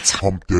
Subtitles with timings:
[0.00, 0.54] It's hump day.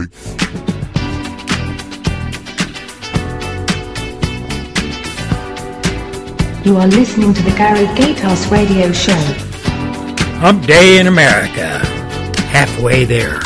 [6.62, 9.14] You are listening to the Gary Gatehouse Radio Show.
[10.40, 11.78] Hump Day in America.
[12.50, 13.40] Halfway there.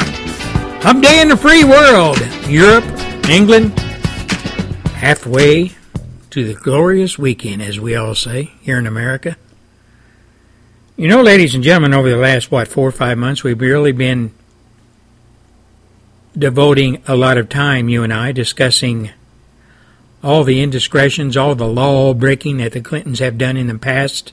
[0.83, 2.19] Hump Day in the free world.
[2.49, 2.85] Europe,
[3.29, 3.79] England.
[4.97, 5.71] Halfway
[6.31, 9.37] to the glorious weekend, as we all say here in America.
[10.97, 13.93] You know, ladies and gentlemen, over the last, what, four or five months, we've really
[13.93, 14.35] been
[16.37, 19.11] devoting a lot of time, you and I, discussing
[20.23, 24.33] all the indiscretions, all the law breaking that the Clintons have done in the past,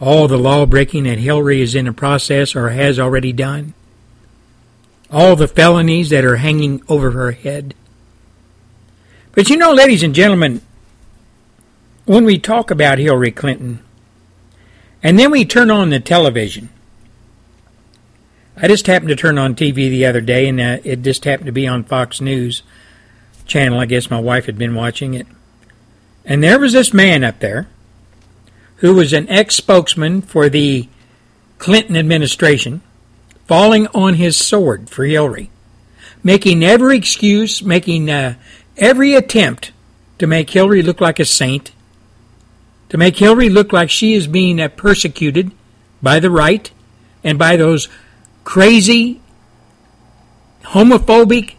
[0.00, 3.74] all the law breaking that Hillary is in the process or has already done,
[5.10, 7.74] all the felonies that are hanging over her head.
[9.32, 10.62] But you know, ladies and gentlemen,
[12.04, 13.80] when we talk about Hillary Clinton,
[15.02, 16.68] and then we turn on the television,
[18.58, 21.46] I just happened to turn on TV the other day, and uh, it just happened
[21.46, 22.62] to be on Fox News
[23.46, 23.78] channel.
[23.78, 25.26] I guess my wife had been watching it.
[26.24, 27.68] And there was this man up there
[28.76, 30.88] who was an ex spokesman for the
[31.58, 32.80] Clinton administration
[33.46, 35.50] falling on his sword for Hillary,
[36.22, 38.34] making every excuse, making uh,
[38.78, 39.72] every attempt
[40.18, 41.72] to make Hillary look like a saint,
[42.88, 45.52] to make Hillary look like she is being uh, persecuted
[46.02, 46.70] by the right
[47.22, 47.88] and by those
[48.46, 49.20] crazy,
[50.62, 51.56] homophobic,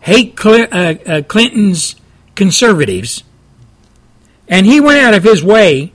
[0.00, 1.94] hate Cl- uh, uh, Clinton's
[2.34, 3.22] conservatives,
[4.48, 5.92] and he went out of his way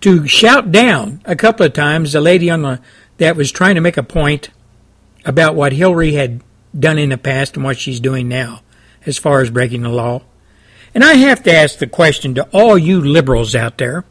[0.00, 2.80] to shout down a couple of times the lady on the
[3.18, 4.50] that was trying to make a point
[5.24, 6.42] about what Hillary had
[6.76, 8.62] done in the past and what she's doing now
[9.06, 10.22] as far as breaking the law.
[10.92, 14.04] And I have to ask the question to all you liberals out there.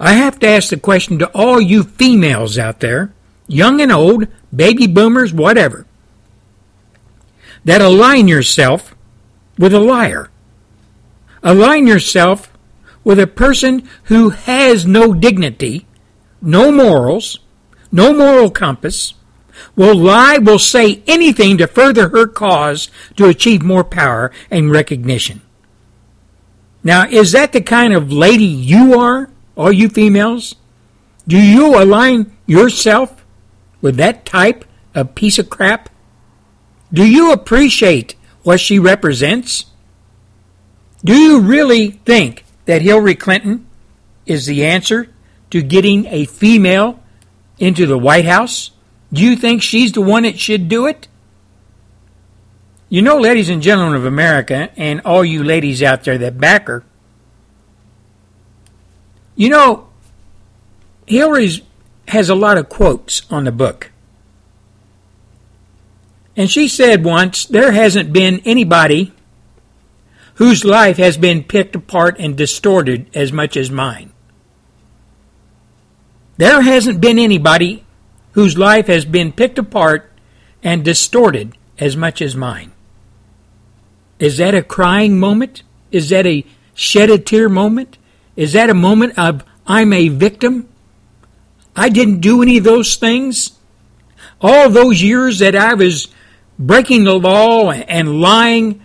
[0.00, 3.12] I have to ask the question to all you females out there,
[3.46, 5.86] young and old, baby boomers, whatever
[7.64, 8.94] that align yourself
[9.58, 10.30] with a liar.
[11.42, 12.50] Align yourself
[13.04, 15.86] with a person who has no dignity,
[16.40, 17.38] no morals,
[17.92, 19.14] no moral compass,
[19.76, 25.40] will lie, will say anything to further her cause to achieve more power and recognition.
[26.82, 30.54] Now, is that the kind of lady you are, all you females?
[31.26, 33.26] Do you align yourself
[33.82, 34.64] with that type
[34.94, 35.90] of piece of crap?
[36.92, 38.14] Do you appreciate
[38.44, 39.66] what she represents?
[41.04, 43.66] Do you really think that Hillary Clinton
[44.24, 45.08] is the answer
[45.50, 47.00] to getting a female
[47.58, 48.70] into the White House?
[49.12, 51.08] Do you think she's the one that should do it?
[52.88, 56.68] You know, ladies and gentlemen of America, and all you ladies out there that back
[56.68, 56.84] her,
[59.38, 59.86] you know,
[61.06, 61.62] Hillary's
[62.08, 63.92] has a lot of quotes on the book.
[66.36, 69.12] And she said once, there hasn't been anybody
[70.34, 74.12] whose life has been picked apart and distorted as much as mine.
[76.36, 77.84] There hasn't been anybody
[78.32, 80.10] whose life has been picked apart
[80.64, 82.72] and distorted as much as mine.
[84.18, 85.62] Is that a crying moment?
[85.92, 86.44] Is that a
[86.74, 87.97] shed a tear moment?
[88.38, 90.68] Is that a moment of I'm a victim?
[91.74, 93.58] I didn't do any of those things.
[94.40, 96.06] All those years that I was
[96.56, 98.80] breaking the law and lying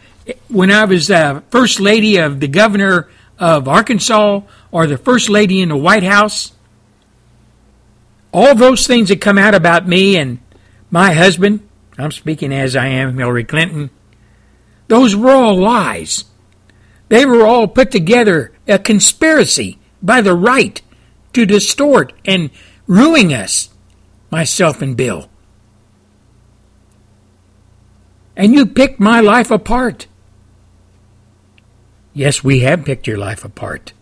[0.48, 5.62] when I was uh, first lady of the governor of Arkansas or the first lady
[5.62, 6.54] in the White House.
[8.32, 10.40] All those things that come out about me and
[10.90, 11.70] my husband,
[12.00, 13.92] I'm speaking as I am, Hillary Clinton,
[14.88, 16.26] those were all lies.
[17.14, 20.82] They were all put together, a conspiracy by the right
[21.34, 22.50] to distort and
[22.88, 23.70] ruin us,
[24.32, 25.30] myself and Bill.
[28.36, 30.08] And you picked my life apart.
[32.16, 33.94] Yes, we have picked your life apart.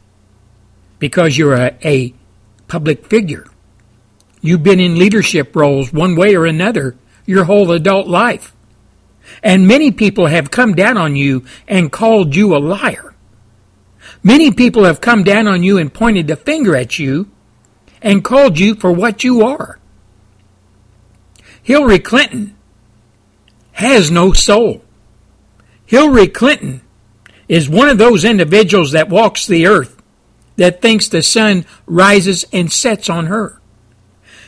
[0.97, 2.13] Because you're a, a
[2.69, 3.45] public figure.
[4.39, 6.95] You've been in leadership roles one way or another
[7.25, 8.55] your whole adult life.
[9.43, 13.16] And many people have come down on you and called you a liar.
[14.23, 17.29] Many people have come down on you and pointed the finger at you
[18.01, 19.79] and called you for what you are.
[21.63, 22.55] Hillary Clinton
[23.73, 24.83] has no soul.
[25.85, 26.81] Hillary Clinton
[27.47, 30.01] is one of those individuals that walks the earth
[30.55, 33.59] that thinks the sun rises and sets on her.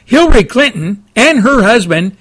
[0.05, 2.17] Hillary Clinton and her husband,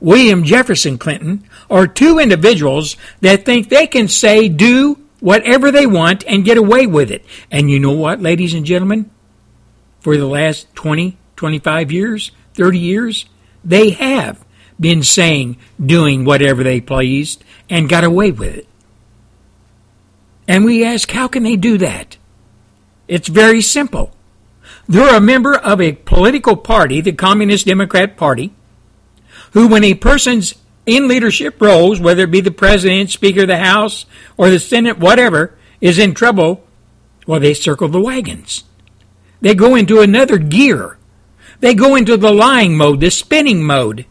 [0.00, 6.24] William Jefferson Clinton, are two individuals that think they can say, do whatever they want
[6.26, 7.24] and get away with it.
[7.50, 9.10] And you know what, ladies and gentlemen?
[10.00, 13.26] For the last 20, 25 years, 30 years,
[13.64, 14.44] they have.
[14.78, 18.68] been saying, doing whatever they pleased, and got away with it.
[20.46, 22.18] And we ask, how can they do that?
[23.08, 24.12] It's very simple.
[24.86, 28.52] They're a member of a political party, the Communist Democrat Party,
[29.52, 30.54] who, when a person's
[30.86, 34.06] in leadership roles, whether it be the president, speaker of the House,
[34.36, 36.64] or the Senate, whatever, is in trouble,
[37.26, 38.64] well, they circle the wagons.
[39.40, 40.96] They go into another gear.
[41.60, 44.06] They go into the lying mode, the spinning mode.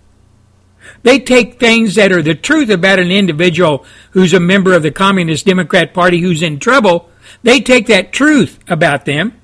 [1.03, 4.91] They take things that are the truth about an individual who's a member of the
[4.91, 7.09] Communist Democrat Party who's in trouble.
[7.43, 9.39] They take that truth about them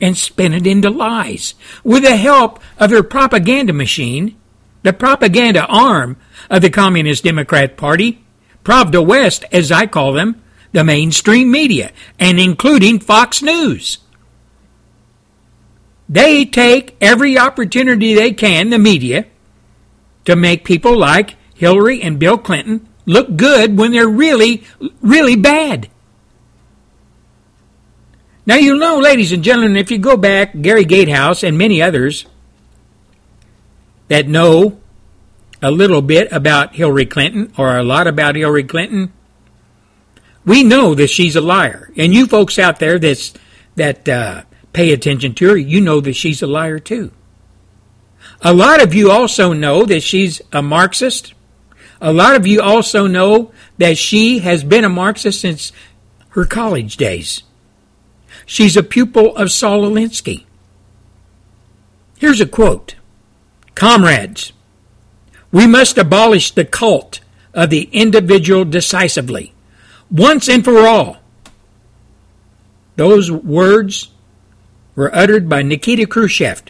[0.00, 4.36] and spin it into lies with the help of their propaganda machine,
[4.82, 6.16] the propaganda arm
[6.50, 8.24] of the Communist Democrat Party,
[8.64, 10.42] Pravda West, as I call them,
[10.72, 13.98] the mainstream media, and including Fox News.
[16.08, 19.26] They take every opportunity they can, the media,
[20.24, 24.64] to make people like Hillary and Bill Clinton look good when they're really,
[25.00, 25.88] really bad.
[28.44, 32.26] Now, you know, ladies and gentlemen, if you go back, Gary Gatehouse and many others
[34.08, 34.78] that know
[35.62, 39.12] a little bit about Hillary Clinton or a lot about Hillary Clinton,
[40.44, 41.90] we know that she's a liar.
[41.96, 43.34] And you folks out there that's,
[43.74, 44.42] that uh,
[44.72, 47.10] pay attention to her, you know that she's a liar too.
[48.42, 51.34] A lot of you also know that she's a Marxist.
[52.00, 55.72] A lot of you also know that she has been a Marxist since
[56.30, 57.42] her college days.
[58.44, 60.44] She's a pupil of Saul Alinsky.
[62.18, 62.94] Here's a quote
[63.74, 64.52] Comrades,
[65.52, 67.20] we must abolish the cult
[67.54, 69.52] of the individual decisively,
[70.10, 71.18] once and for all.
[72.96, 74.08] Those words
[74.94, 76.62] were uttered by Nikita Khrushchev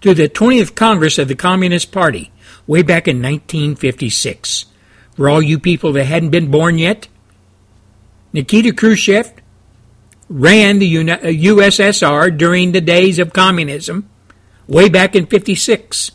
[0.00, 2.30] to the 20th Congress of the Communist Party
[2.66, 4.66] way back in 1956.
[5.14, 7.08] For all you people that hadn't been born yet,
[8.32, 9.32] Nikita Khrushchev
[10.28, 14.08] ran the USSR during the days of communism
[14.66, 16.10] way back in 56.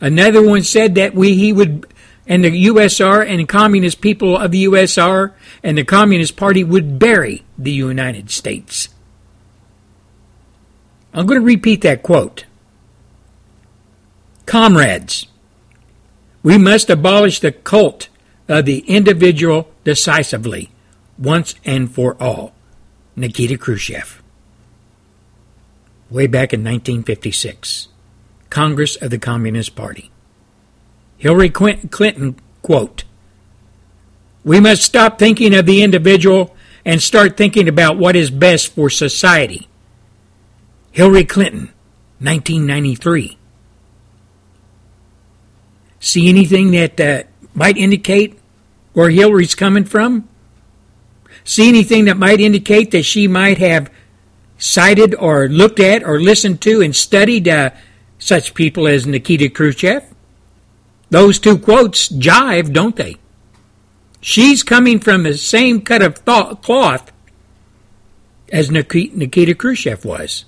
[0.00, 1.86] Another one said that we he would
[2.26, 5.32] and the USR and the communist people of the USR
[5.62, 8.88] and the Communist Party would bury the United States.
[11.12, 12.44] I'm going to repeat that quote.
[14.46, 15.26] Comrades,
[16.42, 18.08] we must abolish the cult
[18.48, 20.70] of the individual decisively
[21.18, 22.52] once and for all.
[23.16, 24.22] Nikita Khrushchev.
[26.10, 27.88] Way back in 1956.
[28.54, 30.12] Congress of the Communist Party.
[31.18, 33.02] Hillary Clinton, quote,
[34.44, 36.54] We must stop thinking of the individual
[36.84, 39.68] and start thinking about what is best for society.
[40.92, 41.72] Hillary Clinton,
[42.20, 43.36] 1993.
[45.98, 47.22] See anything that uh,
[47.54, 48.38] might indicate
[48.92, 50.28] where Hillary's coming from?
[51.42, 53.90] see anything that might indicate that she might have
[54.56, 57.70] cited or looked at or listened to and studied uh,
[58.24, 60.02] such people as Nikita Khrushchev?
[61.10, 63.16] Those two quotes jive, don't they?
[64.20, 67.12] She's coming from the same cut of thought, cloth
[68.50, 70.44] as Nikita Khrushchev was,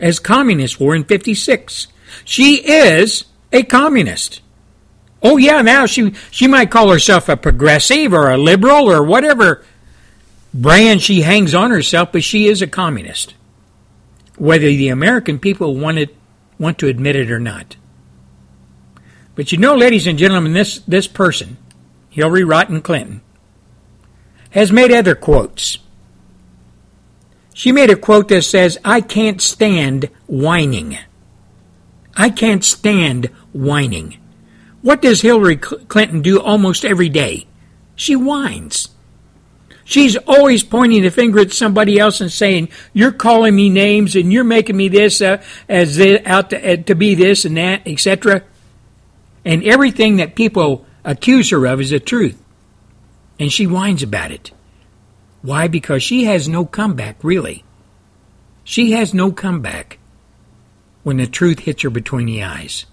[0.00, 1.88] as communists were in 56.
[2.24, 4.40] She is a communist.
[5.22, 9.64] Oh yeah, now she she might call herself a progressive or a liberal or whatever
[10.54, 13.34] brand she hangs on herself, but she is a communist,
[14.36, 16.14] whether the American people want, it,
[16.58, 17.76] want to admit it or not.
[19.34, 21.56] But you know, ladies and gentlemen, this, this person,
[22.10, 23.20] Hillary Rotten Clinton,
[24.50, 25.78] has made other quotes.
[27.54, 30.98] She made a quote that says, I can't stand whining.
[32.16, 34.18] I can't stand whining.
[34.82, 37.46] What does Hillary Clinton do almost every day?
[37.94, 38.88] She whines.
[39.88, 44.30] She's always pointing the finger at somebody else and saying, "You're calling me names and
[44.30, 47.80] you're making me this uh, as this, out to, uh, to be this and that,
[47.86, 48.42] etc."
[49.46, 52.38] And everything that people accuse her of is the truth,
[53.40, 54.50] and she whines about it.
[55.40, 55.68] Why?
[55.68, 57.64] Because she has no comeback, really.
[58.64, 59.98] She has no comeback
[61.02, 62.84] when the truth hits her between the eyes.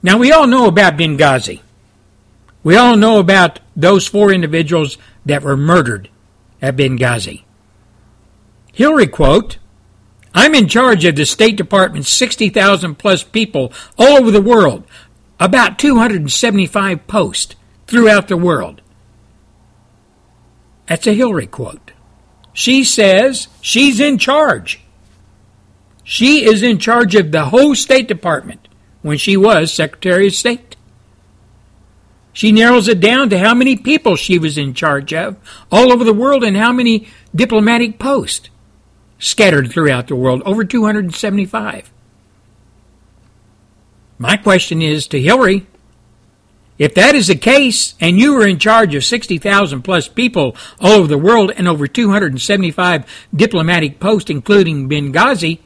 [0.00, 1.58] Now, we all know about Benghazi.
[2.62, 4.96] We all know about those four individuals
[5.30, 6.10] that were murdered
[6.60, 7.44] at Benghazi.
[8.72, 9.58] Hillary quote,
[10.34, 14.84] I'm in charge of the State Department's 60,000 plus people all over the world,
[15.38, 17.54] about 275 posts
[17.86, 18.82] throughout the world.
[20.86, 21.92] That's a Hillary quote.
[22.52, 24.80] She says she's in charge.
[26.02, 28.66] She is in charge of the whole State Department
[29.02, 30.74] when she was Secretary of State.
[32.32, 35.36] She narrows it down to how many people she was in charge of
[35.70, 38.50] all over the world and how many diplomatic posts
[39.18, 41.90] scattered throughout the world, over 275.
[44.18, 45.66] My question is to Hillary
[46.80, 50.92] if that is the case, and you were in charge of 60,000 plus people all
[50.92, 53.04] over the world and over 275
[53.36, 55.58] diplomatic posts, including Benghazi,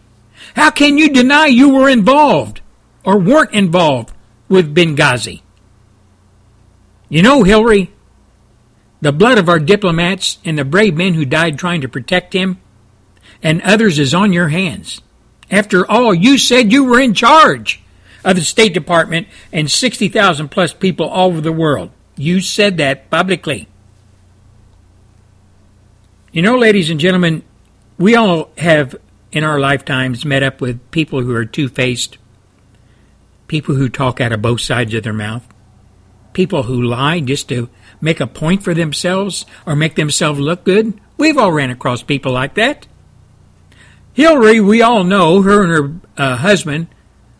[0.56, 2.62] how can you deny you were involved
[3.04, 4.12] or weren't involved
[4.48, 5.42] with Benghazi?
[7.14, 7.92] You know, Hillary,
[9.00, 12.60] the blood of our diplomats and the brave men who died trying to protect him
[13.40, 15.00] and others is on your hands.
[15.48, 17.80] After all, you said you were in charge
[18.24, 21.92] of the State Department and 60,000 plus people all over the world.
[22.16, 23.68] You said that publicly.
[26.32, 27.44] You know, ladies and gentlemen,
[27.96, 28.96] we all have
[29.30, 32.18] in our lifetimes met up with people who are two faced,
[33.46, 35.46] people who talk out of both sides of their mouth,
[36.34, 41.00] people who lie just to make a point for themselves or make themselves look good.
[41.16, 42.86] We've all ran across people like that.
[44.12, 46.88] Hillary, we all know, her and her uh, husband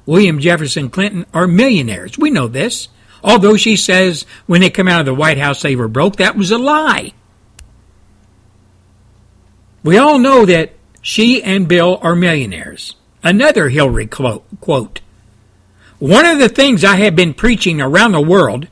[0.07, 2.19] William Jefferson Clinton are millionaires.
[2.19, 2.89] We know this.
[3.23, 6.37] Although she says when they come out of the White House they were broke, that
[6.37, 7.13] was a lie.
[9.83, 12.97] We all know that she and Bill are millionaires.
[13.23, 15.01] Another Hillary quote.
[15.99, 18.69] One of the things I have been preaching around the world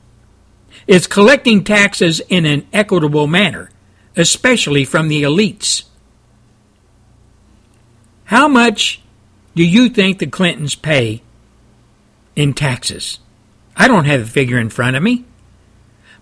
[0.87, 3.71] is collecting taxes in an equitable manner,
[4.17, 5.85] especially from the elites.
[8.25, 9.01] How much
[9.55, 11.23] do you think the Clintons pay
[12.35, 13.19] in taxes?
[13.77, 15.25] I don't have a figure in front of me.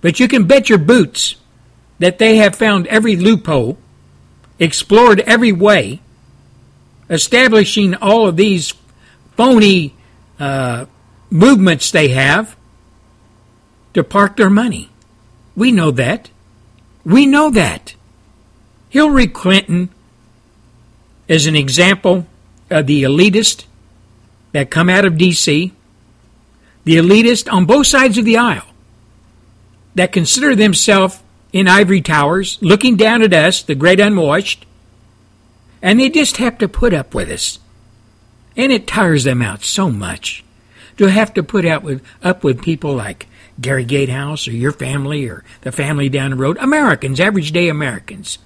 [0.00, 1.36] But you can bet your boots
[1.98, 3.78] that they have found every loophole,
[4.58, 6.00] explored every way,
[7.10, 8.72] establishing all of these
[9.36, 9.94] phony
[10.38, 10.86] uh,
[11.28, 12.56] movements they have
[13.94, 14.90] to park their money.
[15.56, 16.30] We know that.
[17.04, 17.94] We know that.
[18.88, 19.90] Hillary Clinton
[21.28, 22.26] is an example
[22.70, 23.64] uh, the elitist
[24.52, 25.72] that come out of D.C.,
[26.84, 28.66] the elitist on both sides of the aisle
[29.94, 31.20] that consider themselves
[31.52, 34.64] in ivory towers, looking down at us, the great unwashed,
[35.82, 37.58] and they just have to put up with us.
[38.56, 40.44] And it tires them out so much
[40.96, 43.26] to have to put up with, up with people like
[43.60, 48.38] Gary Gatehouse or your family or the family down the road, Americans, average day Americans.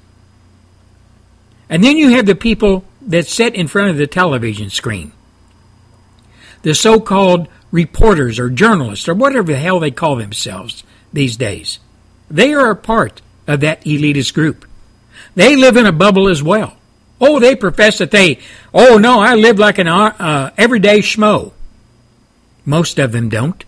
[1.69, 5.13] And then you have the people that sit in front of the television screen.
[6.63, 11.79] The so called reporters or journalists or whatever the hell they call themselves these days.
[12.31, 14.67] They are a part of that elitist group.
[15.35, 16.77] They live in a bubble as well.
[17.21, 18.39] Oh, they profess that they,
[18.73, 21.53] oh no, I live like an uh, everyday schmo.
[22.65, 23.65] Most of them don't.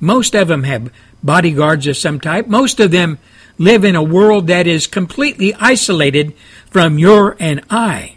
[0.00, 2.46] Most of them have bodyguards of some type.
[2.46, 3.18] Most of them
[3.58, 6.34] live in a world that is completely isolated
[6.70, 8.16] from your and I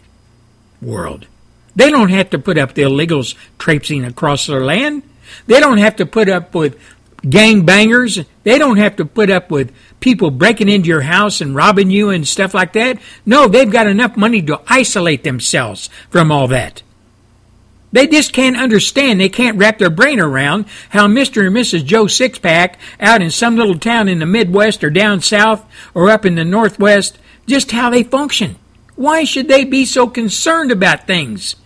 [0.80, 1.26] world.
[1.74, 5.02] They don't have to put up the illegals traipsing across their land.
[5.46, 6.78] They don't have to put up with
[7.28, 8.20] gang bangers.
[8.42, 12.10] They don't have to put up with people breaking into your house and robbing you
[12.10, 12.98] and stuff like that.
[13.24, 16.82] No, they've got enough money to isolate themselves from all that.
[17.92, 19.20] They just can't understand.
[19.20, 21.46] They can't wrap their brain around how Mr.
[21.46, 21.84] and Mrs.
[21.84, 26.24] Joe Sixpack out in some little town in the Midwest or down south or up
[26.24, 28.56] in the Northwest, just how they function.
[28.96, 31.56] Why should they be so concerned about things?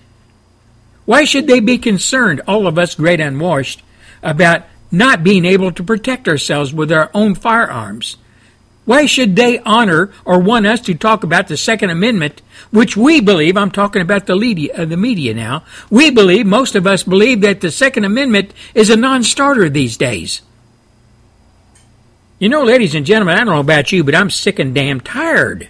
[1.04, 3.82] Why should they be concerned, all of us great unwashed,
[4.22, 8.16] about not being able to protect ourselves with our own firearms?
[8.86, 12.40] Why should they honor or want us to talk about the Second Amendment,
[12.70, 16.76] which we believe, I'm talking about the media, uh, the media now, we believe, most
[16.76, 20.40] of us believe that the Second Amendment is a non-starter these days.
[22.38, 25.00] You know, ladies and gentlemen, I don't know about you, but I'm sick and damn
[25.00, 25.68] tired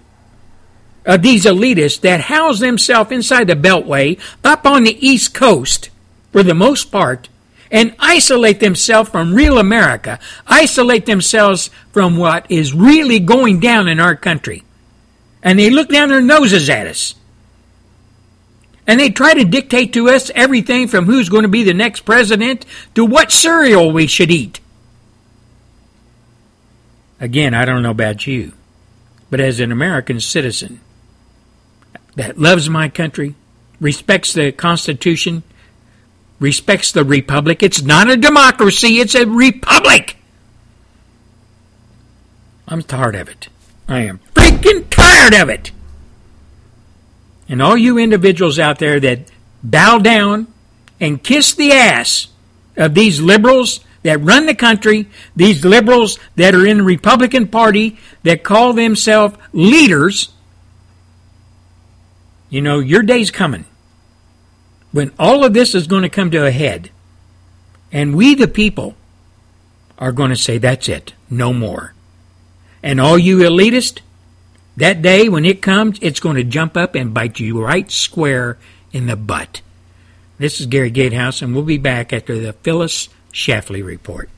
[1.06, 5.88] of these elitists that house themselves inside the Beltway up on the East Coast,
[6.32, 7.30] for the most part,
[7.70, 14.00] and isolate themselves from real America, isolate themselves from what is really going down in
[14.00, 14.62] our country.
[15.42, 17.14] And they look down their noses at us.
[18.86, 22.00] And they try to dictate to us everything from who's going to be the next
[22.00, 24.60] president to what cereal we should eat.
[27.18, 28.52] Again, I don't know about you,
[29.30, 30.80] but as an American citizen
[32.14, 33.34] that loves my country,
[33.80, 35.42] respects the Constitution,
[36.38, 37.62] respects the republic.
[37.62, 40.16] It's not a democracy, it's a republic.
[42.68, 43.48] I'm tired of it.
[43.88, 45.70] I am freaking tired of it.
[47.48, 49.30] And all you individuals out there that
[49.62, 50.48] bow down
[51.00, 52.28] and kiss the ass
[52.76, 57.98] of these liberals that run the country, these liberals that are in the Republican Party
[58.24, 60.30] that call themselves leaders,
[62.50, 63.64] you know, your day's coming
[64.96, 66.88] when all of this is going to come to a head.
[67.92, 68.94] And we, the people,
[69.98, 71.92] are going to say, that's it, no more.
[72.82, 74.00] And all you elitists,
[74.78, 78.56] that day when it comes, it's going to jump up and bite you right square
[78.90, 79.60] in the butt.
[80.38, 84.30] This is Gary Gatehouse, and we'll be back after the Phyllis Schlafly Report.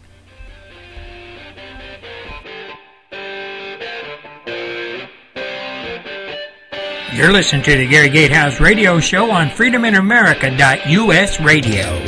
[7.14, 12.04] You're listening to the Gary Gatehouse Radio Show on FreedomInAmerica.us radio.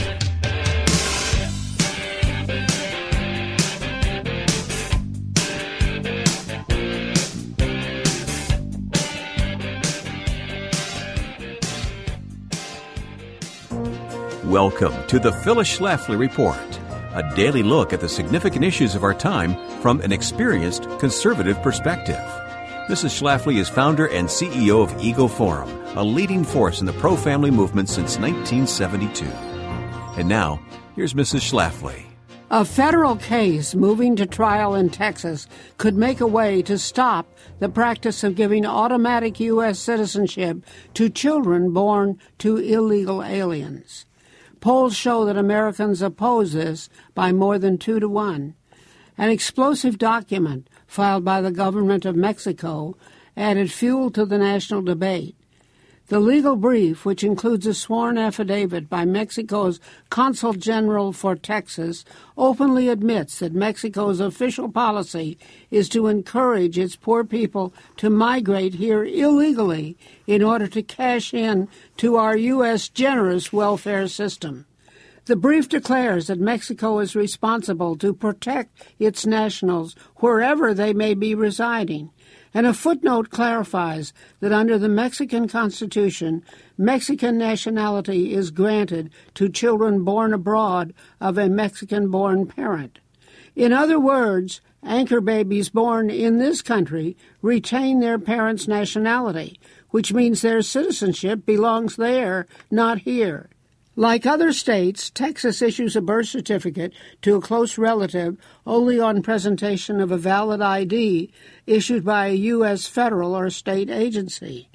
[14.45, 16.59] Welcome to the Phyllis Schlafly Report,
[17.14, 22.39] a daily look at the significant issues of our time from an experienced conservative perspective.
[22.90, 23.20] Mrs.
[23.20, 27.52] Schlafly is founder and CEO of Eagle Forum, a leading force in the pro family
[27.52, 29.26] movement since 1972.
[30.18, 30.61] And now,
[30.97, 31.49] here's Mrs.
[31.49, 32.02] Schlafly.
[32.50, 35.47] A federal case moving to trial in Texas
[35.78, 39.78] could make a way to stop the practice of giving automatic U.S.
[39.78, 44.04] citizenship to children born to illegal aliens.
[44.59, 48.56] Polls show that Americans oppose this by more than two to one.
[49.16, 52.97] An explosive document filed by the government of Mexico
[53.37, 55.37] added fuel to the national debate.
[56.09, 59.78] The legal brief, which includes a sworn affidavit by Mexico's
[60.11, 62.04] Consul General for Texas,
[62.37, 65.38] openly admits that Mexico's official policy
[65.70, 71.68] is to encourage its poor people to migrate here illegally in order to cash in
[71.99, 72.88] to our U.S.
[72.88, 74.66] generous welfare system.
[75.27, 81.35] The brief declares that Mexico is responsible to protect its nationals wherever they may be
[81.35, 82.11] residing
[82.53, 86.42] and a footnote clarifies that under the Mexican Constitution,
[86.77, 92.99] Mexican nationality is granted to children born abroad of a Mexican born parent.
[93.55, 100.42] In other words, anchor babies born in this country retain their parents' nationality, which means
[100.42, 103.49] their citizenship belongs there, not here.
[103.96, 110.00] Like other states, Texas issues a birth certificate to a close relative only on presentation
[110.00, 111.33] of a valid ID
[111.66, 112.87] issued by a U.S.
[112.87, 114.68] federal or state agency.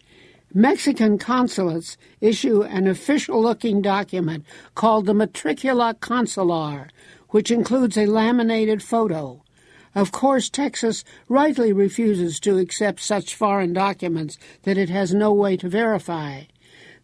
[0.53, 6.89] Mexican consulates issue an official looking document called the Matricula Consular,
[7.29, 9.41] which includes a laminated photo.
[9.95, 15.55] Of course, Texas rightly refuses to accept such foreign documents that it has no way
[15.57, 16.43] to verify.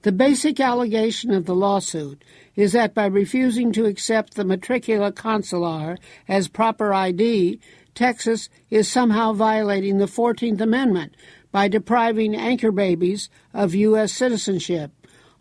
[0.03, 2.23] The basic allegation of the lawsuit
[2.55, 7.59] is that by refusing to accept the matricula consular as proper ID,
[7.93, 11.13] Texas is somehow violating the 14th Amendment
[11.51, 14.11] by depriving anchor babies of U.S.
[14.11, 14.91] citizenship.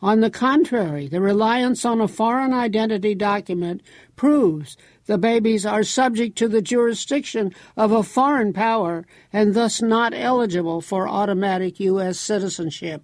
[0.03, 3.83] On the contrary, the reliance on a foreign identity document
[4.15, 10.13] proves the babies are subject to the jurisdiction of a foreign power and thus not
[10.13, 12.21] eligible for automatic U.S.
[12.21, 13.03] citizenship.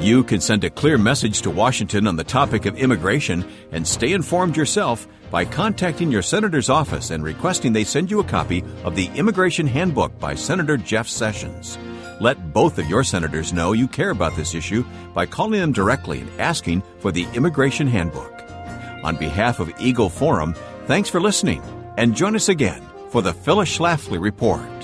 [0.00, 4.12] You can send a clear message to Washington on the topic of immigration and stay
[4.12, 8.94] informed yourself by contacting your senator's office and requesting they send you a copy of
[8.94, 11.76] the Immigration Handbook by Senator Jeff Sessions.
[12.20, 14.84] Let both of your senators know you care about this issue
[15.14, 18.32] by calling them directly and asking for the Immigration Handbook.
[19.02, 20.54] On behalf of Eagle Forum,
[20.86, 21.60] thanks for listening
[21.96, 24.77] and join us again for the Phyllis Schlafly Report.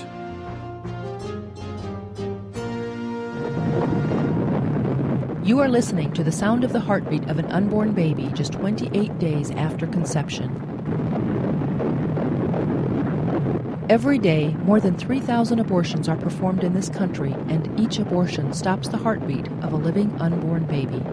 [5.45, 9.19] You are listening to the sound of the heartbeat of an unborn baby just 28
[9.19, 10.49] days after conception.
[13.87, 18.87] Every day, more than 3,000 abortions are performed in this country, and each abortion stops
[18.87, 21.03] the heartbeat of a living unborn baby.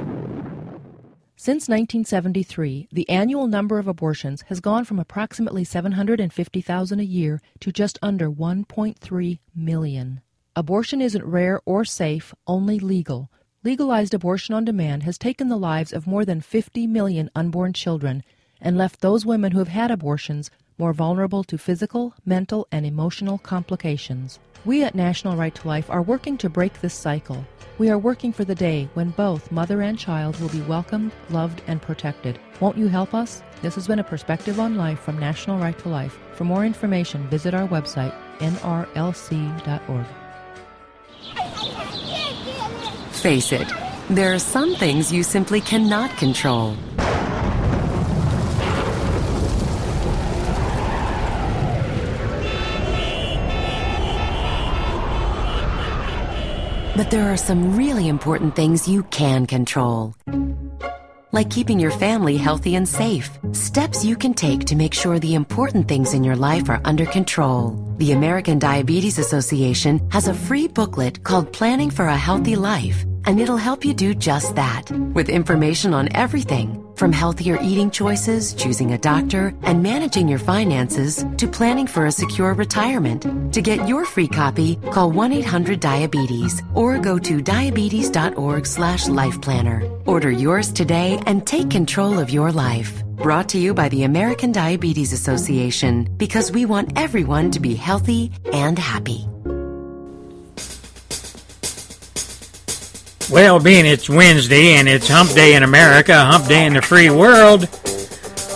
[1.37, 7.71] Since 1973, the annual number of abortions has gone from approximately 750,000 a year to
[7.71, 10.23] just under 1.3 million.
[10.57, 13.31] Abortion isn't rare or safe, only legal
[13.65, 18.25] legalized abortion on demand has taken the lives of more than 50 million unborn children
[18.61, 23.39] and left those women who have had abortions more vulnerable to physical, mental, and emotional
[23.39, 24.41] complications.
[24.65, 27.45] We at National Right to Life are working to break this cycle.
[27.79, 31.63] We are working for the day when both mother and child will be welcomed, loved,
[31.67, 32.39] and protected.
[32.61, 33.43] Won't you help us?
[33.61, 36.19] This has been a perspective on life from National Right to Life.
[36.35, 40.07] For more information, visit our website, nrlc.org
[43.23, 43.73] face it,
[44.11, 46.75] there are some things you simply cannot control.
[56.97, 60.17] But there are some really important things you can control.
[61.31, 63.31] Like keeping your family healthy and safe.
[63.53, 67.07] Steps you can take to make sure the important things in your life are under
[67.07, 67.79] control.
[67.99, 73.41] The American Diabetes Association has a free booklet called Planning for a Healthy Life and
[73.41, 78.93] it'll help you do just that with information on everything from healthier eating choices, choosing
[78.93, 83.53] a doctor, and managing your finances to planning for a secure retirement.
[83.55, 89.83] To get your free copy, call 1-800-DIABETES or go to diabetes.org slash life planner.
[90.07, 93.03] Order yours today and take control of your life.
[93.17, 98.33] Brought to you by the American Diabetes Association because we want everyone to be healthy
[98.53, 99.27] and happy.
[103.33, 107.09] Well, being it's Wednesday and it's hump day in America, hump day in the free
[107.09, 107.67] world,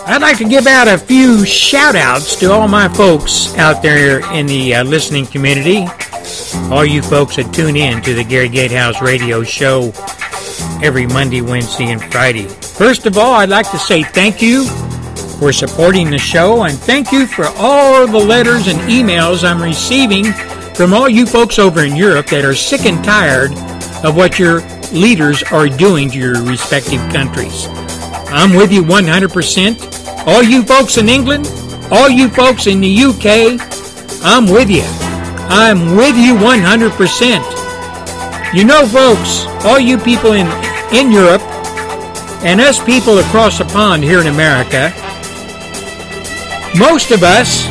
[0.05, 4.19] I'd like to give out a few shout outs to all my folks out there
[4.35, 5.87] in the uh, listening community.
[6.71, 9.91] All you folks that tune in to the Gary Gatehouse radio show
[10.83, 12.47] every Monday, Wednesday, and Friday.
[12.47, 14.65] First of all, I'd like to say thank you
[15.39, 20.33] for supporting the show and thank you for all the letters and emails I'm receiving
[20.75, 23.51] from all you folks over in Europe that are sick and tired
[24.03, 27.67] of what your leaders are doing to your respective countries.
[28.29, 30.27] I'm with you 100%.
[30.27, 31.47] All you folks in England,
[31.91, 33.59] all you folks in the UK,
[34.23, 34.83] I'm with you.
[35.49, 38.53] I'm with you 100%.
[38.53, 40.45] You know, folks, all you people in,
[40.93, 41.41] in Europe
[42.43, 44.93] and us people across the pond here in America,
[46.77, 47.65] most of us,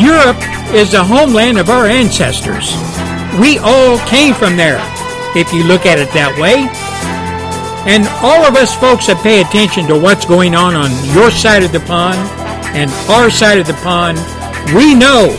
[0.00, 0.36] Europe
[0.74, 2.76] is the homeland of our ancestors.
[3.40, 4.78] We all came from there
[5.34, 6.68] if you look at it that way.
[7.86, 11.62] And all of us folks that pay attention to what's going on on your side
[11.62, 12.18] of the pond
[12.76, 14.18] and our side of the pond,
[14.76, 15.32] we know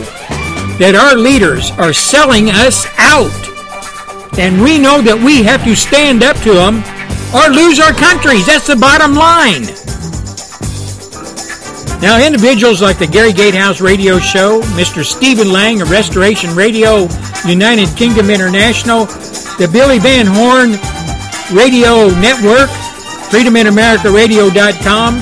[0.82, 3.30] that our leaders are selling us out.
[4.38, 6.82] And we know that we have to stand up to them
[7.30, 8.46] or lose our countries.
[8.46, 9.68] That's the bottom line.
[12.00, 15.04] Now, individuals like the Gary Gatehouse Radio Show, Mr.
[15.04, 17.06] Stephen Lang of Restoration Radio,
[17.44, 19.04] United Kingdom International,
[19.60, 20.70] the Billy Van Horn
[21.52, 22.72] Radio Network,
[23.28, 25.20] FreedomInAmericaRadio.com.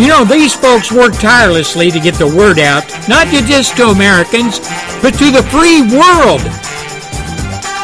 [0.00, 4.60] You know, these folks work tirelessly to get the word out, not just to Americans,
[5.02, 6.46] but to the free world.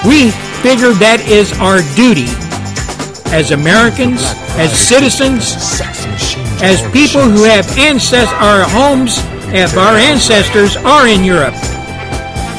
[0.06, 0.30] We
[0.62, 2.30] figure that is our duty
[3.34, 4.22] as Americans,
[4.62, 5.58] as citizens,
[6.62, 9.18] as people who have ancestors, our homes,
[9.50, 11.58] if our ancestors are in Europe.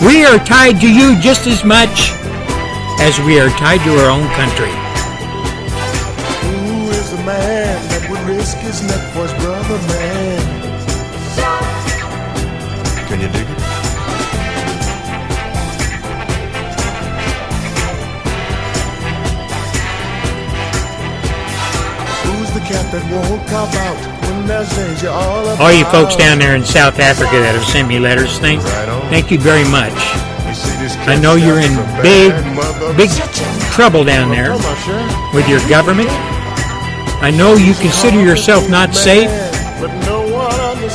[0.03, 2.11] We are tied to you just as much
[3.01, 4.69] as we are tied to our own country.
[6.45, 10.37] Who is the man that would risk his neck for his brother man?
[13.09, 13.57] Can you dig it?
[22.21, 23.97] Who's the cat that won't cop out
[24.29, 25.59] when there's danger all about?
[25.59, 28.61] All you folks down there in South Africa that have sent me letters, thank,
[29.09, 30.20] thank you very much.
[31.07, 32.31] I know you're in big,
[32.95, 33.09] big
[33.71, 34.53] trouble down there
[35.33, 36.09] with your government.
[37.23, 39.29] I know you consider yourself not safe,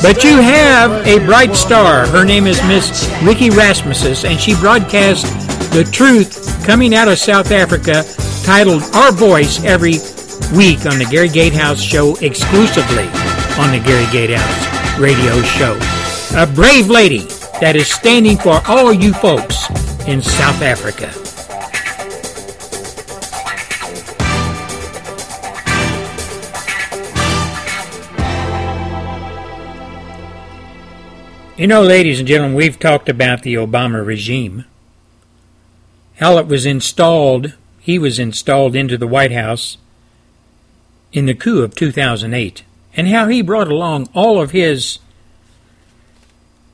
[0.01, 2.07] but you have a bright star.
[2.07, 5.29] Her name is Miss Ricky Rasmussen, and she broadcasts
[5.73, 8.03] the truth coming out of South Africa,
[8.43, 9.99] titled Our Voice, every
[10.55, 13.07] week on the Gary Gatehouse Show, exclusively
[13.59, 15.77] on the Gary Gatehouse Radio Show.
[16.35, 17.27] A brave lady
[17.59, 19.67] that is standing for all you folks
[20.07, 21.11] in South Africa.
[31.57, 34.63] You know, ladies and gentlemen, we've talked about the Obama regime.
[36.19, 39.77] How it was installed, he was installed into the White House
[41.11, 42.63] in the coup of 2008,
[42.95, 44.99] and how he brought along all of his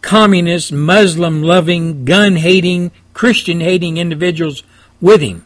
[0.01, 4.63] communist, Muslim loving, gun hating, Christian hating individuals
[5.01, 5.45] with him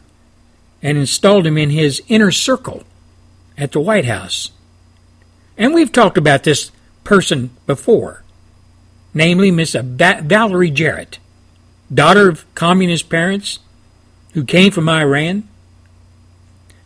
[0.82, 2.84] and installed him in his inner circle
[3.56, 4.52] at the White House.
[5.56, 6.70] And we've talked about this
[7.04, 8.22] person before
[9.14, 11.18] namely Miss Valerie Jarrett,
[11.92, 13.58] daughter of communist parents
[14.32, 15.48] who came from Iran.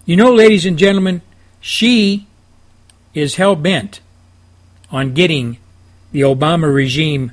[0.04, 1.22] You know, ladies and gentlemen,
[1.60, 2.26] she
[3.14, 4.00] is hell bent
[4.90, 5.58] on getting
[6.12, 7.32] the Obama regime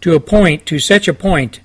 [0.00, 1.60] to a point, to such a point,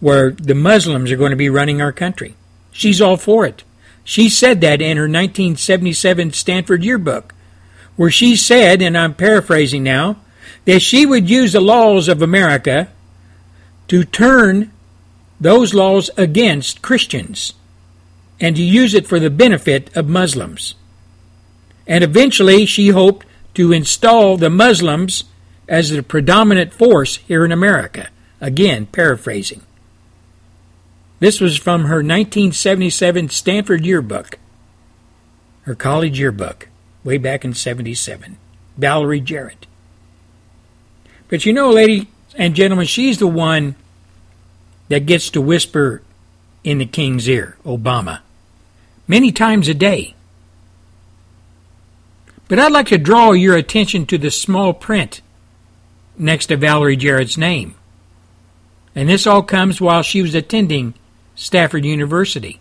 [0.00, 2.34] where the Muslims are going to be running our country.
[2.70, 3.64] She's all for it.
[4.04, 7.34] She said that in her 1977 Stanford yearbook,
[7.96, 10.16] where she said, and I'm paraphrasing now,
[10.64, 12.88] that she would use the laws of America
[13.88, 14.70] to turn
[15.40, 17.54] those laws against Christians
[18.40, 20.74] and to use it for the benefit of Muslims.
[21.86, 25.24] And eventually she hoped to install the Muslims
[25.68, 28.08] as the predominant force here in America.
[28.40, 29.62] Again, paraphrasing.
[31.20, 34.38] This was from her 1977 Stanford yearbook,
[35.62, 36.68] her college yearbook,
[37.02, 38.36] way back in 77.
[38.78, 39.66] Valerie Jarrett.
[41.28, 43.74] But you know, ladies and gentlemen, she's the one
[44.88, 46.02] that gets to whisper
[46.64, 48.20] in the king's ear, Obama,
[49.06, 50.14] many times a day.
[52.46, 55.20] But I'd like to draw your attention to the small print
[56.16, 57.74] next to Valerie Jarrett's name.
[58.94, 60.94] And this all comes while she was attending
[61.38, 62.58] Stanford University.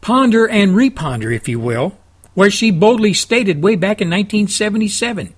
[0.00, 1.98] Ponder and reponder, if you will,
[2.34, 5.34] where she boldly stated way back in 1977.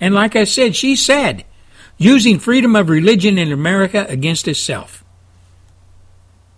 [0.00, 1.44] And like I said, she said,
[1.98, 5.04] using freedom of religion in America against itself.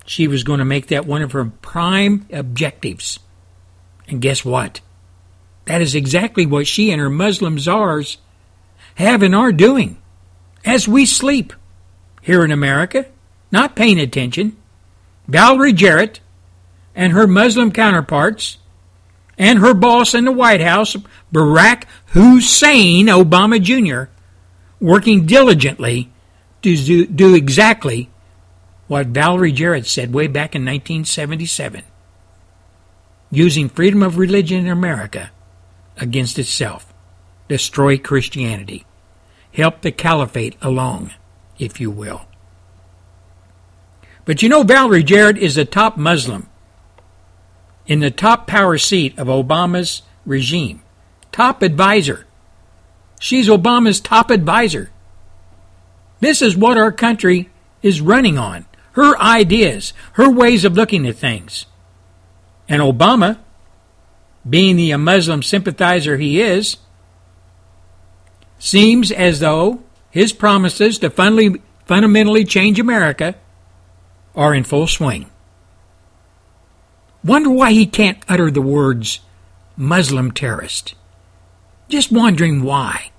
[0.07, 3.19] She was going to make that one of her prime objectives.
[4.07, 4.81] And guess what?
[5.65, 8.19] That is exactly what she and her Muslim czars
[8.95, 10.01] have and are doing
[10.65, 11.53] as we sleep
[12.23, 13.07] here in America,
[13.51, 14.57] not paying attention.
[15.27, 16.21] Valerie Jarrett
[16.95, 18.59] and her Muslim counterparts
[19.39, 20.97] and her boss in the White House,
[21.33, 24.11] Barack Hussein Obama Jr.,
[24.81, 26.11] working diligently
[26.63, 28.11] to do, do exactly
[28.87, 31.85] what Valerie Jarrett said way back in 1977
[33.31, 35.31] using freedom of religion in America
[35.97, 36.93] against itself,
[37.49, 38.85] destroy Christianity,
[39.55, 41.13] help the caliphate along,
[41.59, 42.27] if you will.
[44.25, 46.49] But you know, Valerie Jarrett is a top Muslim
[47.87, 50.83] in the top power seat of Obama's regime,
[51.33, 52.27] top advisor.
[53.19, 54.91] She's Obama's top advisor.
[56.21, 57.51] This is what our country
[57.83, 61.67] is running on her ideas, her ways of looking at things.
[62.69, 63.39] And Obama
[64.49, 66.79] being the Muslim sympathizer he is,
[68.59, 73.35] seems as though his promises to fundamentally change America
[74.41, 75.27] are in full swing.
[77.23, 79.21] Wonder why he can't utter the words
[79.77, 80.95] Muslim terrorist.
[81.91, 83.11] Just wondering why.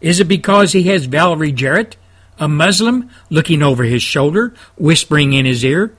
[0.00, 1.96] Is it because he has Valerie Jarrett,
[2.40, 5.96] a Muslim, looking over his shoulder, whispering in his ear,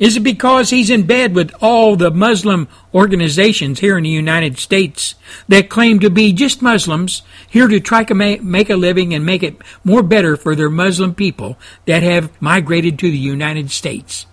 [0.00, 4.58] is it because he's in bed with all the Muslim organizations here in the United
[4.58, 5.14] States
[5.46, 9.42] that claim to be just Muslims, here to try to make a living and make
[9.42, 14.24] it more better for their Muslim people that have migrated to the United States?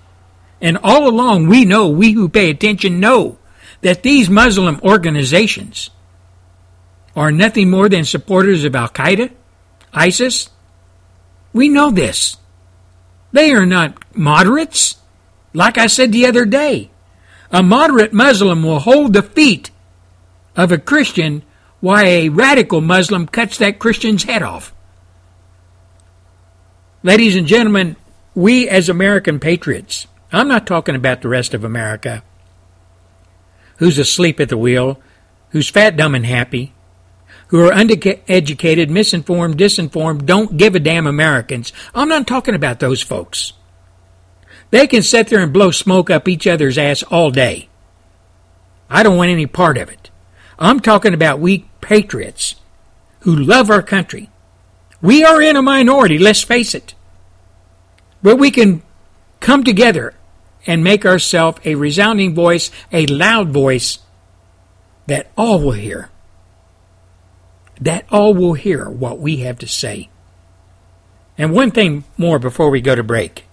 [0.62, 3.38] And all along, we know, we who pay attention know
[3.82, 5.90] that these Muslim organizations
[7.14, 9.32] are nothing more than supporters of Al Qaeda,
[9.94, 10.50] ISIS.
[11.52, 12.38] We know this.
[13.34, 14.96] They are not moderates.
[15.58, 16.92] Like I said the other day,
[17.52, 19.72] a moderate Muslim will hold the feet
[20.56, 21.42] of a Christian
[21.80, 24.72] while a radical Muslim cuts that Christian's head off.
[27.02, 27.96] Ladies and gentlemen,
[28.36, 32.22] we as American patriots, I'm not talking about the rest of America,
[33.78, 35.02] who's asleep at the wheel,
[35.50, 36.74] who's fat, dumb, and happy,
[37.48, 41.74] who are undereducated, misinformed, disinformed, don't give a damn Americans.
[41.96, 43.54] I'm not talking about those folks.
[44.70, 47.70] They can sit there and blow smoke up each other's ass all day.
[48.90, 50.10] I don't want any part of it.
[50.60, 52.56] I'm talking about we patriots
[53.22, 54.30] who love our country.
[55.02, 56.96] We are in a minority, let's face it.
[58.24, 58.82] But we can
[59.40, 60.16] come together
[60.66, 64.00] and make ourselves a resounding voice, a loud voice
[65.06, 66.10] that all will hear.
[67.80, 70.10] That all will hear what we have to say.
[71.38, 73.47] And one thing more before we go to break.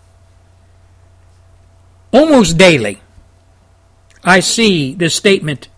[2.15, 3.01] Almost daily,
[4.23, 5.69] I see the statement,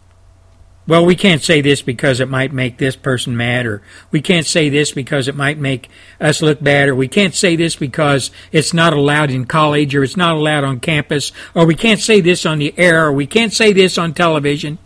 [0.87, 4.45] well, we can't say this because it might make this person mad, or we can't
[4.45, 5.89] say this because it might make
[6.21, 10.05] us look bad, or we can't say this because it's not allowed in college, or
[10.05, 13.27] it's not allowed on campus, or we can't say this on the air, or we
[13.27, 14.77] can't say this on television.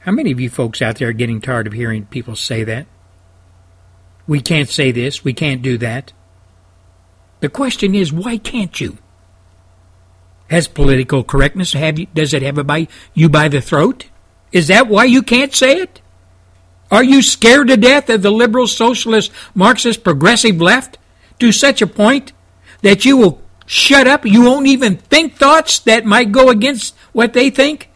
[0.00, 2.86] How many of you folks out there are getting tired of hearing people say that?
[4.26, 6.14] We can't say this, we can't do that.
[7.40, 8.96] The question is, why can't you?
[10.48, 14.06] Has political correctness have you, does it have by you by the throat?
[14.50, 16.00] Is that why you can't say it?
[16.90, 20.96] Are you scared to death of the liberal, socialist, Marxist, progressive left
[21.38, 22.32] to such a point
[22.80, 24.24] that you will shut up?
[24.24, 27.90] You won't even think thoughts that might go against what they think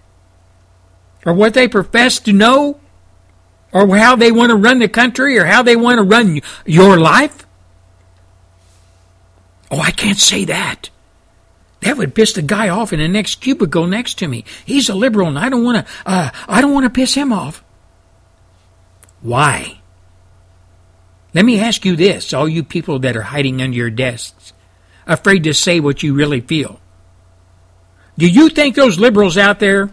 [1.25, 2.81] or what they profess to know
[3.73, 6.99] or how they want to run the country or how they want to run your
[6.99, 7.47] life?
[9.71, 10.91] Oh, I can't say that.
[11.83, 14.45] That would piss the guy off in the next cubicle next to me.
[14.65, 15.93] He's a liberal, and I don't want to.
[16.07, 17.63] Uh, I don't want to piss him off.
[19.21, 19.79] Why?
[21.35, 24.53] Let me ask you this, all you people that are hiding under your desks,
[25.07, 26.79] afraid to say what you really feel.
[28.19, 29.91] Do you think those liberals out there,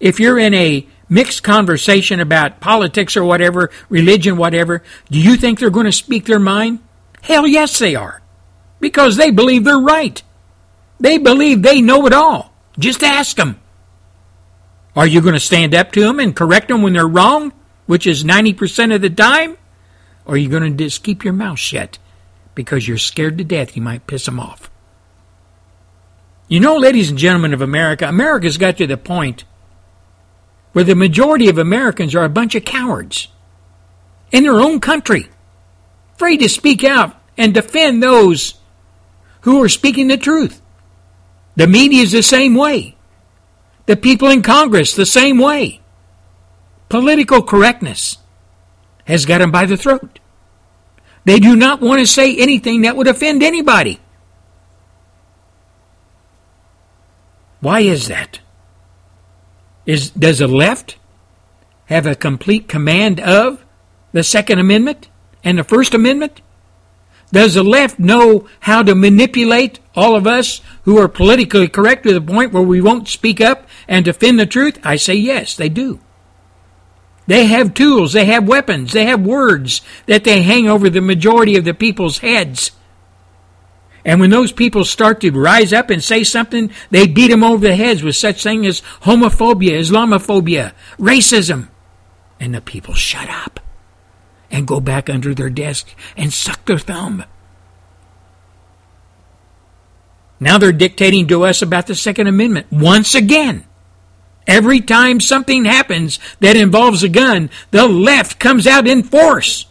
[0.00, 5.58] if you're in a mixed conversation about politics or whatever, religion, whatever, do you think
[5.58, 6.80] they're going to speak their mind?
[7.22, 8.20] Hell yes, they are.
[8.80, 10.22] Because they believe they're right.
[11.00, 12.52] They believe they know it all.
[12.78, 13.58] Just ask them.
[14.94, 17.52] Are you going to stand up to them and correct them when they're wrong,
[17.86, 19.56] which is 90% of the time?
[20.26, 21.98] Or are you going to just keep your mouth shut
[22.54, 24.70] because you're scared to death you might piss them off?
[26.48, 29.44] You know, ladies and gentlemen of America, America's got to the point
[30.72, 33.28] where the majority of Americans are a bunch of cowards
[34.32, 35.28] in their own country,
[36.14, 38.54] afraid to speak out and defend those
[39.42, 40.60] who are speaking the truth.
[41.60, 42.96] The media is the same way.
[43.84, 45.82] The people in Congress, the same way.
[46.88, 48.16] Political correctness
[49.04, 50.20] has got them by the throat.
[51.26, 54.00] They do not want to say anything that would offend anybody.
[57.60, 58.40] Why is that?
[59.84, 60.96] Is, does the left
[61.88, 63.66] have a complete command of
[64.12, 65.10] the Second Amendment
[65.44, 66.40] and the First Amendment?
[67.32, 72.12] Does the left know how to manipulate all of us who are politically correct to
[72.12, 74.78] the point where we won't speak up and defend the truth?
[74.82, 76.00] I say yes, they do.
[77.26, 81.56] They have tools, they have weapons, they have words that they hang over the majority
[81.56, 82.72] of the people's heads.
[84.04, 87.68] And when those people start to rise up and say something, they beat them over
[87.68, 91.68] the heads with such things as homophobia, Islamophobia, racism.
[92.40, 93.60] And the people shut up
[94.50, 97.24] and go back under their desk and suck their thumb.
[100.40, 103.64] Now they're dictating to us about the Second Amendment once again.
[104.46, 109.66] Every time something happens that involves a gun, the left comes out in force,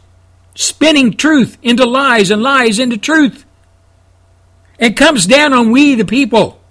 [0.55, 3.45] spinning truth into lies and lies into truth.
[4.77, 6.61] It comes down on we, the people,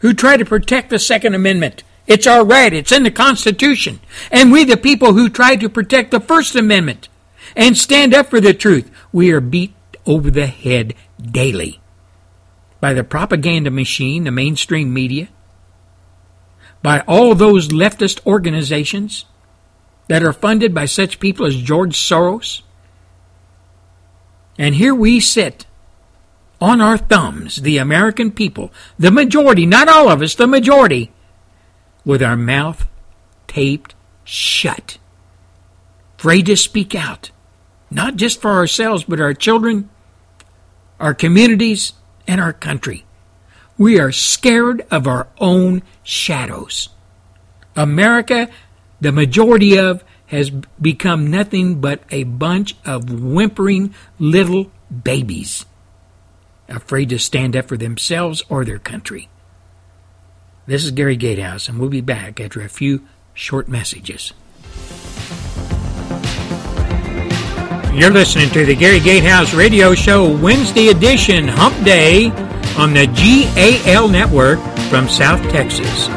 [0.00, 1.82] who try to protect the Second Amendment.
[2.06, 4.00] It's our right, it's in the Constitution.
[4.30, 7.08] And we, the people who try to protect the First Amendment
[7.56, 9.74] and stand up for the truth, we are beat
[10.06, 11.80] over the head daily
[12.80, 15.28] by the propaganda machine, the mainstream media,
[16.82, 19.24] by all those leftist organizations
[20.08, 22.62] that are funded by such people as George Soros.
[24.58, 25.66] And here we sit
[26.60, 31.10] on our thumbs, the American people, the majority, not all of us, the majority,
[32.06, 32.86] with our mouth
[33.48, 34.96] taped shut,
[36.18, 37.30] afraid to speak out,
[37.90, 39.90] not just for ourselves, but our children,
[40.98, 41.92] our communities,
[42.26, 43.04] and our country.
[43.76, 46.88] We are scared of our own shadows.
[47.74, 48.48] America,
[49.00, 54.70] the majority of, has become nothing but a bunch of whimpering little
[55.04, 55.66] babies,
[56.68, 59.28] afraid to stand up for themselves or their country.
[60.68, 64.32] This is Gary Gatehouse, and we'll be back after a few short messages.
[67.94, 72.32] You're listening to the Gary Gatehouse Radio Show Wednesday edition, Hump Day
[72.76, 74.58] on the GAL network
[74.90, 76.08] from South Texas.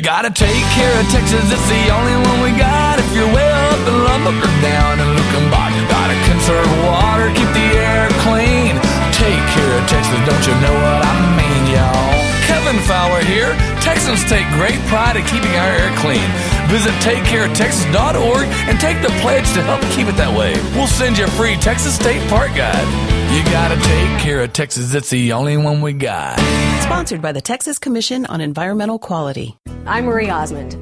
[0.00, 2.96] You gotta take care of Texas, it's the only one we got.
[2.96, 7.68] If you're way up in Lubbock or down in Luckenbach, gotta conserve water, keep the
[7.76, 8.80] air clean.
[9.12, 12.16] Take care of Texas, don't you know what I mean, y'all?
[12.48, 13.52] Kevin Fowler here.
[13.84, 16.24] Texans take great pride in keeping our air clean.
[16.72, 20.56] Visit takecaretexas.org and take the pledge to help keep it that way.
[20.72, 22.88] We'll send you a free Texas State Park Guide.
[23.36, 26.40] You gotta take care of Texas, it's the only one we got.
[26.88, 29.59] Sponsored by the Texas Commission on Environmental Quality.
[29.86, 30.76] I'm Marie Osmond.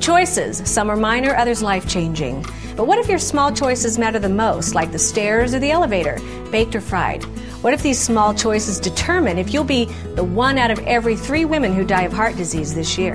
[0.00, 2.44] Choices, some are minor, others life changing.
[2.76, 6.18] But what if your small choices matter the most, like the stairs or the elevator,
[6.50, 7.22] baked or fried?
[7.62, 9.84] What if these small choices determine if you'll be
[10.16, 13.14] the one out of every three women who die of heart disease this year?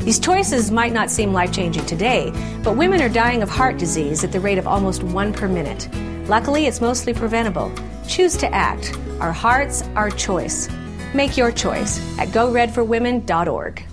[0.00, 2.32] These choices might not seem life changing today,
[2.64, 5.88] but women are dying of heart disease at the rate of almost one per minute.
[6.28, 7.72] Luckily, it's mostly preventable.
[8.08, 8.98] Choose to act.
[9.20, 10.68] Our hearts, our choice.
[11.14, 13.84] Make your choice at goredforwomen.org.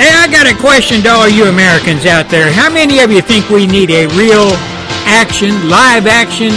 [0.00, 2.50] Hey, I got a question to all you Americans out there.
[2.52, 4.48] How many of you think we need a real
[5.04, 6.50] action, live action,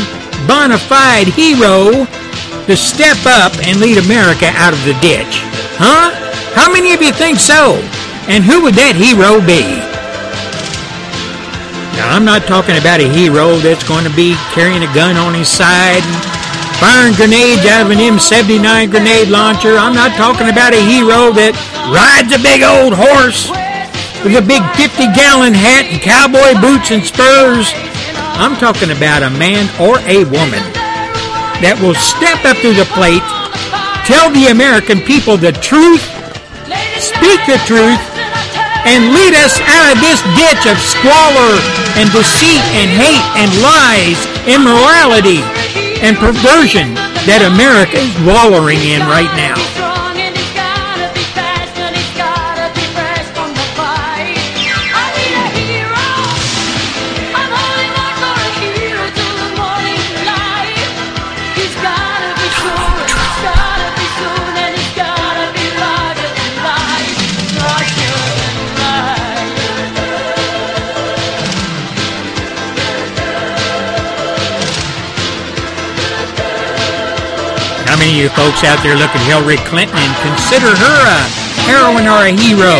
[0.48, 2.06] bona fide hero
[2.66, 5.44] to step up and lead America out of the ditch?
[5.76, 6.16] Huh?
[6.56, 7.76] How many of you think so?
[8.32, 9.62] And who would that hero be?
[12.00, 15.34] Now, I'm not talking about a hero that's going to be carrying a gun on
[15.34, 16.04] his side
[16.80, 19.80] firing grenades out of an M79 grenade launcher.
[19.80, 21.56] I'm not talking about a hero that
[21.88, 23.48] rides a big old horse
[24.28, 27.72] with a big 50 gallon hat and cowboy boots and spurs.
[28.36, 30.64] I'm talking about a man or a woman
[31.64, 33.24] that will step up to the plate,
[34.04, 36.04] tell the American people the truth,
[37.00, 38.02] speak the truth,
[38.84, 41.56] and lead us out of this ditch of squalor
[41.96, 45.40] and deceit and hate and lies, immorality
[46.06, 46.94] and perversion
[47.26, 49.75] that America is wallowing in right now.
[78.16, 81.20] You folks out there look at Hillary Clinton and consider her a
[81.68, 82.80] heroine or a hero?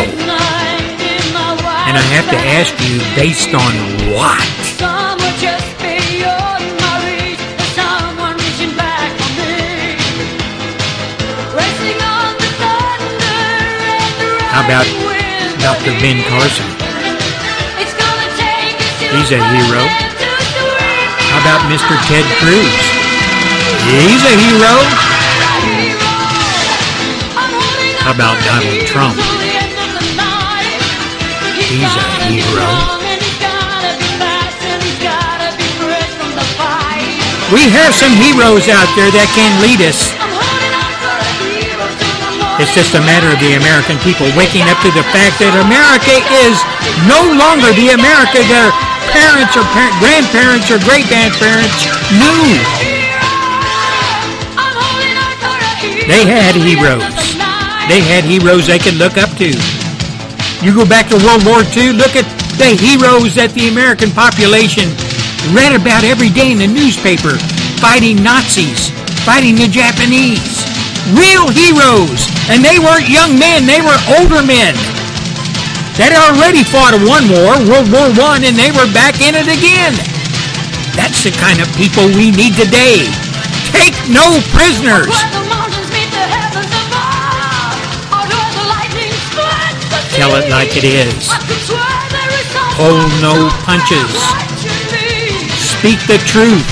[1.84, 3.72] And I have to ask you, based on
[4.16, 4.40] what?
[14.48, 14.88] How about
[15.60, 15.92] Dr.
[16.00, 16.64] Ben Carson?
[19.12, 19.84] He's a hero.
[21.28, 21.92] How about Mr.
[22.08, 22.96] Ted Cruz?
[23.84, 25.25] He's a hero.
[28.06, 29.18] How about Donald Trump?
[31.58, 32.70] He's a hero.
[37.50, 40.14] We have some heroes out there that can lead us.
[42.62, 46.14] It's just a matter of the American people waking up to the fact that America
[46.46, 46.54] is
[47.10, 48.70] no longer the America their
[49.10, 52.54] parents or par- grandparents or great grandparents knew.
[56.06, 57.15] They had heroes.
[57.86, 59.54] They had heroes they could look up to.
[60.58, 62.26] You go back to World War II, look at
[62.58, 64.90] the heroes that the American population
[65.54, 67.38] read about every day in the newspaper,
[67.78, 68.90] fighting Nazis,
[69.22, 70.66] fighting the Japanese.
[71.14, 72.26] Real heroes.
[72.50, 74.74] And they weren't young men, they were older men.
[75.94, 79.94] That already fought one war, World War One, and they were back in it again.
[80.98, 83.06] That's the kind of people we need today.
[83.70, 85.14] Take no prisoners.
[90.26, 91.30] Tell it like it is.
[92.74, 94.10] Pull no punches.
[95.54, 96.66] Speak the truth.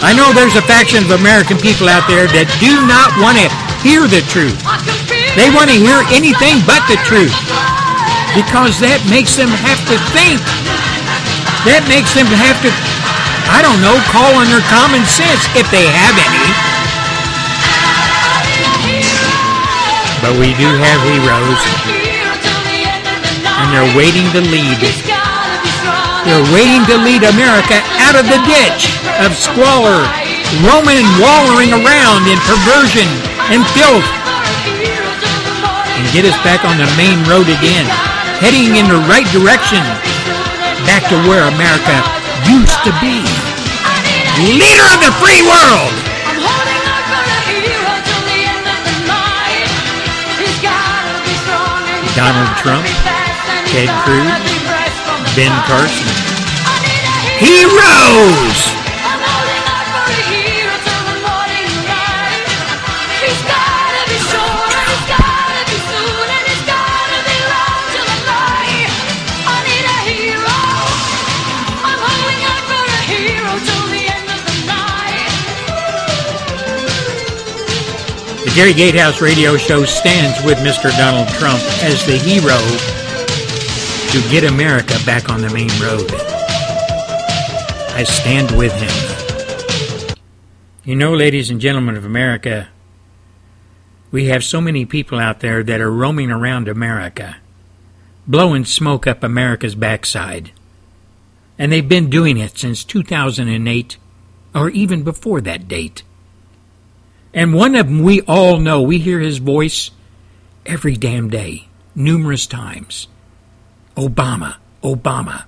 [0.00, 3.52] I know there's a faction of American people out there that do not want to
[3.84, 4.56] hear the truth.
[5.36, 7.36] They want to hear anything but the truth
[8.32, 10.40] because that makes them have to think.
[11.68, 12.72] That makes them have to,
[13.52, 16.67] I don't know, call on their common sense if they have any.
[20.18, 21.62] But we do have heroes,
[23.46, 24.82] and they're waiting to lead.
[26.26, 28.90] They're waiting to lead America out of the ditch
[29.22, 30.02] of squalor,
[30.66, 33.06] roaming and wallowing around in perversion
[33.54, 34.04] and filth,
[35.94, 37.86] and get us back on the main road again,
[38.42, 39.80] heading in the right direction,
[40.82, 41.96] back to where America
[42.50, 43.22] used to be.
[44.42, 46.07] Leader of the free world!
[52.18, 52.84] Donald Trump,
[53.68, 54.26] Ted Cruz,
[55.36, 56.04] Ben Carson.
[57.38, 58.87] Heroes!
[78.58, 80.90] Gary Gatehouse radio show stands with Mr.
[80.98, 82.58] Donald Trump as the hero
[84.10, 86.10] to get America back on the main road.
[87.94, 90.16] I stand with him.
[90.82, 92.70] You know, ladies and gentlemen of America,
[94.10, 97.36] we have so many people out there that are roaming around America,
[98.26, 100.50] blowing smoke up America's backside.
[101.60, 103.98] And they've been doing it since 2008
[104.52, 106.02] or even before that date.
[107.34, 109.90] And one of them we all know, we hear his voice
[110.64, 113.08] every damn day, numerous times.
[113.96, 115.44] Obama, Obama.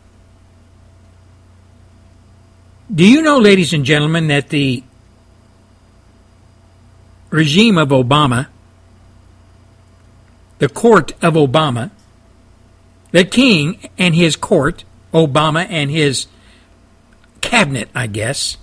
[2.92, 4.82] Do you know, ladies and gentlemen, that the
[7.30, 8.48] regime of Obama,
[10.58, 11.90] the court of Obama,
[13.12, 16.26] the king and his court, Obama and his
[17.40, 18.56] cabinet, I guess,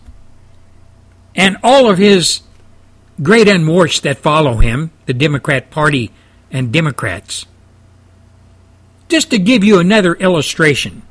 [1.35, 2.41] and all of his
[3.21, 6.11] great unwashed that follow him, the Democrat Party
[6.51, 7.45] and Democrats.
[9.09, 11.01] Just to give you another illustration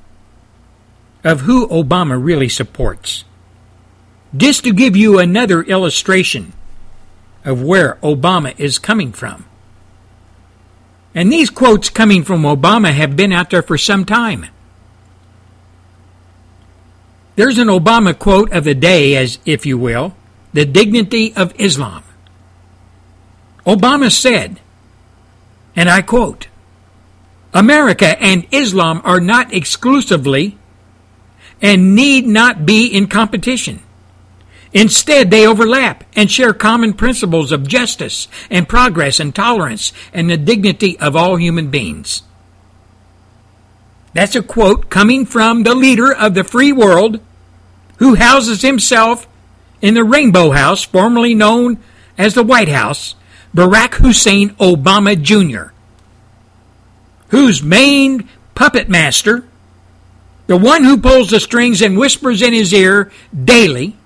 [1.25, 3.25] of who Obama really supports.
[4.37, 6.53] Just to give you another illustration
[7.45, 9.45] of where Obama is coming from.
[11.15, 14.47] And these quotes coming from Obama have been out there for some time.
[17.37, 20.16] There's an Obama quote of the day, as if you will,
[20.57, 22.03] the dignity of Islam.
[23.67, 24.59] Obama said,
[25.77, 26.49] and I quote,
[27.53, 30.57] America and Islam are not exclusively
[31.61, 33.83] and need not be in competition.
[34.73, 40.39] Instead, they overlap and share common principles of justice and progress and tolerance and the
[40.39, 42.23] dignity of all human beings.
[44.15, 47.21] That's a quote coming from the leader of the free world
[47.99, 49.29] who houses himself
[49.87, 51.78] in the Rainbow House, formerly known
[52.18, 53.14] as the White House,
[53.55, 55.72] Barack Hussein Obama Jr.,
[57.28, 59.45] whose main puppet master,
[60.49, 63.97] the one who pulls the strings and whispers in his ear daily,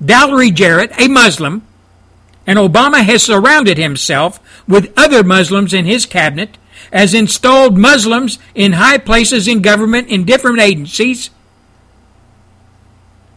[0.00, 1.62] Valerie Jarrett, a Muslim,
[2.44, 6.58] and Obama has surrounded himself with other Muslims in his cabinet,
[6.92, 11.30] has installed Muslims in high places in government in different agencies,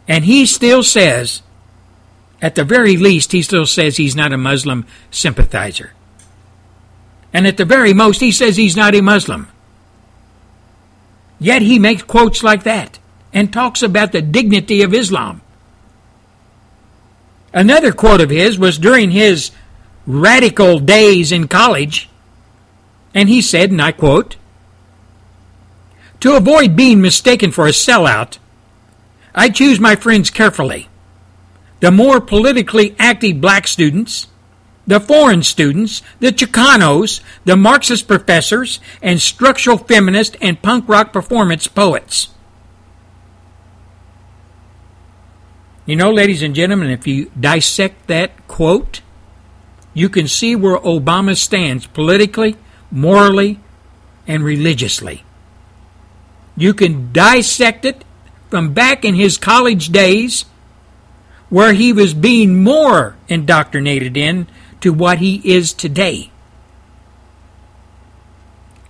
[0.08, 1.44] and he still says,
[2.44, 5.94] at the very least, he still says he's not a Muslim sympathizer.
[7.32, 9.48] And at the very most, he says he's not a Muslim.
[11.40, 13.00] Yet he makes quotes like that
[13.32, 15.42] and talks about the dignity of Islam.
[17.54, 19.52] Another quote of his was during his
[20.06, 22.10] radical days in college,
[23.14, 24.36] and he said, and I quote,
[26.20, 28.38] To avoid being mistaken for a sellout,
[29.34, 30.90] I choose my friends carefully.
[31.84, 34.28] The more politically active black students,
[34.88, 41.68] the foreign students, the Chicanos, the Marxist professors, and structural feminist and punk rock performance
[41.68, 42.30] poets.
[45.86, 49.02] You know, ladies and gentlemen, if you dissect that quote,
[49.94, 52.56] you can see where Obama stands politically,
[52.92, 53.60] morally,
[54.26, 55.26] and religiously.
[56.56, 58.06] You can dissect it
[58.50, 60.46] from back in his college days,
[61.54, 64.48] where he was being more indoctrinated in
[64.82, 66.32] to what he is today.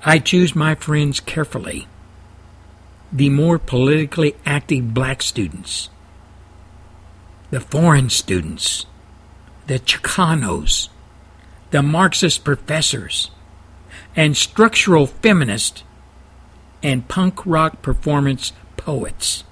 [0.06, 1.90] I choose my friends carefully.
[3.12, 5.90] The more politically active black students
[7.52, 8.86] the foreign students,
[9.68, 10.88] the Chicanos,
[11.72, 13.30] the Marxist professors,
[14.16, 15.84] and structural feminists
[16.82, 19.44] and punk rock performance poets.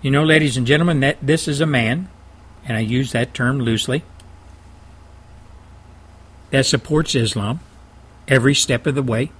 [0.00, 2.08] You know, ladies and gentlemen, that this is a man,
[2.64, 4.04] and I use that term loosely,
[6.50, 7.60] that supports Islam
[8.28, 9.30] every step of the way,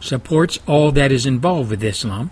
[0.00, 2.30] supports all that is involved with Islam,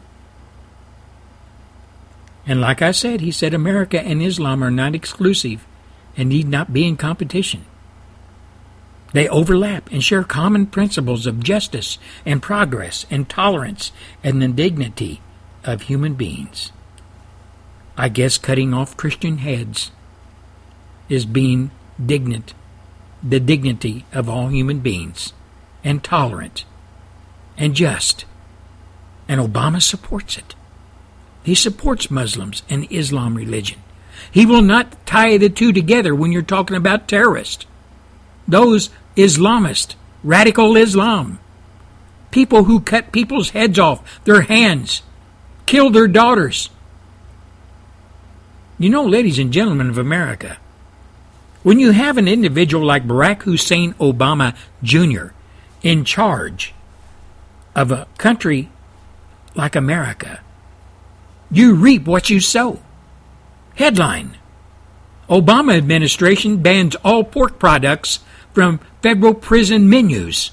[2.47, 5.66] and like I said, he said America and Islam are not exclusive
[6.16, 7.64] and need not be in competition.
[9.12, 13.91] They overlap and share common principles of justice and progress and tolerance
[14.22, 15.20] and the dignity
[15.67, 16.73] of human beings.
[17.97, 19.91] I guess cutting off Christian heads
[21.09, 21.71] is being
[22.05, 22.55] dignant,
[23.23, 25.33] the dignity of all human beings,
[25.83, 26.64] and tolerant
[27.57, 28.25] and just.
[29.29, 30.55] And Obama supports it.
[31.43, 33.81] He supports Muslims and Islam religion.
[34.31, 37.67] He will not tie the two together when you're talking about terrorists.
[38.49, 41.39] Those Islamists, radical Islam,
[42.31, 45.03] people who cut people's heads off, their hands,
[45.67, 46.71] kill their daughters.
[48.79, 50.59] You know, ladies and gentlemen of America,
[51.62, 55.33] when you have an individual like Barack Hussein Obama Jr.
[55.83, 56.73] in charge
[57.75, 58.71] of a country
[59.55, 60.41] like America,
[61.51, 62.81] you reap what you sow.
[63.75, 64.37] Headline
[65.29, 68.21] Obama administration bans all pork products
[68.55, 70.53] from federal prison menus.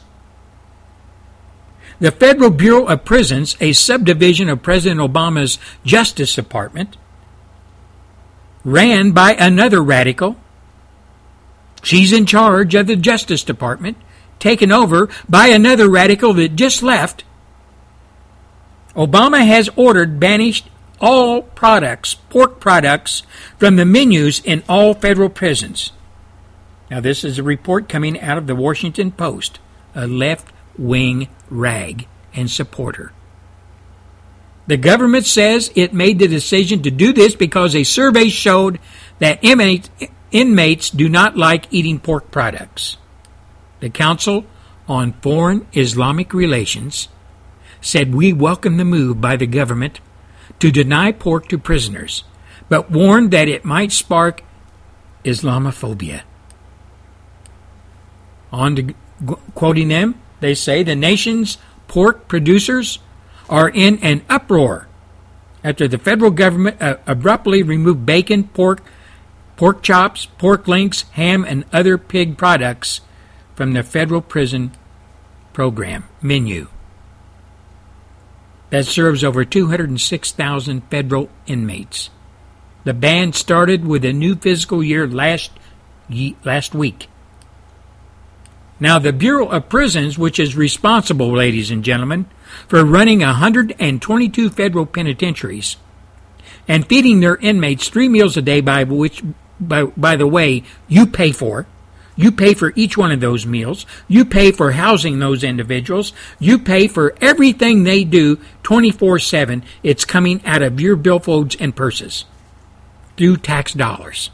[2.03, 6.97] The Federal Bureau of Prisons, a subdivision of President Obama's Justice Department,
[8.65, 10.35] ran by another radical,
[11.81, 13.95] She's in charge of the Justice Department,
[14.37, 17.23] taken over by another radical that just left.
[18.97, 20.67] Obama has ordered banished
[20.99, 23.23] all products, pork products,
[23.57, 25.93] from the menus in all federal prisons.
[26.91, 29.59] Now, this is a report coming out of the Washington Post,
[29.95, 33.11] a left wing rag and supporter.
[34.65, 38.79] The government says it made the decision to do this because a survey showed
[39.19, 42.97] that inmates, do not like eating pork products.
[43.81, 44.45] The Council
[44.87, 47.09] on Foreign Islamic Relations
[47.81, 49.99] said we welcome the move by the government
[50.59, 52.23] to deny pork to prisoners,
[52.69, 54.43] but warned that it might spark
[55.25, 56.21] Islamophobia.
[58.51, 58.95] On to
[59.55, 62.99] quoting them, they say the nation's pork producers
[63.49, 64.87] are in an uproar
[65.63, 68.83] after the federal government uh, abruptly removed bacon, pork,
[69.55, 73.01] pork chops, pork links, ham, and other pig products
[73.55, 74.71] from the federal prison
[75.53, 76.67] program menu
[78.71, 82.09] that serves over 206,000 federal inmates.
[82.85, 85.51] The ban started with a new fiscal year last
[86.43, 87.07] last week.
[88.83, 92.25] Now, the Bureau of Prisons, which is responsible, ladies and gentlemen,
[92.67, 95.77] for running 122 federal penitentiaries
[96.67, 99.23] and feeding their inmates three meals a day, by which,
[99.57, 101.65] by, by the way, you pay for.
[102.17, 103.85] You pay for each one of those meals.
[104.09, 106.11] You pay for housing those individuals.
[106.37, 109.63] You pay for everything they do 24 7.
[109.81, 112.25] It's coming out of your billfolds and purses
[113.15, 114.29] through tax dollars.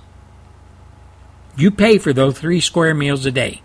[1.56, 3.62] You pay for those three square meals a day.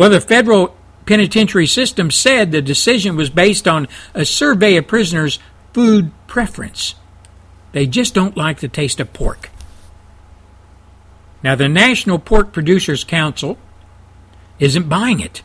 [0.00, 0.74] Well, the federal
[1.04, 5.38] penitentiary system said the decision was based on a survey of prisoners'
[5.74, 6.94] food preference.
[7.72, 9.50] They just don't like the taste of pork.
[11.42, 13.58] Now, the National Pork Producers Council
[14.58, 15.42] isn't buying it.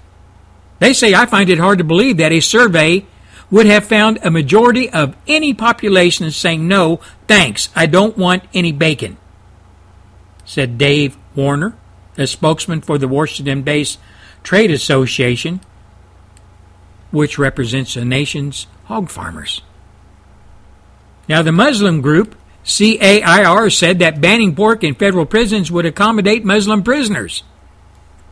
[0.80, 3.06] They say, I find it hard to believe that a survey
[3.52, 8.72] would have found a majority of any population saying, no, thanks, I don't want any
[8.72, 9.18] bacon,
[10.46, 11.76] said Dave Warner,
[12.18, 14.00] a spokesman for the Washington based
[14.46, 15.60] Trade Association,
[17.10, 19.64] which represents the nation's hog farmers.
[21.28, 26.84] Now, the Muslim group CAIR said that banning pork in federal prisons would accommodate Muslim
[26.84, 27.44] prisoners.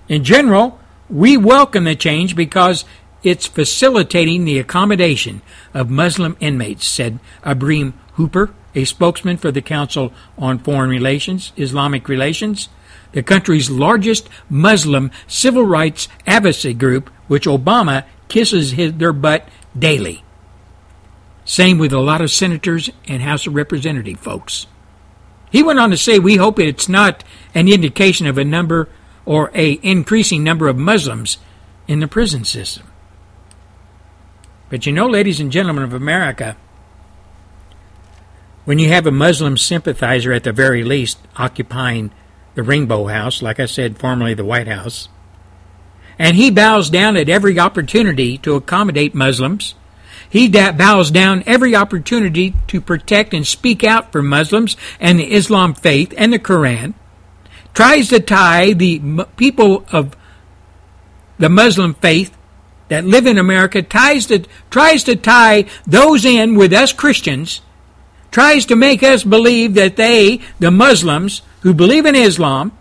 [0.07, 2.85] In general, we welcome the change because
[3.23, 5.41] it's facilitating the accommodation
[5.73, 12.07] of Muslim inmates, said Ibrahim Hooper, a spokesman for the Council on Foreign Relations, Islamic
[12.07, 12.69] Relations,
[13.13, 19.47] the country's largest Muslim civil rights advocacy group, which Obama kisses his, their butt
[19.77, 20.23] daily.
[21.45, 24.67] Same with a lot of senators and House of Representative folks.
[25.51, 28.89] He went on to say, "We hope it's not an indication of a number
[29.25, 31.37] or a increasing number of Muslims
[31.87, 32.87] in the prison system."
[34.69, 36.55] But you know, ladies and gentlemen of America,
[38.65, 42.11] when you have a Muslim sympathizer at the very least occupying
[42.55, 45.09] the Rainbow House, like I said, formerly the White House,
[46.19, 49.75] and he bows down at every opportunity to accommodate Muslims,
[50.29, 55.73] he bows down every opportunity to protect and speak out for Muslims and the Islam
[55.73, 56.93] faith and the Quran,
[57.73, 60.15] tries to tie the people of
[61.37, 62.35] the Muslim faith
[62.89, 67.61] that live in America, ties to, tries to tie those in with us Christians,
[68.31, 72.71] tries to make us believe that they, the Muslims who believe in Islam,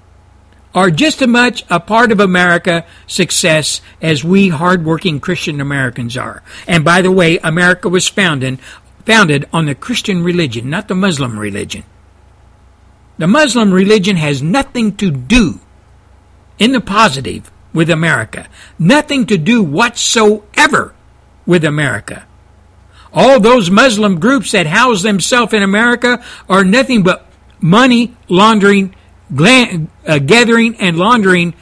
[0.74, 6.42] are just as much a part of America's success as we hardworking Christian Americans are.
[6.66, 8.58] And by the way, America was founded,
[9.04, 11.84] founded on the Christian religion, not the Muslim religion.
[13.18, 15.60] The Muslim religion has nothing to do
[16.58, 18.48] in the positive with America.
[18.78, 20.94] Nothing to do whatsoever
[21.46, 22.26] with America.
[23.12, 27.26] All those Muslim groups that house themselves in America are nothing but
[27.62, 28.94] money laundering
[29.40, 31.54] uh, gathering and laundering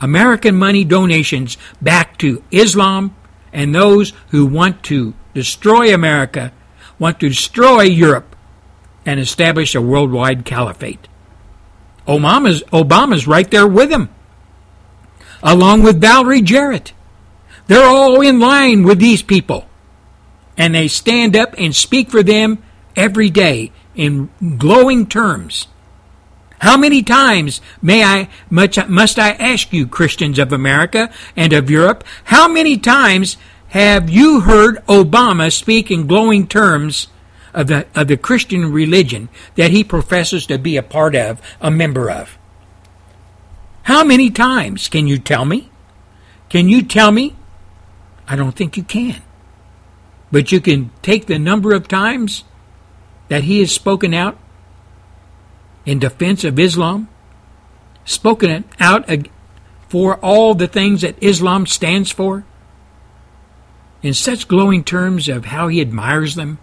[0.00, 3.14] American money donations back to Islam
[3.52, 6.52] and those who want to destroy America,
[6.98, 8.36] want to destroy Europe,
[9.04, 11.08] and establish a worldwide caliphate.
[12.06, 14.08] Obama's, Obama's right there with them,
[15.42, 16.92] along with Valerie Jarrett.
[17.66, 19.66] They're all in line with these people,
[20.56, 22.62] and they stand up and speak for them
[22.96, 25.66] every day in glowing terms.
[26.60, 31.70] How many times may I much must I ask you Christians of America and of
[31.70, 33.36] Europe how many times
[33.68, 37.08] have you heard Obama speak in glowing terms
[37.52, 41.70] of the of the Christian religion that he professes to be a part of a
[41.70, 42.38] member of
[43.82, 44.88] How many times?
[44.88, 45.70] Can you tell me?
[46.48, 47.36] Can you tell me?
[48.26, 49.22] I don't think you can.
[50.30, 52.44] But you can take the number of times
[53.28, 54.38] that he has spoken out
[55.84, 57.08] in defense of Islam,
[58.04, 59.08] spoken out
[59.88, 62.44] for all the things that Islam stands for,
[64.02, 66.58] in such glowing terms of how he admires them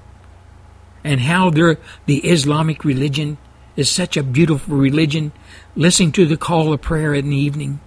[1.04, 3.38] and how the Islamic religion
[3.76, 5.32] is such a beautiful religion,
[5.76, 7.80] listening to the call of prayer in the evening.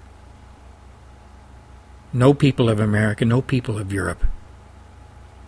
[2.13, 4.25] No people of America, no people of Europe.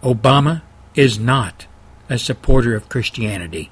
[0.03, 0.63] Obama
[0.95, 1.67] is not
[2.11, 3.71] a supporter of Christianity.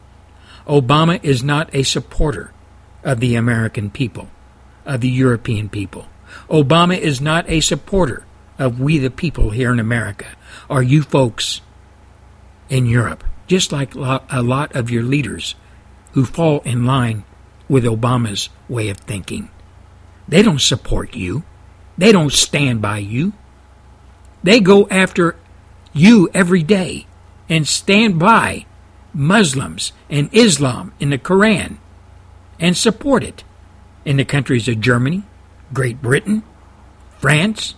[0.67, 2.53] Obama is not a supporter
[3.03, 4.29] of the American people,
[4.87, 6.07] of the European people.
[6.49, 8.25] Obama is not a supporter
[8.59, 10.27] of we the people here in America,
[10.69, 11.61] or you folks
[12.69, 15.55] in Europe, just like a lot of your leaders
[16.13, 17.25] who fall in line
[17.69, 19.51] with Obama's way of thinking.
[20.29, 21.43] They don't support you.
[21.97, 23.33] They don't stand by you.
[24.43, 25.37] They go after
[25.93, 27.07] you every day
[27.49, 28.67] and stand by
[29.15, 31.79] Muslims and Islam in the Koran
[32.61, 33.45] and support it
[34.05, 35.23] in the countries of Germany,
[35.73, 36.43] Great Britain,
[37.19, 37.75] France.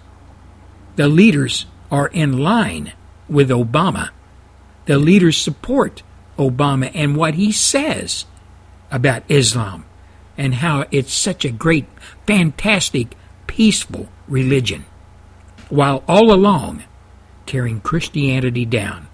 [0.97, 2.93] The leaders are in line
[3.29, 4.11] with Obama.
[4.87, 6.03] The leaders support
[6.39, 8.25] Obama and what he says
[8.91, 9.85] about Islam
[10.37, 11.87] and how it's such a great,
[12.27, 13.17] fantastic,
[13.47, 14.85] peaceful religion,
[15.69, 16.83] while all along
[17.47, 19.07] tearing Christianity down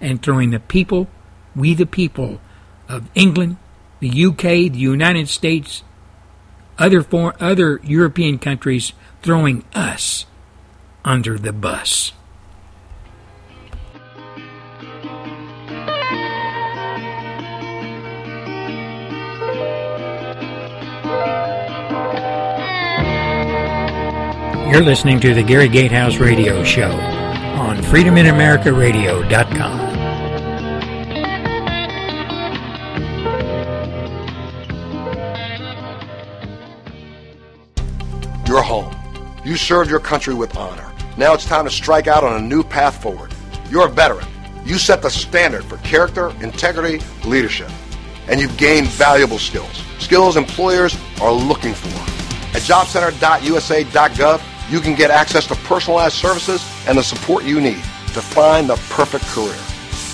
[0.00, 1.08] and throwing the people,
[1.54, 2.40] we the people
[2.88, 3.56] of England,
[4.00, 4.42] the UK,
[4.72, 5.82] the United States,
[6.78, 8.92] other for, other European countries
[9.22, 10.26] throwing us
[11.04, 12.12] under the bus.
[24.70, 27.17] You're listening to the Gary Gatehouse Radio Show
[27.58, 29.88] on freedominamericaradio.com.
[38.46, 38.94] You're home.
[39.44, 40.90] You served your country with honor.
[41.18, 43.34] Now it's time to strike out on a new path forward.
[43.70, 44.26] You're a veteran.
[44.64, 47.70] You set the standard for character, integrity, leadership.
[48.28, 49.82] And you've gained valuable skills.
[49.98, 51.88] Skills employers are looking for.
[52.56, 54.40] At jobcenter.usa.gov,
[54.70, 58.76] you can get access to personalized services and the support you need to find the
[58.90, 59.56] perfect career.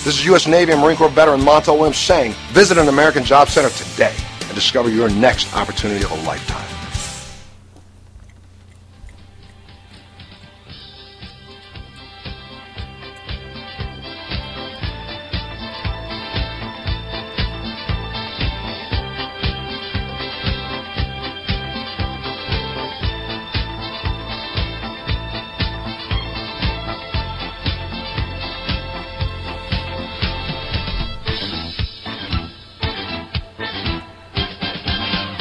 [0.03, 0.47] This is U.S.
[0.47, 4.53] Navy and Marine Corps veteran Montel Williams saying, visit an American Job Center today and
[4.55, 6.74] discover your next opportunity of a lifetime.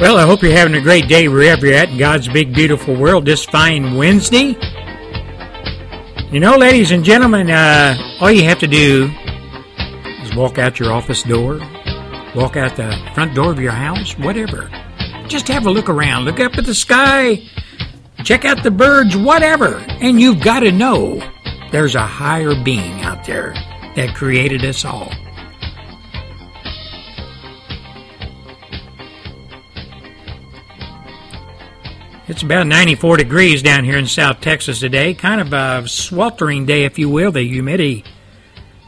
[0.01, 2.97] Well, I hope you're having a great day wherever you're at in God's big, beautiful
[2.97, 4.57] world this fine Wednesday.
[6.33, 9.09] You know, ladies and gentlemen, uh, all you have to do
[10.21, 11.61] is walk out your office door,
[12.35, 14.69] walk out the front door of your house, whatever.
[15.29, 17.41] Just have a look around, look up at the sky,
[18.25, 19.77] check out the birds, whatever.
[19.77, 21.23] And you've got to know
[21.71, 23.55] there's a higher being out there
[23.95, 25.13] that created us all.
[32.27, 35.13] It's about 94 degrees down here in South Texas today.
[35.13, 37.31] Kind of a sweltering day, if you will.
[37.31, 38.03] The humidity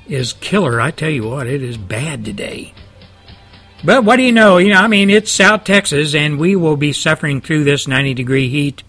[0.08, 0.80] is killer.
[0.80, 2.72] I tell you what, it is bad today.
[3.84, 4.56] But what do you know?
[4.56, 8.14] You know, I mean, it's South Texas, and we will be suffering through this 90
[8.14, 8.82] degree heat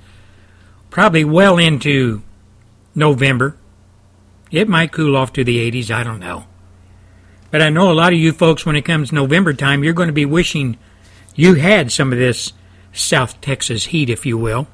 [0.89, 2.23] probably well into
[2.95, 3.57] November.
[4.49, 6.45] It might cool off to the 80s, I don't know.
[7.51, 10.07] But I know a lot of you folks, when it comes November time, you're going
[10.07, 10.77] to be wishing
[11.35, 12.53] you had some of this
[12.93, 14.67] South Texas heat, if you will.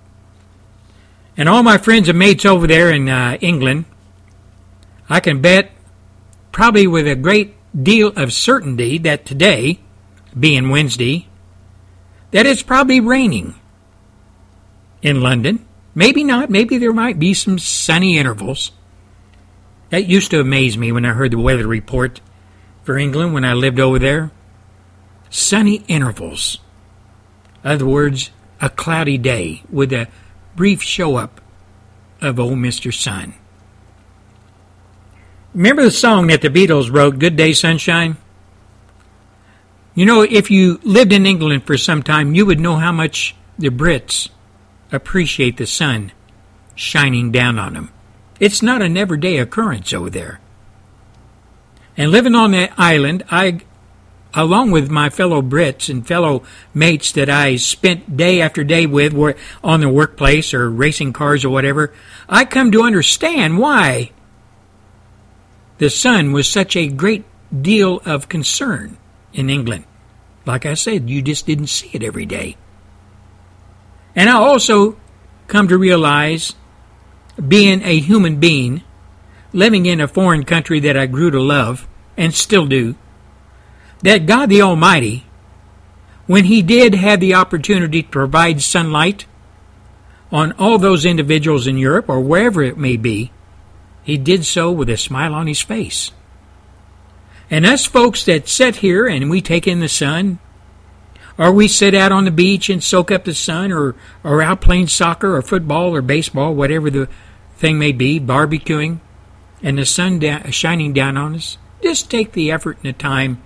[1.35, 3.85] And all my friends and mates over there in uh, England,
[5.09, 5.71] I can bet,
[6.51, 9.79] probably with a great deal of certainty, that today,
[10.39, 11.27] being Wednesday,
[12.31, 13.55] that it's probably raining
[15.01, 15.65] in London.
[15.95, 16.49] Maybe not.
[16.49, 18.71] Maybe there might be some sunny intervals.
[19.89, 22.19] That used to amaze me when I heard the weather report
[22.83, 24.31] for England when I lived over there.
[25.29, 26.59] Sunny intervals.
[27.63, 30.07] In other words, a cloudy day with a
[30.55, 31.41] brief show up
[32.21, 32.93] of old Mr.
[32.93, 33.33] Sun.
[35.53, 38.17] Remember the song that the Beatles wrote, Good Day Sunshine?
[39.93, 43.35] You know, if you lived in England for some time, you would know how much
[43.59, 44.29] the Brits
[44.91, 46.11] appreciate the sun
[46.75, 47.91] shining down on them.
[48.39, 50.39] It's not an everyday occurrence over there.
[51.95, 53.59] And living on that island, I,
[54.33, 59.13] along with my fellow Brits and fellow mates that I spent day after day with
[59.63, 61.93] on the workplace or racing cars or whatever,
[62.27, 64.11] I come to understand why
[65.77, 67.25] the sun was such a great
[67.61, 68.97] deal of concern
[69.33, 69.85] in England.
[70.45, 72.57] Like I said, you just didn't see it every day.
[74.15, 74.97] And I also
[75.47, 76.53] come to realize,
[77.47, 78.83] being a human being,
[79.51, 82.95] living in a foreign country that I grew to love, and still do,
[84.03, 85.25] that God the Almighty,
[86.27, 89.25] when He did have the opportunity to provide sunlight
[90.31, 93.31] on all those individuals in Europe or wherever it may be,
[94.03, 96.11] He did so with a smile on His face.
[97.49, 100.39] And us folks that sit here and we take in the sun,
[101.37, 104.61] or we sit out on the beach and soak up the sun, or, or out
[104.61, 107.07] playing soccer or football or baseball, whatever the
[107.57, 108.99] thing may be, barbecuing,
[109.61, 113.41] and the sun da- shining down on us, just take the effort and the time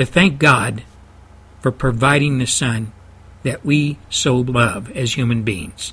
[0.00, 0.82] to thank God
[1.60, 2.92] for providing the sun
[3.42, 5.92] that we so love as human beings.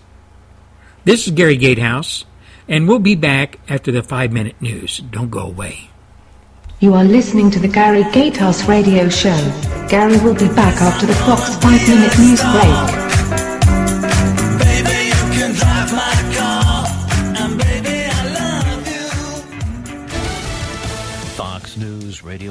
[1.03, 2.25] This is Gary Gatehouse,
[2.67, 4.99] and we'll be back after the five minute news.
[4.99, 5.89] Don't go away.
[6.79, 9.37] You are listening to the Gary Gatehouse Radio Show.
[9.89, 13.06] Gary will be back after the Fox 5 Minute News Break.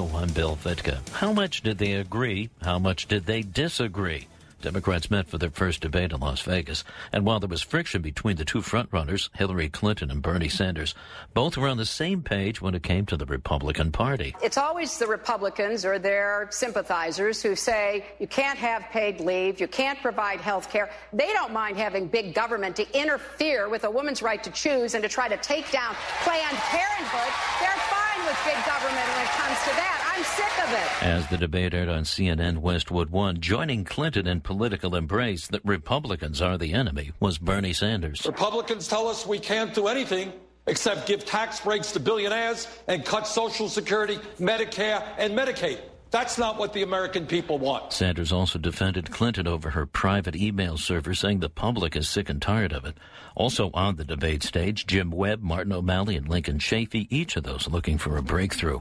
[0.04, 1.08] I'm Bill Vitka.
[1.08, 2.50] How much did they agree?
[2.60, 4.28] How much did they disagree?
[4.60, 6.82] Democrats met for their first debate in Las Vegas,
[7.12, 10.94] and while there was friction between the two frontrunners, Hillary Clinton and Bernie Sanders,
[11.34, 14.34] both were on the same page when it came to the Republican Party.
[14.42, 19.68] It's always the Republicans or their sympathizers who say you can't have paid leave, you
[19.68, 20.90] can't provide health care.
[21.12, 25.02] They don't mind having big government to interfere with a woman's right to choose and
[25.02, 27.32] to try to take down Planned Parenthood.
[27.60, 30.12] They're fine with big government when it comes to that.
[30.14, 31.02] I'm sick of it.
[31.02, 36.40] As the debate aired on CNN Westwood One, joining Clinton in political embrace that Republicans
[36.40, 38.24] are the enemy was Bernie Sanders.
[38.26, 40.32] Republicans tell us we can't do anything
[40.66, 45.78] except give tax breaks to billionaires and cut Social Security, Medicare, and Medicaid.
[46.10, 47.92] That's not what the American people want.
[47.92, 52.40] Sanders also defended Clinton over her private email server, saying the public is sick and
[52.40, 52.96] tired of it.
[53.34, 57.68] Also on the debate stage, Jim Webb, Martin O'Malley, and Lincoln Chafee, each of those
[57.68, 58.80] looking for a breakthrough.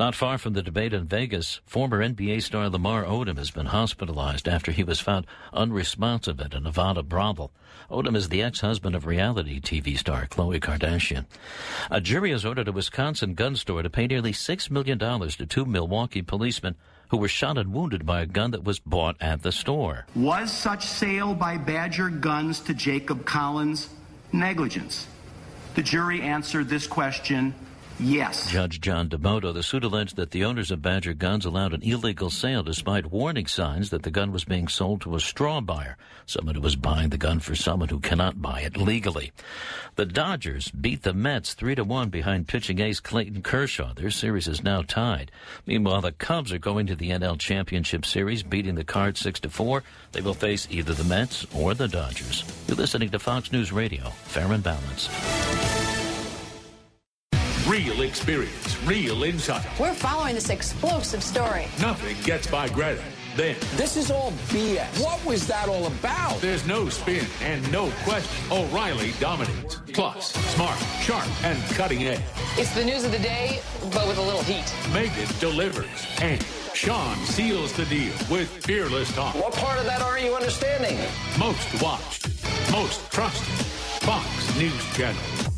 [0.00, 4.48] Not far from the debate in Vegas, former NBA star Lamar Odom has been hospitalized
[4.48, 7.52] after he was found unresponsive at a Nevada brothel.
[7.92, 11.26] Odom is the ex-husband of reality TV star Khloe Kardashian.
[11.90, 15.66] A jury has ordered a Wisconsin gun store to pay nearly $6 million to two
[15.66, 16.74] Milwaukee policemen
[17.08, 20.06] who were shot and wounded by a gun that was bought at the store.
[20.14, 23.90] Was such sale by Badger Guns to Jacob Collins
[24.32, 25.06] negligence?
[25.74, 27.54] The jury answered this question
[28.02, 28.50] Yes.
[28.50, 32.30] Judge John DeMoto, the suit alleged that the owners of Badger Guns allowed an illegal
[32.30, 35.96] sale despite warning signs that the gun was being sold to a straw buyer,
[36.26, 39.30] someone who was buying the gun for someone who cannot buy it legally.
[39.94, 43.94] The Dodgers beat the Mets 3 to 1 behind pitching ace Clayton Kershaw.
[43.94, 45.30] Their series is now tied.
[45.64, 49.48] Meanwhile, the Cubs are going to the NL Championship Series, beating the Cards 6 to
[49.48, 49.84] 4.
[50.10, 52.42] They will face either the Mets or the Dodgers.
[52.66, 55.81] You're listening to Fox News Radio, fair and balanced.
[57.68, 59.64] Real experience, real insight.
[59.78, 61.66] We're following this explosive story.
[61.80, 63.00] Nothing gets by Greta.
[63.36, 65.00] Then, This is all BS.
[65.02, 66.40] What was that all about?
[66.40, 68.30] there's no spin and no question.
[68.50, 69.76] O'Reilly dominates.
[69.94, 72.20] Plus, smart, sharp, and cutting edge.
[72.58, 73.60] It's the news of the day,
[73.92, 74.66] but with a little heat.
[74.92, 76.06] Megyn delivers.
[76.20, 76.42] And
[76.74, 79.34] Sean seals the deal with fearless talk.
[79.36, 80.98] What part of that aren't you understanding?
[81.38, 82.28] Most watched,
[82.72, 83.46] most trusted.
[84.02, 85.51] Fox News Channel.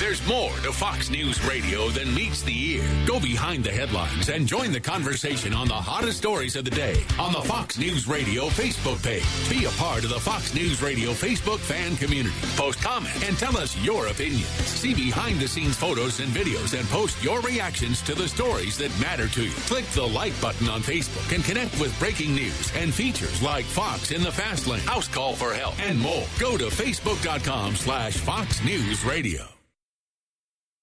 [0.00, 2.84] There's more to Fox News Radio than meets the ear.
[3.06, 7.02] Go behind the headlines and join the conversation on the hottest stories of the day
[7.18, 9.24] on the Fox News Radio Facebook page.
[9.48, 12.34] Be a part of the Fox News Radio Facebook fan community.
[12.56, 14.46] Post comment and tell us your opinions.
[14.46, 18.90] See behind the scenes photos and videos and post your reactions to the stories that
[19.00, 19.54] matter to you.
[19.68, 24.10] Click the like button on Facebook and connect with breaking news and features like Fox
[24.10, 26.26] in the Fast Lane, House Call for Help, and more.
[26.40, 29.53] Go to facebook.com slash Fox News Radio.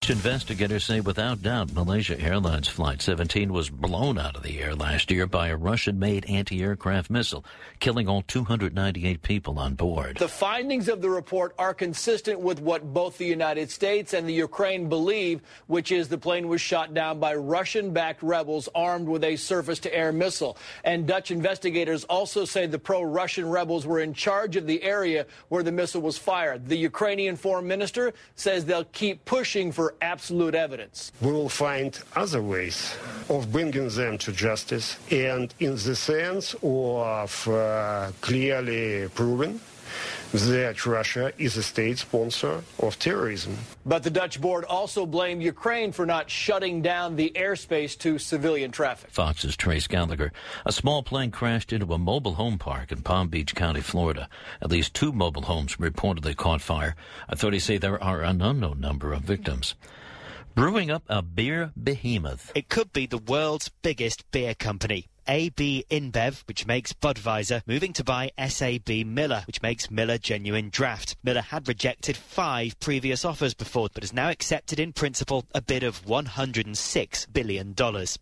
[0.10, 5.12] Investigators say without doubt Malaysia Airlines Flight 17 was blown out of the air last
[5.12, 7.46] year by a Russian made anti aircraft missile,
[7.80, 10.18] killing all 298 people on board.
[10.18, 14.34] The findings of the report are consistent with what both the United States and the
[14.34, 19.24] Ukraine believe, which is the plane was shot down by Russian backed rebels armed with
[19.24, 20.58] a surface to air missile.
[20.84, 25.28] And Dutch investigators also say the pro Russian rebels were in charge of the area
[25.50, 26.68] where the missile was fired.
[26.68, 31.12] The Ukrainian foreign minister says they'll keep pushing for absolute evidence.
[31.22, 32.96] We will find other ways
[33.30, 39.60] of bringing them to justice and in the sense of uh, clearly proving
[40.32, 43.58] that Russia is a state sponsor of terrorism.
[43.86, 48.72] But the Dutch board also blamed Ukraine for not shutting down the airspace to civilian
[48.72, 49.12] traffic.
[49.12, 50.32] Fox's Trace Gallagher.
[50.66, 54.30] A small plane crashed into a mobile home park in Palm Beach County, Florida.
[54.62, 56.96] At least two mobile homes reportedly caught fire.
[57.28, 59.76] Authorities say there are an unknown number of victims.
[60.56, 62.52] Brewing up a beer behemoth.
[62.56, 65.08] It could be the world's biggest beer company.
[65.28, 71.16] AB InBev, which makes Budweiser, moving to buy SAB Miller, which makes Miller Genuine Draft.
[71.24, 75.84] Miller had rejected five previous offers before, but has now accepted in principle a bid
[75.84, 77.74] of $106 billion.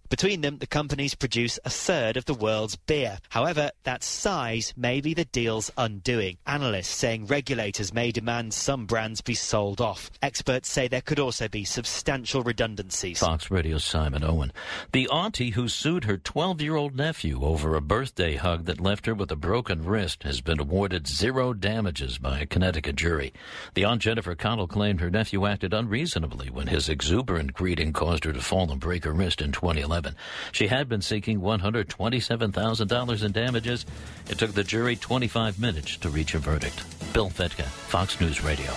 [0.10, 3.20] Between them, the companies produce a third of the world's beer.
[3.30, 6.38] However, that size may be the deal's undoing.
[6.46, 10.12] Analysts saying regulators may demand some brands be sold off.
[10.22, 13.20] Experts say there could also be substantial redundancies.
[13.20, 14.52] Fox Radio's Simon Owen.
[14.92, 19.06] The auntie who sued her 12 year old nephew over a birthday hug that left
[19.06, 23.34] her with a broken wrist has been awarded zero damages by a Connecticut jury.
[23.74, 28.34] The aunt Jennifer Connell claimed her nephew acted unreasonably when his exuberant greeting caused her
[28.34, 30.16] to fall and break her wrist in 2011.
[30.52, 33.86] She had been seeking $127,000 in damages.
[34.30, 36.84] It took the jury 25 minutes to reach a verdict.
[37.14, 38.72] Bill Fetka, Fox News Radio.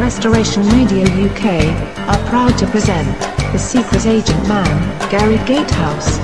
[0.00, 1.64] Restoration Radio UK
[2.08, 6.18] are proud to present The Secret Agent Man, Gary Gatehouse.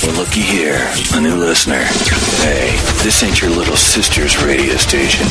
[0.00, 0.78] Well, looky here,
[1.14, 1.82] a new listener.
[2.38, 2.70] Hey,
[3.02, 5.26] this ain't your little sister's radio station.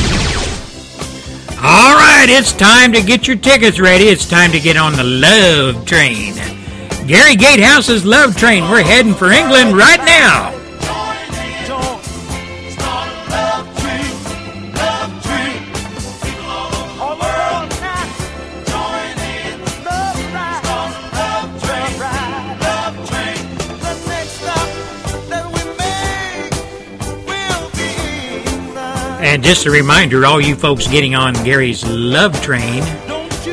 [1.64, 4.10] All right, it's time to get your tickets ready.
[4.10, 6.34] It's time to get on the love train.
[7.08, 8.70] Gary Gatehouse's Love Train.
[8.70, 10.61] We're heading for England right now.
[29.32, 32.82] And just a reminder, all you folks getting on Gary's Love Train,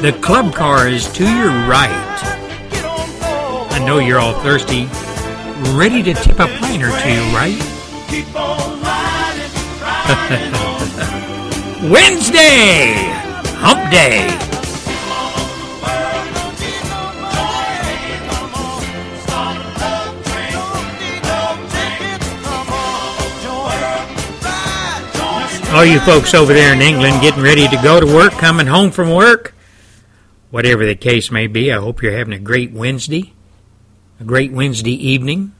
[0.03, 1.89] the club car is to your right.
[3.71, 4.87] I know you're all thirsty,
[5.79, 7.57] ready to tip a pint or two, right?
[11.89, 12.95] Wednesday,
[13.61, 14.58] Hump Day.
[25.71, 28.91] All you folks over there in England getting ready to go to work, coming home
[28.91, 29.55] from work,
[30.51, 33.35] whatever the case may be, I hope you're having a great Wednesday,
[34.19, 35.55] a great Wednesday evening,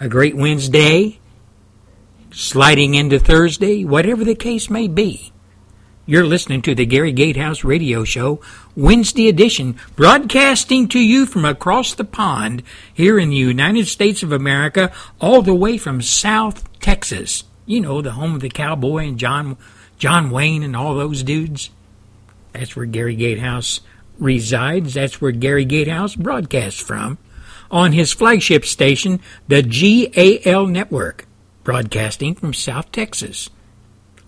[0.00, 1.20] a great Wednesday,
[2.32, 5.32] sliding into Thursday, whatever the case may be.
[6.06, 8.40] You're listening to the Gary Gatehouse Radio Show,
[8.74, 12.62] Wednesday edition, broadcasting to you from across the pond
[12.92, 17.44] here in the United States of America, all the way from South Texas.
[17.66, 19.56] You know, the home of the cowboy and John
[19.98, 21.70] John Wayne and all those dudes.
[22.52, 23.80] That's where Gary Gatehouse
[24.18, 24.94] resides.
[24.94, 27.18] That's where Gary Gatehouse broadcasts from
[27.70, 31.26] on his flagship station, the GAL Network,
[31.64, 33.50] broadcasting from South Texas,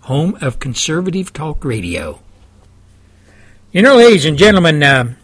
[0.02, 2.20] home of conservative talk radio.
[3.72, 5.14] You know, ladies and gentlemen, uh,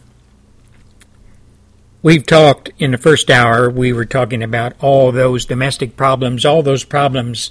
[2.02, 6.62] we've talked in the first hour, we were talking about all those domestic problems, all
[6.62, 7.50] those problems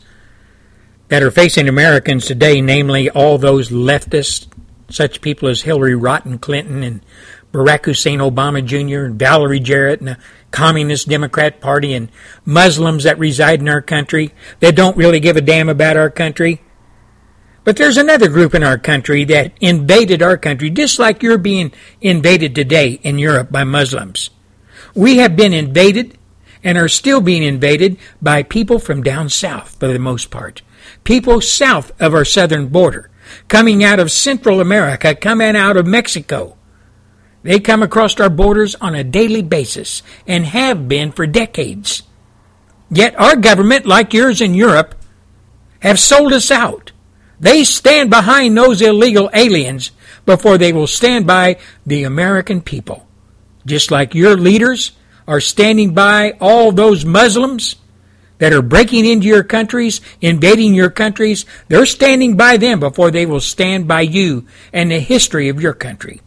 [1.14, 4.48] that are facing Americans today, namely all those leftists,
[4.90, 7.06] such people as Hillary Rotten Clinton and
[7.52, 9.06] Barack Hussein Obama Jr.
[9.06, 10.18] and Valerie Jarrett and the
[10.50, 12.10] Communist Democrat Party and
[12.46, 16.64] Muslims that reside in our country that don't really give a damn about our country.
[17.64, 21.74] But there's another group in our country that invaded our country just like you're being
[22.02, 24.32] invaded today in Europe by Muslims.
[24.96, 26.18] We have been invaded
[26.64, 30.64] and are still being invaded by people from down south for the most part
[31.04, 33.10] people south of our southern border,
[33.48, 36.58] coming out of Central America, coming out of Mexico.
[37.44, 42.04] They come across our borders on a daily basis and have been for decades.
[42.90, 44.96] Yet our government, like yours in Europe,
[45.80, 46.92] have sold us out.
[47.40, 49.92] They stand behind those illegal aliens
[50.26, 53.08] before they will stand by the American people.
[53.66, 54.94] Just like your leaders
[55.28, 57.76] are standing by all those Muslims
[58.40, 63.26] that are breaking into your countries, invading your countries, they're standing by them before they
[63.26, 66.22] will stand by you and the history of your country.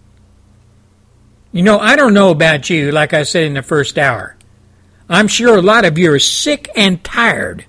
[1.52, 4.36] You know, I don't know about you, like I said in the first hour.
[5.08, 7.64] I'm sure a lot of you are sick and tired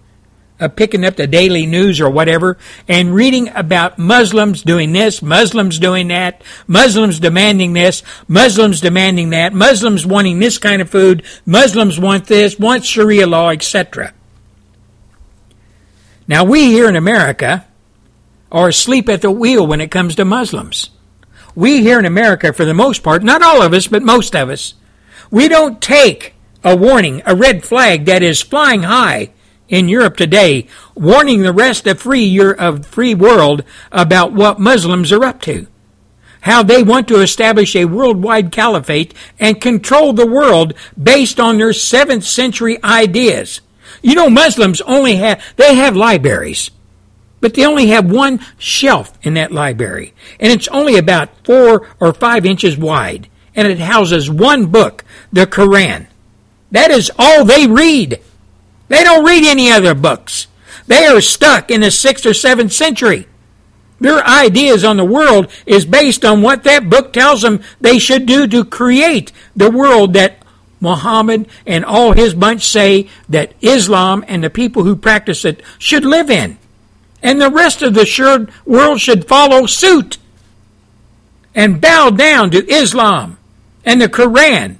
[0.59, 2.57] of picking up the daily news or whatever
[2.87, 9.53] and reading about Muslims doing this, Muslims doing that, Muslims demanding this, Muslims demanding that,
[9.53, 14.13] Muslims wanting this kind of food, Muslims want this, want Sharia law, etc.
[16.27, 17.65] Now, we here in America
[18.51, 20.89] are asleep at the wheel when it comes to Muslims.
[21.55, 24.49] We here in America, for the most part, not all of us, but most of
[24.49, 24.73] us,
[25.31, 29.31] we don't take a warning, a red flag that is flying high
[29.69, 35.23] in Europe today, warning the rest of free of free world about what Muslims are
[35.23, 35.67] up to.
[36.41, 41.69] How they want to establish a worldwide caliphate and control the world based on their
[41.69, 43.61] 7th century ideas.
[44.07, 46.71] You know, Muslims only have, they have libraries,
[47.41, 52.13] but they only have one shelf in that library, and it's only about four or
[52.13, 55.03] five inches wide, and it houses one book,
[55.33, 56.07] the Quran.
[56.71, 58.21] That is all they read.
[58.87, 60.47] They don't read any other books.
[60.87, 63.27] They are stuck in the sixth or seventh century.
[63.99, 68.25] Their ideas on the world is based on what that book tells them they should
[68.25, 70.37] do to create the world that
[70.79, 76.05] Muhammad and all his bunch say that Islam and the people who practice it should
[76.05, 76.57] live in.
[77.21, 80.17] And the rest of the world should follow suit
[81.55, 83.37] and bow down to Islam
[83.83, 84.77] and the Quran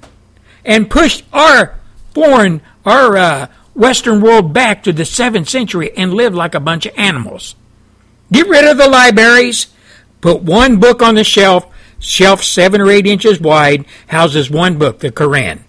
[0.64, 1.78] and push our
[2.14, 6.86] foreign, our uh, Western world back to the 7th century and live like a bunch
[6.86, 7.54] of animals.
[8.30, 9.68] Get rid of the libraries,
[10.20, 11.66] put one book on the shelf,
[11.98, 15.60] shelf seven or eight inches wide, houses one book, the Quran.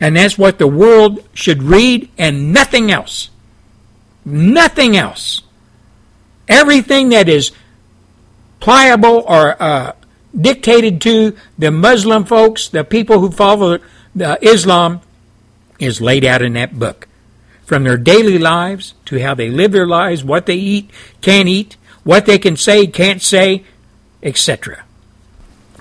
[0.00, 3.30] And that's what the world should read and nothing else.
[4.24, 5.42] Nothing else.
[6.48, 7.52] Everything that is
[8.60, 9.92] pliable or uh,
[10.38, 13.78] dictated to the Muslim folks, the people who follow
[14.14, 15.00] the Islam,
[15.78, 17.08] is laid out in that book.
[17.64, 20.90] From their daily lives to how they live their lives, what they eat,
[21.22, 23.64] can't eat, what they can say, can't say,
[24.22, 24.84] etc.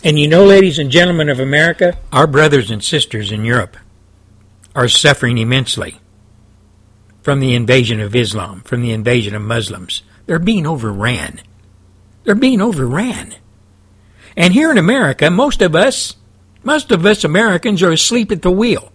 [0.04, 3.76] And you know, ladies and gentlemen of America, our brothers and sisters in Europe
[4.76, 6.00] are suffering immensely
[7.22, 10.04] from the invasion of Islam, from the invasion of Muslims.
[10.26, 11.42] They're being overran.
[12.24, 13.36] They're being overran.
[14.36, 16.16] And here in America, most of us,
[16.64, 18.92] most of us Americans are asleep at the wheel.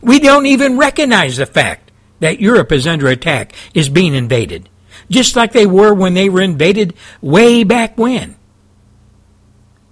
[0.00, 4.68] We don't even recognize the fact that Europe is under attack, is being invaded,
[5.10, 8.36] just like they were when they were invaded way back when.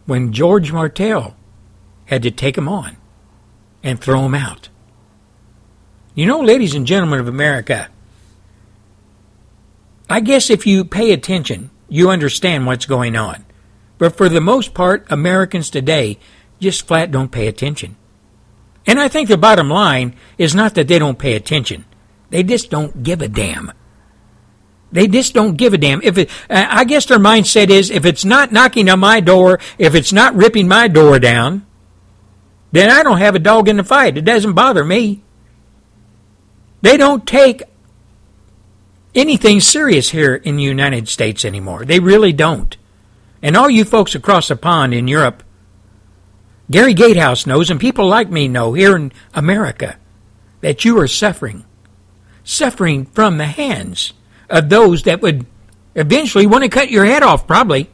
[0.07, 1.37] When George Martel
[2.07, 2.97] had to take them on
[3.83, 4.70] and throw them out.
[6.21, 7.89] You know, ladies and gentlemen of America,
[10.11, 13.47] I guess if you pay attention, you understand what's going on.
[13.97, 16.19] But for the most part, Americans today
[16.59, 17.97] just flat don't pay attention.
[18.87, 21.87] And I think the bottom line is not that they don't pay attention.
[22.29, 23.73] They just don't give a damn.
[24.93, 26.03] They just don't give a damn.
[26.03, 29.95] If it, I guess their mindset is if it's not knocking on my door, if
[29.95, 31.67] it's not ripping my door down,
[32.73, 34.19] then I don't have a dog in the fight.
[34.19, 35.23] It doesn't bother me.
[36.83, 37.63] They don't take
[39.15, 41.85] anything serious here in the United States anymore.
[41.85, 42.77] They really don't.
[43.43, 45.43] And all you folks across the pond in Europe
[46.71, 49.97] Gary Gatehouse knows, and people like me know here in America,
[50.61, 51.65] that you are suffering.
[52.45, 54.13] Suffering from the hands
[54.49, 55.47] of those that would
[55.97, 57.91] eventually want to cut your head off, probably.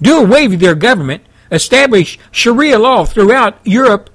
[0.00, 1.22] Do away with their government,
[1.52, 4.10] establish Sharia law throughout Europe,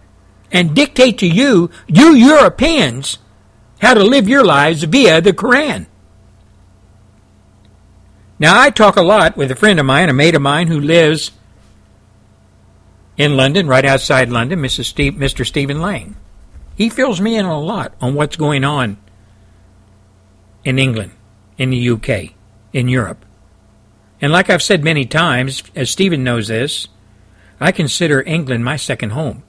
[0.51, 3.19] and dictate to you, you Europeans,
[3.79, 5.85] how to live your lives via the Quran.
[8.39, 10.79] Now, I talk a lot with a friend of mine, a mate of mine who
[10.79, 11.31] lives
[13.17, 14.85] in London, right outside London, Mrs.
[14.85, 15.45] Steve, Mr.
[15.45, 16.15] Stephen Lang.
[16.75, 18.97] He fills me in a lot on what's going on
[20.63, 21.11] in England,
[21.57, 22.35] in the UK,
[22.73, 23.25] in Europe.
[24.21, 26.87] And like I've said many times, as Stephen knows this,
[27.59, 29.41] I consider England my second home.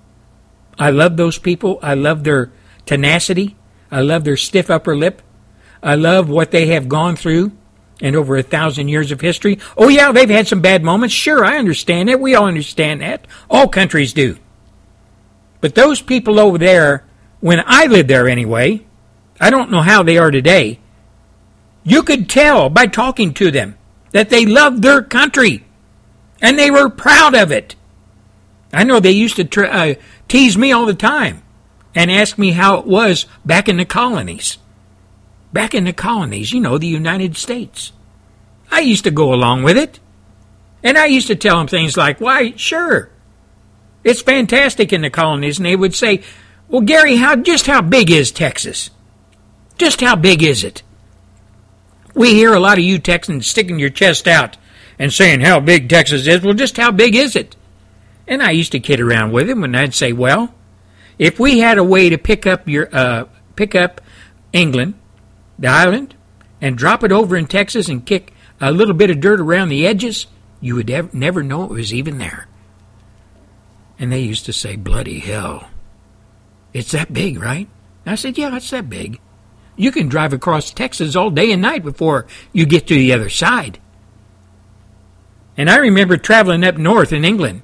[0.78, 1.78] I love those people.
[1.82, 2.50] I love their
[2.86, 3.56] tenacity.
[3.90, 5.22] I love their stiff upper lip.
[5.82, 7.52] I love what they have gone through
[8.00, 9.58] and over a thousand years of history.
[9.76, 11.14] Oh, yeah, they've had some bad moments.
[11.14, 12.20] Sure, I understand that.
[12.20, 13.26] We all understand that.
[13.50, 14.36] All countries do.
[15.60, 17.04] But those people over there,
[17.40, 18.84] when I lived there anyway,
[19.40, 20.78] I don't know how they are today,
[21.84, 23.76] you could tell by talking to them
[24.12, 25.64] that they loved their country
[26.40, 27.74] and they were proud of it.
[28.72, 29.94] I know they used to uh,
[30.28, 31.42] tease me all the time
[31.94, 34.58] and ask me how it was back in the colonies.
[35.52, 37.92] Back in the colonies, you know, the United States.
[38.70, 40.00] I used to go along with it.
[40.82, 43.10] And I used to tell them things like, why, sure,
[44.04, 45.58] it's fantastic in the colonies.
[45.58, 46.22] And they would say,
[46.68, 48.90] well, Gary, how, just how big is Texas?
[49.76, 50.82] Just how big is it?
[52.14, 54.56] We hear a lot of you Texans sticking your chest out
[54.98, 56.42] and saying how big Texas is.
[56.42, 57.56] Well, just how big is it?
[58.26, 60.54] And I used to kid around with him, and I'd say, well,
[61.18, 63.24] if we had a way to pick up your uh,
[63.56, 64.00] pick up
[64.52, 64.94] England,
[65.58, 66.14] the island,
[66.60, 69.86] and drop it over in Texas and kick a little bit of dirt around the
[69.86, 70.26] edges,
[70.60, 72.48] you would ev- never know it was even there.
[73.98, 75.68] And they used to say, bloody hell.
[76.72, 77.68] It's that big, right?
[78.06, 79.20] I said, yeah, it's that big.
[79.76, 83.28] You can drive across Texas all day and night before you get to the other
[83.28, 83.80] side.
[85.56, 87.62] And I remember traveling up north in England,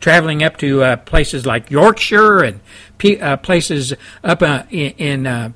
[0.00, 2.60] traveling up to uh, places like Yorkshire and
[3.04, 3.94] uh, places
[4.24, 5.52] up uh, in, in uh,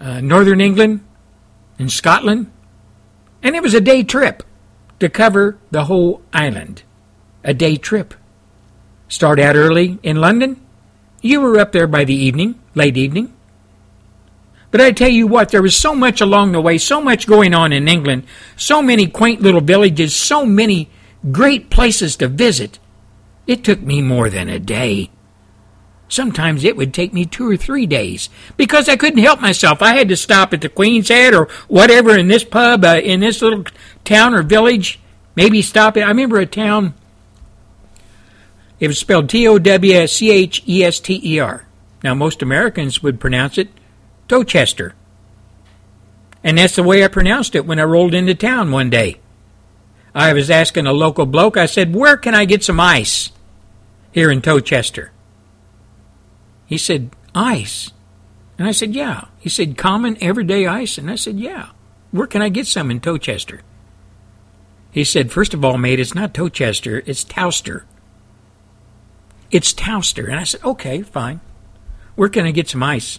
[0.00, 1.00] uh, northern England,
[1.78, 2.50] in Scotland.
[3.42, 4.42] And it was a day trip
[5.00, 6.82] to cover the whole island.
[7.42, 8.14] A day trip.
[9.08, 10.60] Start out early in London.
[11.20, 13.34] You were up there by the evening, late evening.
[14.70, 17.54] But I tell you what, there was so much along the way, so much going
[17.54, 18.24] on in England,
[18.56, 20.90] so many quaint little villages, so many
[21.30, 22.78] great places to visit.
[23.46, 25.10] It took me more than a day.
[26.14, 29.82] Sometimes it would take me two or three days because I couldn't help myself.
[29.82, 33.18] I had to stop at the Queen's Head or whatever in this pub, uh, in
[33.18, 33.64] this little
[34.04, 35.00] town or village.
[35.34, 36.02] Maybe stop it.
[36.02, 36.94] I remember a town.
[38.78, 41.66] It was spelled T O W C H E S T E R.
[42.04, 43.70] Now, most Americans would pronounce it
[44.28, 44.92] Towchester.
[46.44, 49.18] And that's the way I pronounced it when I rolled into town one day.
[50.14, 53.32] I was asking a local bloke, I said, Where can I get some ice
[54.12, 55.10] here in Towchester?
[56.66, 57.90] He said, Ice.
[58.58, 59.26] And I said, Yeah.
[59.38, 60.98] He said, Common everyday ice?
[60.98, 61.70] And I said, Yeah.
[62.10, 63.60] Where can I get some in Towchester?
[64.90, 67.82] He said, First of all, mate, it's not Towchester, it's Towster.
[69.50, 70.26] It's Towster.
[70.26, 71.40] And I said, Okay, fine.
[72.14, 73.18] Where can I get some ice?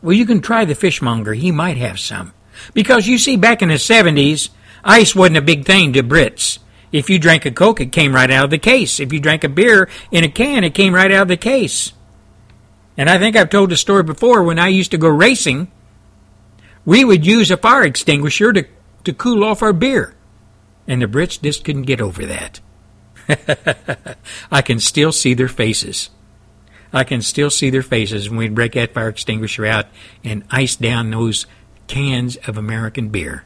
[0.00, 1.34] Well, you can try the fishmonger.
[1.34, 2.32] He might have some.
[2.72, 4.50] Because you see, back in the 70s,
[4.84, 6.58] ice wasn't a big thing to Brits.
[6.92, 9.00] If you drank a Coke, it came right out of the case.
[9.00, 11.92] If you drank a beer in a can, it came right out of the case.
[12.96, 15.70] And I think I've told the story before when I used to go racing,
[16.84, 18.64] we would use a fire extinguisher to,
[19.04, 20.14] to cool off our beer.
[20.86, 22.60] And the Brits just couldn't get over that.
[24.50, 26.10] I can still see their faces.
[26.92, 29.86] I can still see their faces when we'd break that fire extinguisher out
[30.24, 31.46] and ice down those
[31.88, 33.44] cans of American beer.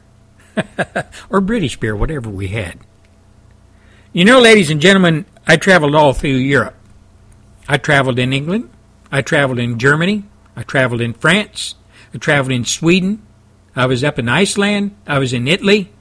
[1.29, 2.79] or British beer, whatever we had.
[4.13, 6.75] You know, ladies and gentlemen, I traveled all through Europe.
[7.67, 8.69] I traveled in England.
[9.11, 10.23] I traveled in Germany.
[10.55, 11.75] I traveled in France.
[12.13, 13.25] I traveled in Sweden.
[13.75, 14.95] I was up in Iceland.
[15.07, 15.91] I was in Italy.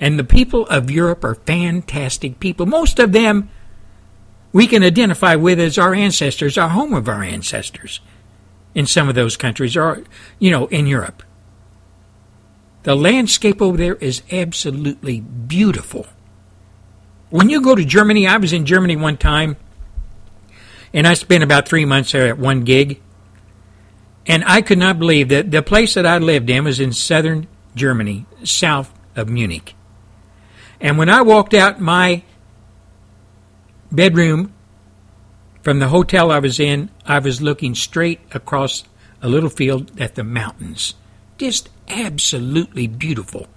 [0.00, 2.66] And the people of Europe are fantastic people.
[2.66, 3.50] Most of them
[4.52, 8.00] we can identify with as our ancestors, our home of our ancestors
[8.72, 10.04] in some of those countries, or,
[10.38, 11.24] you know, in Europe.
[12.84, 16.06] The landscape over there is absolutely beautiful.
[17.30, 19.56] When you go to Germany, I was in Germany one time,
[20.94, 23.02] and I spent about three months there at one gig,
[24.26, 27.48] and I could not believe that the place that I lived in was in southern
[27.74, 29.74] Germany, south of Munich.
[30.80, 32.22] And when I walked out my
[33.90, 34.54] bedroom
[35.62, 38.84] from the hotel I was in, I was looking straight across
[39.20, 40.94] a little field at the mountains.
[41.38, 43.48] Just absolutely beautiful.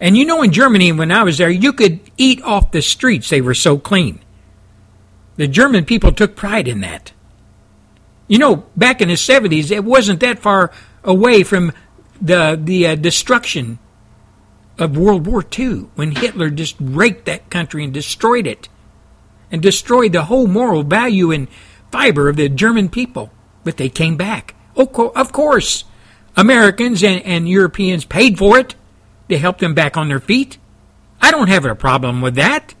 [0.00, 3.30] And you know, in Germany, when I was there, you could eat off the streets,
[3.30, 4.20] they were so clean.
[5.38, 7.12] The German people took pride in that.
[8.26, 10.72] You know, back in the 70s, it wasn't that far
[11.04, 11.72] away from
[12.20, 13.78] the, the uh, destruction
[14.78, 18.68] of World War II when Hitler just raked that country and destroyed it
[19.50, 21.46] and destroyed the whole moral value and
[21.92, 23.30] fiber of the German people.
[23.62, 24.56] But they came back.
[24.76, 25.84] Of course,
[26.36, 28.74] Americans and, and Europeans paid for it
[29.28, 30.58] to help them back on their feet.
[31.20, 32.74] I don't have a problem with that.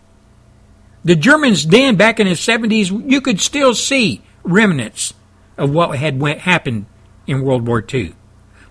[1.04, 5.14] The Germans then, back in the 70s, you could still see remnants
[5.56, 6.86] of what had went, happened
[7.26, 8.14] in World War II.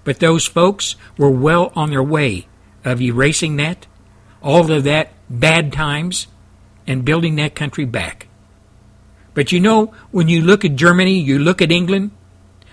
[0.04, 2.48] But those folks were well on their way
[2.86, 3.88] of erasing that,
[4.42, 6.28] all of that bad times,
[6.86, 8.28] and building that country back.
[9.34, 12.12] But you know, when you look at Germany, you look at England,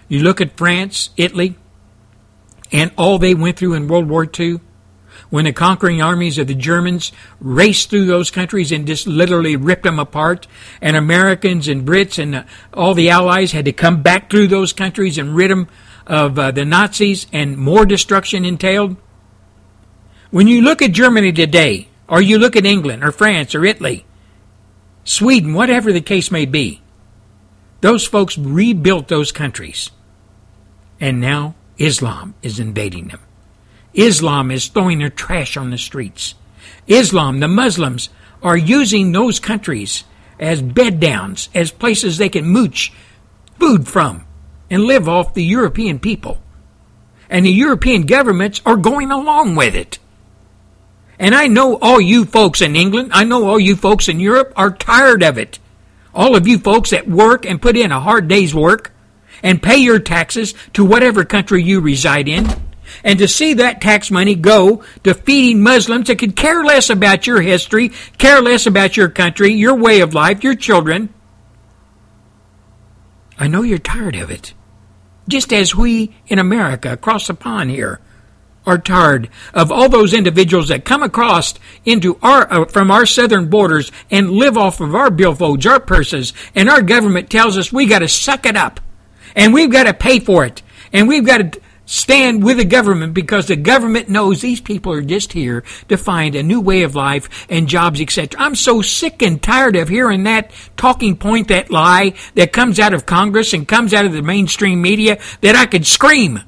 [0.08, 1.56] you look at France, Italy,
[2.72, 4.60] and all they went through in World War II,
[5.30, 9.84] when the conquering armies of the Germans raced through those countries and just literally ripped
[9.84, 10.46] them apart,
[10.80, 14.72] and Americans and Brits and uh, all the Allies had to come back through those
[14.72, 15.68] countries and rid them
[16.06, 18.96] of uh, the Nazis, and more destruction entailed.
[20.30, 24.04] When you look at Germany today, or you look at England, or France, or Italy,
[25.04, 26.82] Sweden, whatever the case may be,
[27.80, 29.90] those folks rebuilt those countries.
[31.00, 33.20] And now Islam is invading them.
[33.94, 36.34] Islam is throwing their trash on the streets.
[36.86, 38.10] Islam, the Muslims,
[38.42, 40.04] are using those countries
[40.38, 42.92] as bed downs, as places they can mooch
[43.58, 44.26] food from
[44.68, 46.40] and live off the European people.
[47.30, 49.98] And the European governments are going along with it.
[51.18, 54.52] And I know all you folks in England, I know all you folks in Europe
[54.56, 55.58] are tired of it.
[56.12, 58.92] All of you folks that work and put in a hard day's work
[59.42, 62.48] and pay your taxes to whatever country you reside in
[63.02, 67.26] and to see that tax money go to feeding Muslims that could care less about
[67.26, 71.12] your history, care less about your country, your way of life, your children.
[73.38, 74.54] I know you're tired of it.
[75.28, 78.00] Just as we in America across the pond here
[78.66, 81.54] are tired of all those individuals that come across
[81.84, 86.32] into our uh, from our southern borders and live off of our billfolds, our purses,
[86.54, 88.80] and our government tells us we got to suck it up
[89.34, 90.62] and we've got to pay for it
[90.92, 95.02] and we've got to stand with the government because the government knows these people are
[95.02, 98.40] just here to find a new way of life and jobs, etc.
[98.40, 102.94] I'm so sick and tired of hearing that talking point, that lie that comes out
[102.94, 106.40] of Congress and comes out of the mainstream media that I could scream.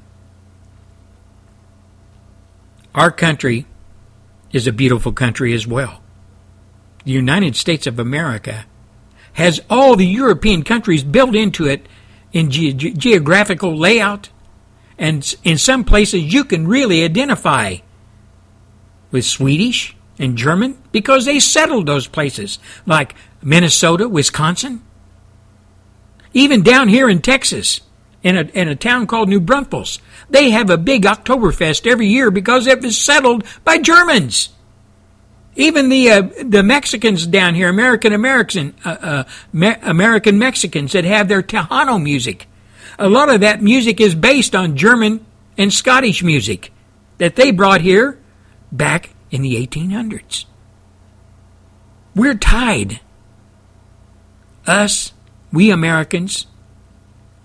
[2.95, 3.67] Our country
[4.51, 6.01] is a beautiful country as well.
[7.05, 8.65] The United States of America
[9.33, 11.87] has all the European countries built into it
[12.33, 14.29] in ge- geographical layout,
[14.97, 17.77] and in some places you can really identify
[19.11, 24.81] with Swedish and German because they settled those places, like Minnesota, Wisconsin.
[26.33, 27.81] Even down here in Texas,
[28.23, 29.99] in a, in a town called New Braunfels,
[30.29, 34.49] they have a big Oktoberfest every year because it was settled by Germans.
[35.55, 41.03] Even the uh, the Mexicans down here, American American uh, uh, Me- American Mexicans that
[41.03, 42.47] have their Tejano music,
[42.97, 45.25] a lot of that music is based on German
[45.57, 46.71] and Scottish music
[47.17, 48.19] that they brought here
[48.71, 50.45] back in the 1800s.
[52.15, 52.99] We're tied.
[54.65, 55.13] Us,
[55.51, 56.47] we Americans,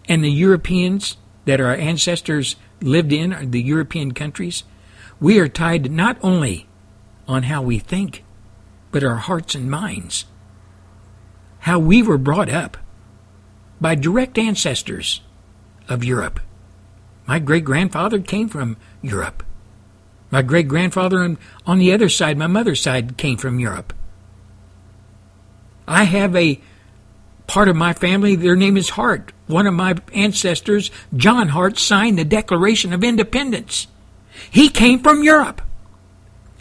[0.09, 4.65] and the Europeans that our ancestors lived in, the European countries,
[5.21, 6.67] we are tied not only
[7.29, 8.25] on how we think,
[8.91, 10.25] but our hearts and minds.
[11.61, 12.77] How we were brought up
[13.81, 15.21] by direct ancestors
[15.93, 16.41] of Europe.
[17.27, 19.43] My great grandfather came from Europe.
[20.31, 23.93] My great grandfather on, on the other side, my mother's side, came from Europe.
[25.87, 26.59] I have a
[27.47, 29.33] part of my family, their name is Hart.
[29.47, 33.89] One of my ancestors, John Hart, signed the Declaration of Independence.
[34.51, 35.61] He came from Europe.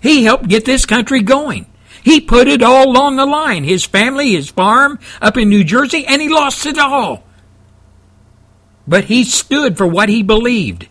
[0.01, 1.65] He helped get this country going.
[2.03, 3.63] He put it all on the line.
[3.63, 7.23] His family, his farm up in New Jersey, and he lost it all.
[8.91, 10.89] But he stood for what he believed.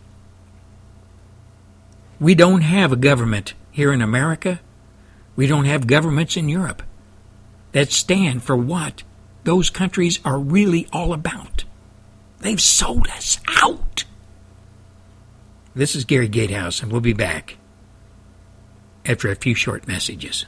[2.18, 4.60] We don't have a government here in America.
[5.36, 6.82] We don't have governments in Europe
[7.72, 9.02] that stand for what
[9.44, 11.64] those countries are really all about.
[12.38, 14.04] They've sold us out.
[15.74, 17.58] This is Gary Gatehouse, and we'll be back
[19.04, 20.46] after a few short messages.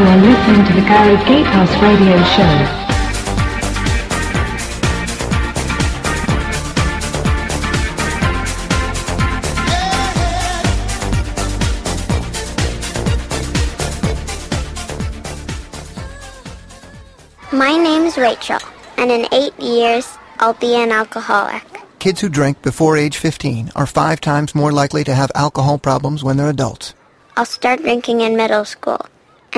[0.00, 2.76] Are listening to the Gary Gatehouse Radio Show.
[17.52, 18.58] My name is Rachel,
[18.96, 20.08] and in eight years,
[20.38, 21.62] I'll be an alcoholic.
[21.98, 26.24] Kids who drink before age 15 are five times more likely to have alcohol problems
[26.24, 26.94] when they're adults.
[27.36, 29.04] I'll start drinking in middle school,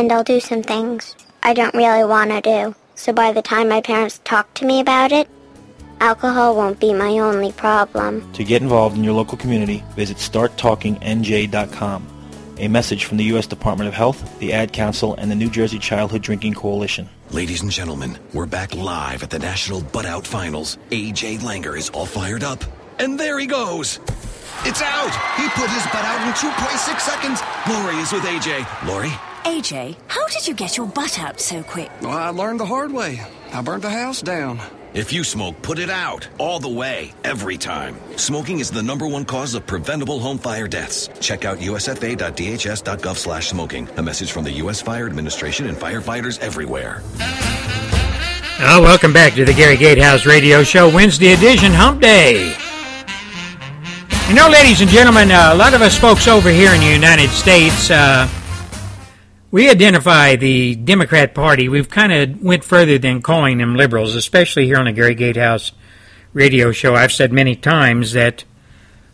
[0.00, 2.74] and I'll do some things I don't really want to do.
[2.94, 5.28] So by the time my parents talk to me about it,
[6.00, 8.32] alcohol won't be my only problem.
[8.32, 12.06] To get involved in your local community, visit starttalkingnj.com.
[12.58, 13.46] A message from the U.S.
[13.46, 17.08] Department of Health, the Ad Council, and the New Jersey Childhood Drinking Coalition.
[17.30, 20.78] Ladies and gentlemen, we're back live at the National Butt Out Finals.
[20.90, 22.64] AJ Langer is all fired up.
[22.98, 23.98] And there he goes.
[24.64, 25.12] It's out.
[25.36, 27.40] He put his butt out in 2.6 seconds.
[27.68, 28.86] Lori is with AJ.
[28.86, 29.10] Lori?
[29.44, 31.90] AJ, how did you get your butt out so quick?
[32.02, 33.22] Well, I learned the hard way.
[33.52, 34.60] I burnt the house down.
[34.92, 36.28] If you smoke, put it out.
[36.38, 37.14] All the way.
[37.24, 37.96] Every time.
[38.16, 41.08] Smoking is the number one cause of preventable home fire deaths.
[41.20, 43.88] Check out usfa.dhs.gov slash smoking.
[43.96, 44.82] A message from the U.S.
[44.82, 47.02] Fire Administration and firefighters everywhere.
[48.62, 52.54] Oh, welcome back to the Gary Gatehouse Radio Show, Wednesday edition, Hump Day.
[54.28, 56.86] You know, ladies and gentlemen, uh, a lot of us folks over here in the
[56.92, 58.28] United States, uh,
[59.50, 61.68] we identify the Democrat Party.
[61.68, 65.72] We've kind of went further than calling them liberals, especially here on the Gary Gatehouse
[66.32, 66.94] radio show.
[66.94, 68.44] I've said many times that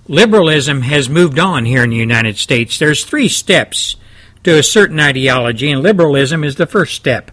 [0.09, 2.79] liberalism has moved on here in the United States.
[2.79, 3.97] There's three steps
[4.45, 7.31] to a certain ideology, and liberalism is the first step.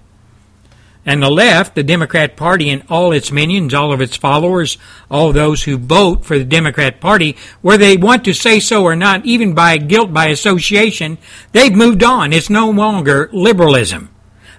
[1.05, 4.77] And the left, the Democrat Party and all its minions, all of its followers,
[5.11, 8.95] all those who vote for the Democrat Party, whether they want to say so or
[8.95, 11.17] not, even by guilt by association,
[11.51, 12.31] they've moved on.
[12.31, 14.09] It's no longer liberalism.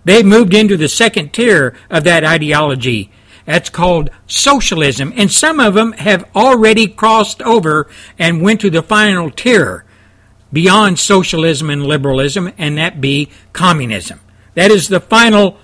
[0.05, 3.11] They've moved into the second tier of that ideology.
[3.47, 5.15] That's called socialism.
[5.17, 7.89] And some of them have already crossed over
[8.19, 9.85] and went to the final tier
[10.53, 14.21] beyond socialism and liberalism, and that be communism.
[14.55, 15.59] That is the final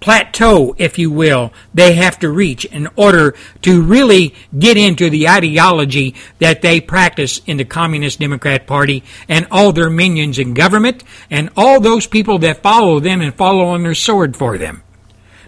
[0.00, 5.28] plateau, if you will, they have to reach in order to really get into the
[5.28, 11.04] ideology that they practice in the Communist Democrat Party and all their minions in government
[11.30, 14.82] and all those people that follow them and follow on their sword for them.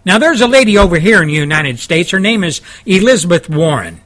[0.05, 2.11] Now, there's a lady over here in the United States.
[2.11, 4.01] Her name is Elizabeth Warren,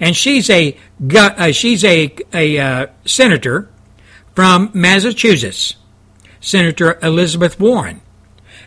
[0.00, 0.76] and she's a
[1.14, 3.68] uh, she's a a uh, senator
[4.34, 5.76] from Massachusetts,
[6.40, 8.00] Senator Elizabeth Warren.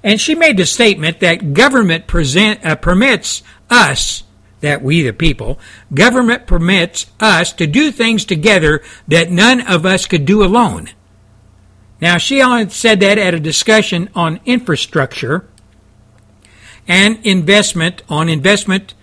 [0.07, 4.23] And she made the statement that government present, uh, permits us,
[4.61, 5.59] that we the people,
[5.93, 10.91] government permits us to do things together that none of us could do alone.
[11.99, 12.39] Now, she
[12.69, 15.45] said that at a discussion on infrastructure
[16.87, 18.93] and investment, on investment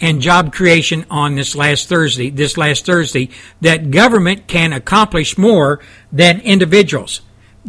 [0.00, 5.78] and job creation on this last Thursday, this last Thursday, that government can accomplish more
[6.10, 7.20] than individuals.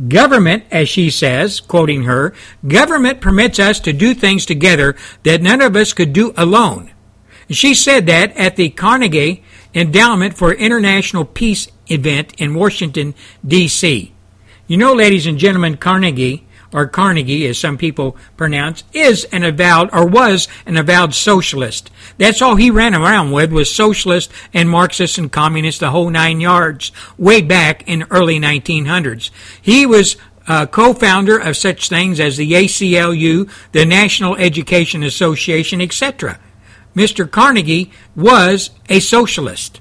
[0.08, 2.34] Government, as she says, quoting her,
[2.66, 6.92] government permits us to do things together that none of us could do alone.
[7.50, 9.44] She said that at the Carnegie
[9.74, 13.14] Endowment for International Peace event in Washington,
[13.46, 14.14] D.C.
[14.68, 19.90] You know, ladies and gentlemen, Carnegie or Carnegie, as some people pronounce, is an avowed
[19.94, 21.92] or was an avowed socialist.
[22.18, 26.40] That's all he ran around with was socialist and Marxist and communist, the whole nine
[26.40, 29.32] yards, way back in early 1900s.
[29.62, 30.16] He was
[30.48, 36.40] a co-founder of such things as the ACLU, the National Education Association, etc.
[36.96, 37.30] Mr.
[37.30, 39.80] Carnegie was a socialist.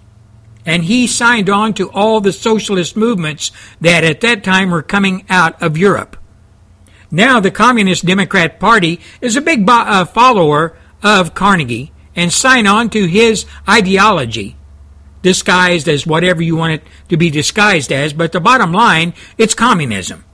[0.67, 3.51] And he signed on to all the socialist movements
[3.81, 6.17] that at that time were coming out of Europe.
[7.11, 12.67] Now, the Communist Democrat Party is a big bo- uh, follower of Carnegie and sign
[12.67, 14.57] on to his ideology,
[15.23, 19.55] disguised as whatever you want it to be disguised as, but the bottom line, it's
[19.55, 20.25] communism.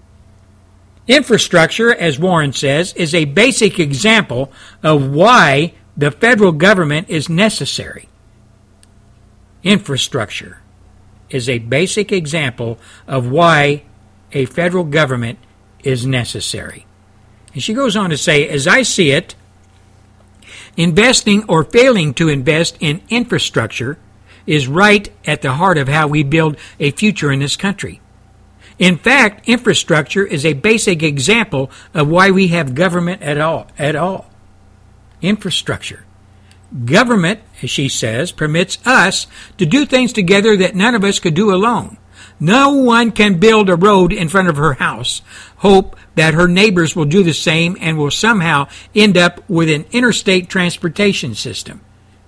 [1.09, 8.09] Infrastructure, as Warren says, is a basic example of why the federal government is necessary.
[9.63, 10.59] Infrastructure
[11.31, 13.83] is a basic example of why
[14.33, 15.39] a federal government
[15.87, 16.85] is necessary.
[17.55, 19.35] And she goes on to say, as I see it,
[20.77, 23.99] investing or failing to invest in infrastructure
[24.47, 28.01] is right at the heart of how we build a future in this country.
[28.79, 33.69] In fact, infrastructure is a basic example of why we have government at all.
[33.79, 34.29] At all.
[35.23, 36.05] Infrastructure.
[36.85, 39.27] Government, as she says, permits us
[39.57, 41.97] to do things together that none of us could do alone.
[42.39, 45.23] No one can build a road in front of her house,
[45.59, 49.87] hope that her neighbors will do the same, and will somehow end up with an
[49.91, 51.81] interstate transportation system.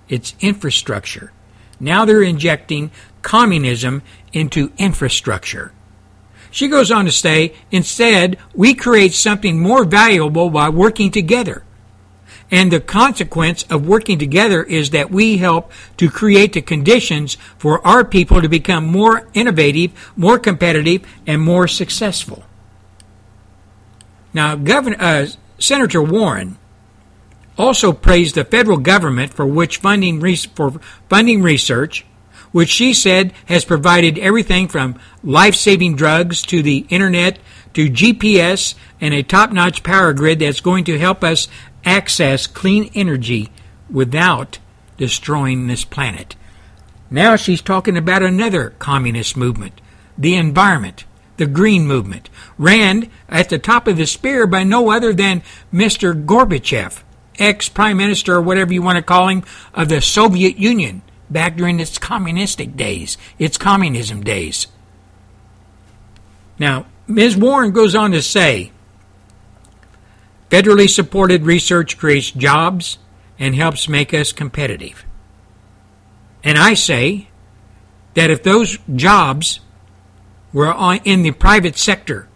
[0.09, 1.33] It's infrastructure.
[1.79, 2.91] Now they're injecting
[3.23, 4.03] communism
[4.33, 5.73] into infrastructure.
[6.51, 11.63] She goes on to say, instead, we create something more valuable by working together.
[12.51, 17.87] And the consequence of working together is that we help to create the conditions for
[17.87, 22.45] our people to become more innovative, more competitive, and more successful.
[24.33, 25.27] Now, Governor, uh,
[25.59, 26.57] Senator Warren
[27.59, 30.21] also praised the federal government for which funding
[30.55, 32.07] for funding research,
[32.53, 37.39] which she said has provided everything from life saving drugs to the internet
[37.75, 41.49] to GPS and a top notch power grid that's going to help us
[41.89, 43.49] access clean energy
[43.91, 44.59] without
[44.99, 46.37] destroying this planet.
[47.11, 49.81] Now she's talking about another communist movement,
[50.19, 51.07] the environment,
[51.39, 52.29] the green movement,
[52.59, 55.43] ran at the top of the spear by no other than
[55.73, 56.13] Mr.
[56.27, 57.03] Gorbachev,
[57.39, 59.43] ex prime minister or whatever you want to call him
[59.73, 61.01] of the Soviet Union
[61.31, 64.67] back during its communistic days, its communism days.
[66.59, 67.37] Now, Ms.
[67.37, 68.73] Warren goes on to say
[70.51, 72.99] federally supported research creates jobs
[73.39, 75.05] and helps make us competitive.
[76.43, 77.29] And I say
[78.15, 79.61] that if those jobs
[80.53, 82.29] were in the private sector,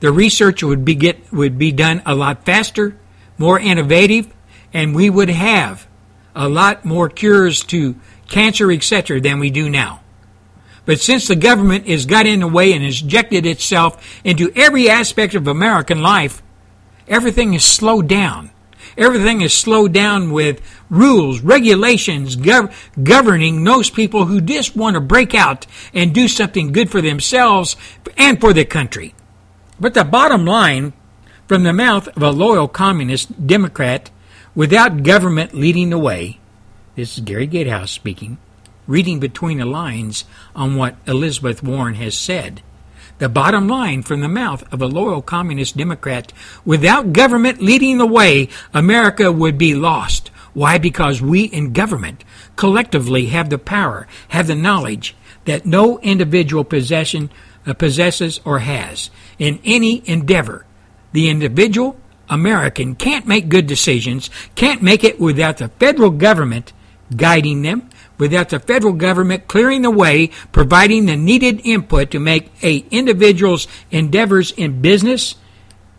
[0.00, 2.96] the research would be get would be done a lot faster,
[3.36, 4.32] more innovative,
[4.72, 5.88] and we would have
[6.34, 7.96] a lot more cures to
[8.28, 10.00] cancer, etc., than we do now.
[10.84, 14.88] But since the government has got in the way and has injected itself into every
[14.88, 16.42] aspect of American life,
[17.08, 18.50] everything is slowed down.
[18.96, 20.60] Everything is slowed down with
[20.90, 22.72] rules, regulations, gov-
[23.02, 27.76] governing those people who just want to break out and do something good for themselves
[28.16, 29.14] and for the country.
[29.78, 30.92] But the bottom line,
[31.46, 34.10] from the mouth of a loyal communist Democrat,
[34.54, 36.40] without government leading the way,
[36.96, 38.38] this is Gary Gatehouse speaking,
[38.88, 40.24] reading between the lines
[40.56, 42.62] on what Elizabeth Warren has said.
[43.18, 46.32] The bottom line from the mouth of a loyal communist Democrat
[46.64, 50.30] without government leading the way, America would be lost.
[50.54, 50.78] Why?
[50.78, 52.24] Because we in government
[52.56, 57.30] collectively have the power, have the knowledge that no individual possession
[57.66, 60.64] uh, possesses or has in any endeavor.
[61.12, 61.96] The individual
[62.28, 66.72] American can't make good decisions, can't make it without the federal government
[67.16, 67.87] guiding them,
[68.18, 73.66] without the federal government clearing the way, providing the needed input to make a individual's
[73.90, 75.36] endeavors in business,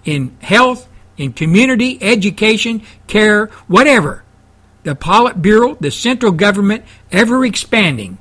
[0.06, 0.88] in health,
[1.18, 4.24] in community, education, care, whatever.
[4.84, 8.18] The Politburo, the central government, ever expanding,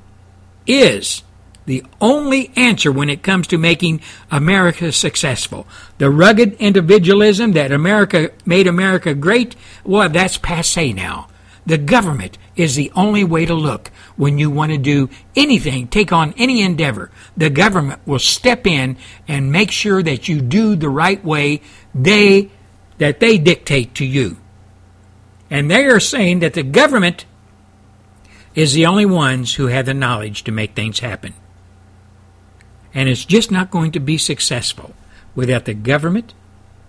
[0.67, 1.23] is
[1.67, 4.01] the only answer when it comes to making
[4.31, 5.67] America successful.
[5.99, 9.55] The rugged individualism that America made America great,
[9.85, 11.29] well, that's passe now.
[11.69, 16.15] The government is the only way to look when you want to do anything, take
[16.15, 17.11] on any endeavor.
[17.37, 18.97] The government will step in
[19.29, 21.61] and make sure that you do the right way
[21.95, 22.51] they
[22.97, 24.39] that they dictate to you.
[25.51, 27.27] And they are saying that the government
[28.55, 31.35] is the only ones who have the knowledge to make things happen.
[32.95, 34.95] And it's just not going to be successful
[35.35, 36.33] without the government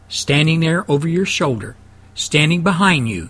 [0.08, 1.76] standing there over your shoulder,
[2.16, 3.30] standing behind you,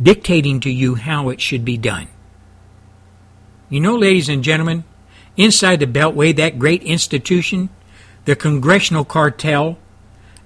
[0.00, 2.08] dictating to you how it should be done.
[3.68, 4.84] You know, ladies and gentlemen,
[5.36, 7.68] inside the Beltway, that great institution,
[8.24, 9.78] the congressional cartel,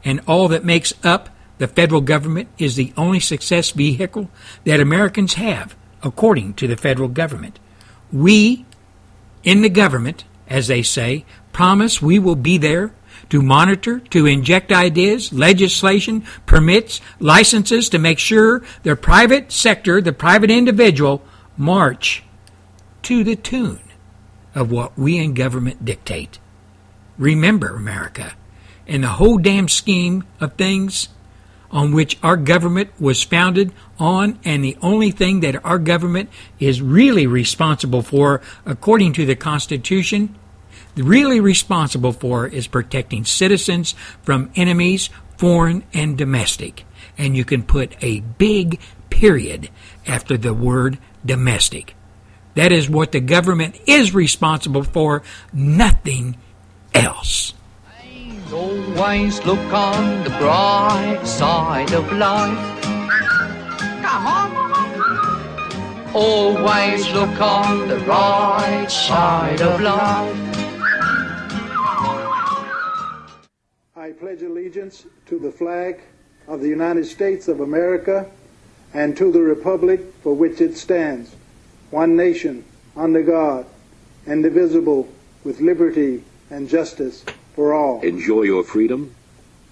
[0.04, 4.28] and all that makes up the federal government is the only success vehicle
[4.64, 7.60] that Americans have, according to the federal government.
[8.10, 8.66] We,
[9.44, 12.92] in the government, as they say, promise we will be there
[13.30, 20.12] to monitor, to inject ideas, legislation, permits, licenses to make sure the private sector, the
[20.12, 21.22] private individual,
[21.56, 22.22] march
[23.02, 23.80] to the tune
[24.54, 26.38] of what we in government dictate.
[27.18, 28.34] Remember, America,
[28.86, 31.08] in the whole damn scheme of things
[31.70, 36.28] on which our government was founded on, and the only thing that our government
[36.60, 40.34] is really responsible for, according to the Constitution,
[40.96, 46.84] really responsible for is protecting citizens from enemies, foreign and domestic.
[47.18, 49.70] And you can put a big period
[50.06, 51.94] after the word domestic.
[52.54, 56.36] That is what the government is responsible for, nothing
[56.94, 57.54] else.
[58.52, 62.82] Always look on the bright side of life.
[64.02, 64.52] Come on.
[66.14, 70.71] Always look on the right side of life.
[74.02, 76.00] I pledge allegiance to the flag
[76.48, 78.28] of the United States of America
[78.92, 81.36] and to the republic for which it stands,
[81.92, 82.64] one nation,
[82.96, 83.64] under God,
[84.26, 85.06] indivisible,
[85.44, 87.24] with liberty and justice
[87.54, 88.00] for all.
[88.00, 89.14] Enjoy your freedom.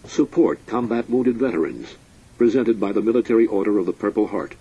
[0.06, 1.96] Support combat wounded veterans.
[2.38, 4.54] Presented by the Military Order of the Purple Heart.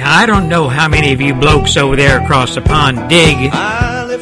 [0.00, 3.52] Now, I don't know how many of you blokes over there across the pond dig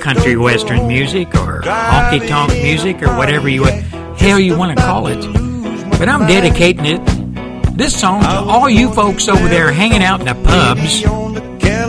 [0.01, 3.63] country western music or honky tonk music or whatever you
[4.17, 5.21] hell you want to call it,
[5.97, 10.27] but I'm dedicating it This song to all you folks over there hanging out in
[10.27, 11.03] the pubs,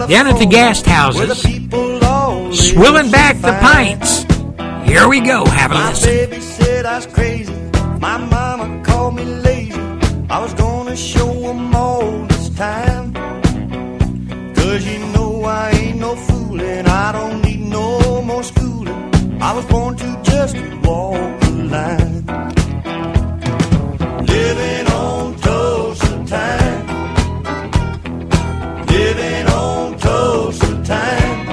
[0.08, 1.42] down at the gas houses,
[2.72, 4.24] swilling back the pints.
[4.88, 5.46] Here we go.
[5.46, 6.10] Have a My listen.
[6.10, 7.54] baby said I was crazy.
[8.00, 9.74] My mama called me lazy.
[10.30, 12.89] I was gonna show 'em all this time.
[14.70, 16.86] Cause you know I ain't no fooling.
[16.86, 19.42] I don't need no more schooling.
[19.42, 22.26] I was born to just walk the line.
[24.28, 26.86] Living on Tulsa time.
[28.86, 31.48] Living on Tulsa time.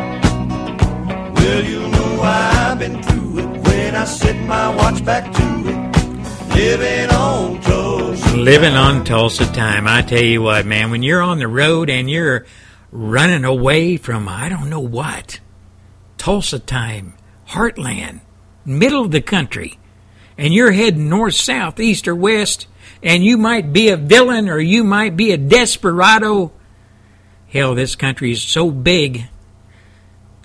[1.37, 6.55] Well, you know I've been through it when I set my watch back to it.
[6.55, 8.37] Living on Tulsa.
[8.37, 9.89] Living on Tulsa time.
[9.89, 12.45] I tell you what, man, when you're on the road and you're
[12.97, 15.41] running away from I don't know what,
[16.17, 17.15] Tulsa time,
[17.49, 18.21] heartland,
[18.65, 19.79] middle of the country,
[20.39, 22.67] and you're heading north, south, east, or west,
[23.03, 26.53] and you might be a villain or you might be a desperado.
[27.49, 29.29] Hell, this country is so big.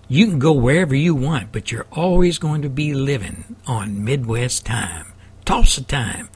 [0.09, 4.65] You can go wherever you want, but you're always going to be living on Midwest
[4.65, 5.13] time,
[5.45, 6.29] Tulsa time.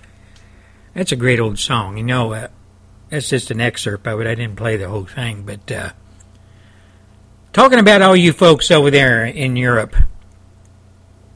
[0.94, 1.98] That's a great old song.
[1.98, 2.48] You know, uh,
[3.10, 4.28] that's just an excerpt of it.
[4.28, 5.92] I didn't play the whole thing, but uh,
[7.56, 9.96] talking about all you folks over there in Europe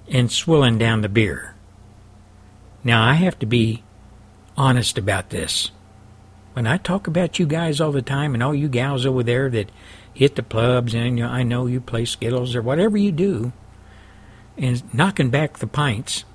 [0.09, 1.55] and swilling down the beer.
[2.83, 3.85] Now, I have to be
[4.57, 5.71] honest about this.
[6.51, 9.49] When I talk about you guys all the time and all you gals over there
[9.49, 9.71] that
[10.13, 13.53] hit the clubs and you know, I know you play Skittles or whatever you do
[14.57, 16.25] and knocking back the pints,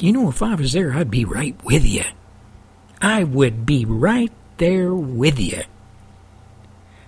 [0.00, 2.02] you know, if I was there, I'd be right with you.
[3.00, 5.62] I would be right there with you.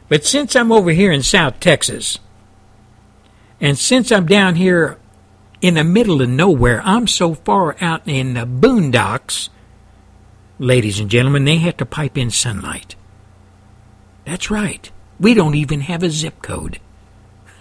[0.09, 2.19] But since I'm over here in South Texas,
[3.61, 4.99] and since I'm down here
[5.61, 9.49] in the middle of nowhere, I'm so far out in the boondocks,
[10.59, 12.97] ladies and gentlemen, they have to pipe in sunlight.
[14.27, 14.91] That's right.
[15.19, 16.81] We don't even have a zip code.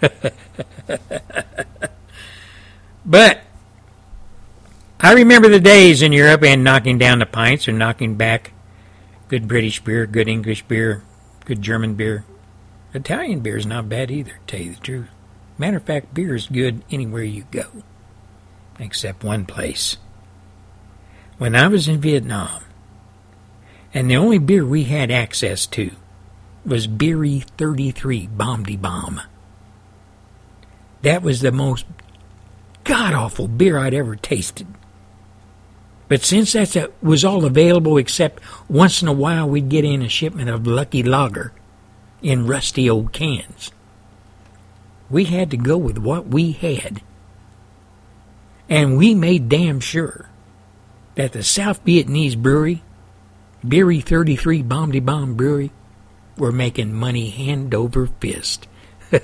[3.06, 3.40] but
[5.00, 8.52] I remember the days in Europe and knocking down the pints or knocking back
[9.28, 11.04] good British beer, good English beer,
[11.44, 12.24] good German beer.
[12.94, 15.08] Italian beer is not bad either, to tell you the truth.
[15.58, 17.66] Matter of fact, beer is good anywhere you go,
[18.78, 19.96] except one place.
[21.36, 22.62] When I was in Vietnam,
[23.92, 25.90] and the only beer we had access to
[26.64, 29.20] was Beery 33 Bomby Bomb.
[31.02, 31.86] That was the most
[32.84, 34.68] god awful beer I'd ever tasted.
[36.06, 40.08] But since that was all available, except once in a while we'd get in a
[40.08, 41.52] shipment of Lucky Lager
[42.24, 43.70] in rusty old cans,
[45.10, 47.02] we had to go with what we had.
[48.68, 50.30] And we made damn sure
[51.16, 52.82] that the South Vietnamese brewery,
[53.66, 55.70] Beery 33 Bomby Bomb Brewery,
[56.38, 58.66] were making money hand over fist.
[59.12, 59.20] you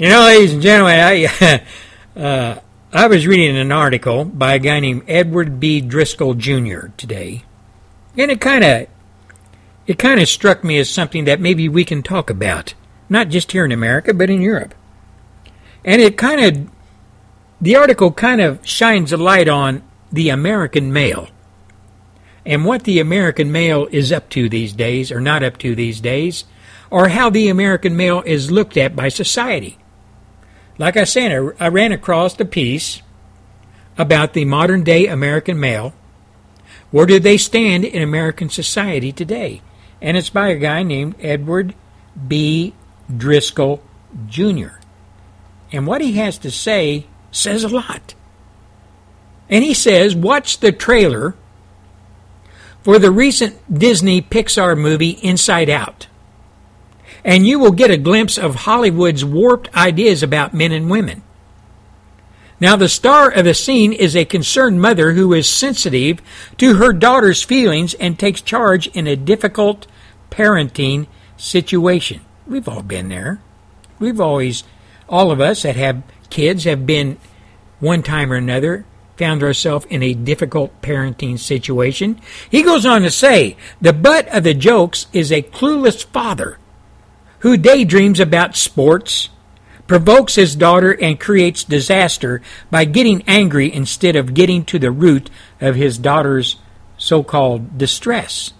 [0.00, 1.62] know, ladies and gentlemen, I.
[2.16, 2.60] Uh,
[2.92, 5.80] I was reading an article by a guy named Edward B.
[5.80, 6.86] Driscoll Jr.
[6.96, 7.42] today,
[8.16, 8.86] and it kind of
[9.86, 12.74] it kind of struck me as something that maybe we can talk about,
[13.08, 14.74] not just here in America, but in Europe.
[15.84, 16.70] And it kind of
[17.60, 19.82] the article kind of shines a light on
[20.12, 21.28] the American male
[22.46, 26.00] and what the American male is up to these days, or not up to these
[26.00, 26.44] days,
[26.90, 29.78] or how the American male is looked at by society.
[30.76, 33.00] Like I said, I, ran across a piece
[33.96, 35.94] about the modern day American male.
[36.90, 39.62] Where do they stand in American society today?
[40.04, 41.74] And it's by a guy named Edward
[42.28, 42.74] B.
[43.14, 43.82] Driscoll
[44.28, 44.78] Jr.
[45.72, 48.14] And what he has to say says a lot.
[49.50, 51.34] And he says, watch the trailer
[52.82, 56.06] for the recent Disney Pixar movie Inside Out
[57.24, 61.22] and you will get a glimpse of Hollywood's warped ideas about men and women.
[62.60, 66.20] Now, the star of the scene is a concerned mother who is sensitive
[66.58, 69.86] to her daughter's feelings and takes charge in a difficult
[70.34, 71.06] parenting
[71.36, 72.20] situation.
[72.46, 73.40] We've all been there.
[74.00, 74.64] We've always,
[75.08, 77.18] all of us that have kids, have been
[77.78, 78.84] one time or another
[79.16, 82.20] found ourselves in a difficult parenting situation.
[82.50, 86.58] He goes on to say, the butt of the jokes is a clueless father
[87.40, 89.28] who daydreams about sports,
[89.86, 92.42] provokes his daughter, and creates disaster
[92.72, 95.30] by getting angry instead of getting to the root
[95.60, 96.56] of his daughter's
[96.96, 98.52] so called distress.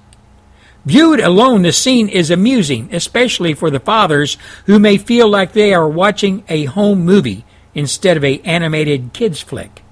[0.85, 4.37] Viewed alone, the scene is amusing, especially for the fathers
[4.67, 7.45] who may feel like they are watching a home movie
[7.75, 9.83] instead of a animated kids flick.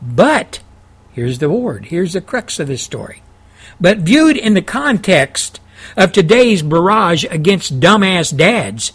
[0.00, 0.60] But
[1.12, 1.86] Here's the word.
[1.86, 3.22] Here's the crux of this story.
[3.80, 5.60] But viewed in the context
[5.96, 8.92] of today's barrage against dumbass dads,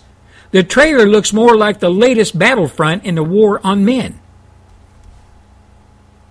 [0.51, 4.19] the trailer looks more like the latest battlefront in the war on men.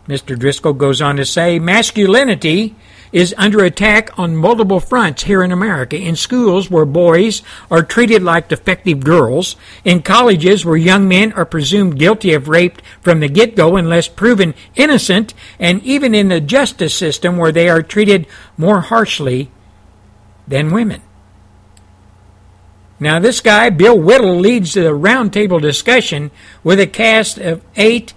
[0.08, 0.38] Mr.
[0.38, 2.74] Driscoll goes on to say masculinity
[3.14, 5.96] is under attack on multiple fronts here in America.
[5.96, 9.54] In schools where boys are treated like defective girls,
[9.84, 14.08] in colleges where young men are presumed guilty of rape from the get go unless
[14.08, 18.26] proven innocent, and even in the justice system where they are treated
[18.58, 19.48] more harshly
[20.48, 21.00] than women.
[22.98, 26.32] Now, this guy, Bill Whittle, leads the roundtable discussion
[26.64, 28.12] with a cast of eight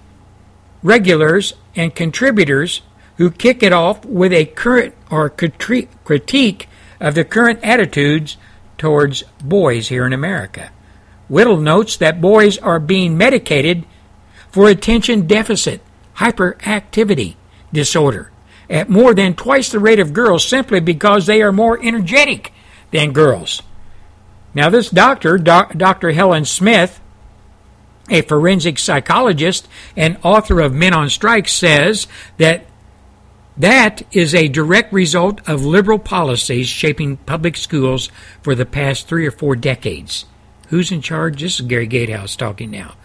[0.81, 2.81] regulars and contributors
[3.17, 6.69] who kick it off with a current or critique
[6.99, 8.37] of the current attitudes
[8.77, 10.71] towards boys here in America.
[11.27, 13.85] Whittle notes that boys are being medicated
[14.49, 15.81] for attention deficit
[16.17, 17.35] hyperactivity
[17.73, 18.31] disorder
[18.69, 22.51] at more than twice the rate of girls simply because they are more energetic
[22.91, 23.61] than girls.
[24.53, 26.11] Now, this doctor, doc, Dr.
[26.11, 26.99] Helen Smith,
[28.09, 32.07] a forensic psychologist and author of Men on Strike, says
[32.37, 32.65] that
[33.57, 38.09] that is a direct result of liberal policies shaping public schools
[38.41, 40.25] for the past three or four decades.
[40.69, 41.41] Who's in charge?
[41.41, 42.95] This is Gary Gatehouse talking now.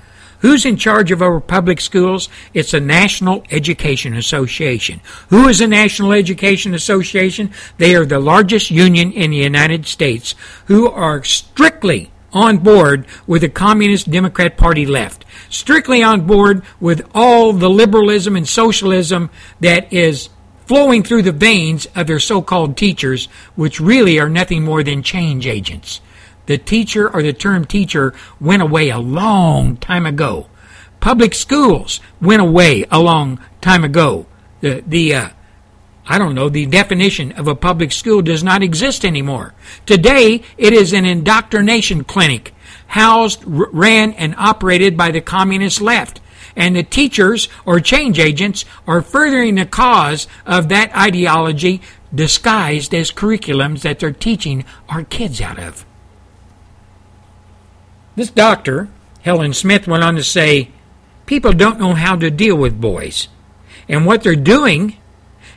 [0.40, 2.28] Who's in charge of our public schools?
[2.52, 5.00] It's the National Education Association.
[5.28, 7.52] Who is the National Education Association?
[7.78, 10.34] They are the largest union in the United States
[10.66, 17.08] who are strictly on board with the Communist Democrat Party left, strictly on board with
[17.14, 19.30] all the liberalism and socialism
[19.60, 20.28] that is
[20.66, 25.02] flowing through the veins of their so called teachers, which really are nothing more than
[25.02, 26.00] change agents.
[26.46, 30.48] The teacher or the term teacher went away a long time ago.
[31.00, 34.26] Public schools went away a long time ago.
[34.60, 35.28] The, the uh,
[36.06, 39.54] I don't know, the definition of a public school does not exist anymore.
[39.86, 42.54] Today, it is an indoctrination clinic
[42.88, 46.20] housed, ran, and operated by the communist left
[46.56, 51.80] and the teachers or change agents are furthering the cause of that ideology
[52.14, 55.84] disguised as curriculums that they're teaching our kids out of.
[58.14, 58.88] This doctor,
[59.22, 60.70] Helen Smith, went on to say,
[61.24, 63.28] People don't know how to deal with boys.
[63.88, 64.96] And what they're doing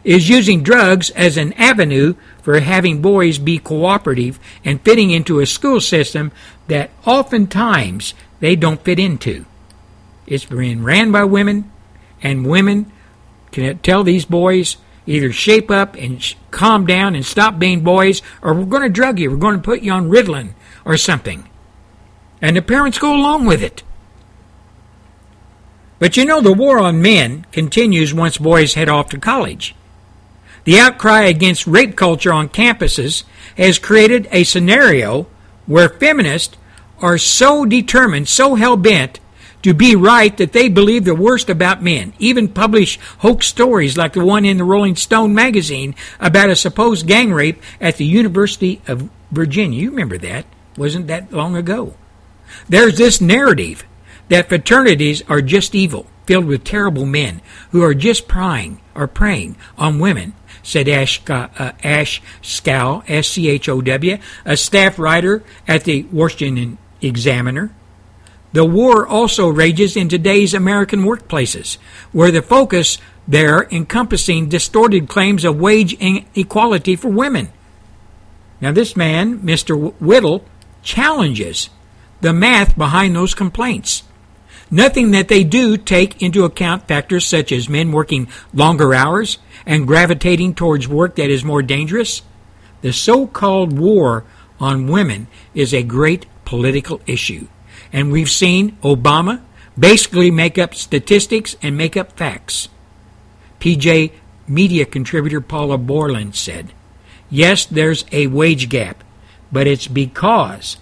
[0.03, 5.45] is using drugs as an avenue for having boys be cooperative and fitting into a
[5.45, 6.31] school system
[6.67, 9.45] that oftentimes they don't fit into.
[10.27, 11.71] It's being ran by women,
[12.21, 12.91] and women
[13.51, 18.21] can tell these boys either shape up and sh- calm down and stop being boys,
[18.41, 19.29] or we're going to drug you.
[19.29, 20.53] We're going to put you on Ritalin
[20.83, 21.47] or something.
[22.41, 23.83] And the parents go along with it.
[25.99, 29.75] But you know, the war on men continues once boys head off to college.
[30.65, 33.23] The outcry against rape culture on campuses
[33.55, 35.27] has created a scenario
[35.67, 36.57] where feminists
[36.99, 39.19] are so determined, so hell bent
[39.65, 44.13] to be right that they believe the worst about men, even publish hoax stories like
[44.13, 48.79] the one in the Rolling Stone magazine about a supposed gang rape at the University
[48.87, 49.81] of Virginia.
[49.81, 50.45] You remember that?
[50.77, 51.95] Wasn't that long ago?
[52.69, 53.83] There's this narrative
[54.29, 59.55] that fraternities are just evil, filled with terrible men who are just prying or preying
[59.79, 65.43] on women, said Ashe, uh, Ashe Schow, S C H O W, a staff writer
[65.67, 67.73] at the Washington Examiner.
[68.55, 71.77] The war also rages in today's American workplaces,
[72.13, 77.51] where the focus there encompassing distorted claims of wage inequality for women.
[78.61, 79.93] Now, this man, Mr.
[79.99, 80.45] Whittle,
[80.83, 81.69] challenges
[82.21, 84.03] the math behind those complaints.
[84.71, 89.85] Nothing that they do take into account factors such as men working longer hours and
[89.85, 92.21] gravitating towards work that is more dangerous.
[92.83, 94.23] The so called war
[94.61, 97.49] on women is a great political issue
[97.95, 99.41] and we've seen Obama
[99.79, 102.67] basically make up statistics and make up facts.
[103.61, 104.11] PJ
[104.49, 106.73] media contributor Paula Bolyard said,
[107.29, 109.01] Yes, there's a wage gap,
[109.49, 110.75] but it's because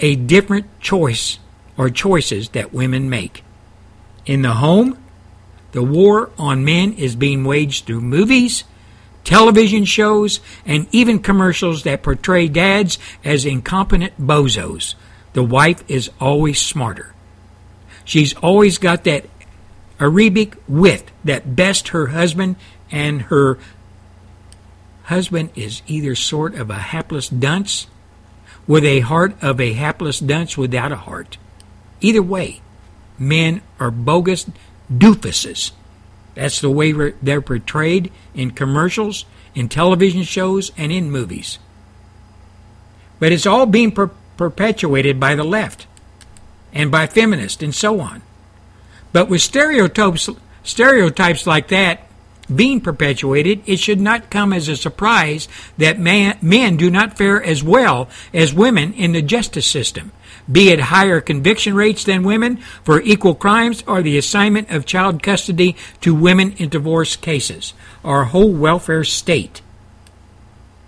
[0.00, 1.38] a different choice
[1.76, 3.44] or choices that women make.
[4.26, 4.98] In the home,
[5.70, 8.64] the war on men is being waged through movies,
[9.22, 14.96] television shows, and even commercials that portray dads as incompetent bozos
[15.32, 17.14] the wife is always smarter.
[18.04, 19.26] She's always got that
[20.00, 22.56] Arabic wit that best her husband
[22.90, 23.58] and her
[25.04, 27.86] husband is either sort of a hapless dunce
[28.66, 31.38] with a heart of a hapless dunce without a heart.
[32.00, 32.60] Either way,
[33.18, 34.46] men are bogus
[34.92, 35.72] doofuses.
[36.34, 39.24] That's the way they're portrayed in commercials,
[39.54, 41.58] in television shows, and in movies.
[43.18, 45.86] But it's all being per- perpetuated by the left
[46.72, 48.22] and by feminists and so on.
[49.12, 50.30] But with stereotypes,
[50.62, 52.08] stereotypes like that
[52.54, 57.42] being perpetuated, it should not come as a surprise that man, men do not fare
[57.42, 60.12] as well as women in the justice system,
[60.50, 65.22] be it higher conviction rates than women for equal crimes or the assignment of child
[65.22, 67.74] custody to women in divorce cases.
[68.02, 69.60] Our whole welfare state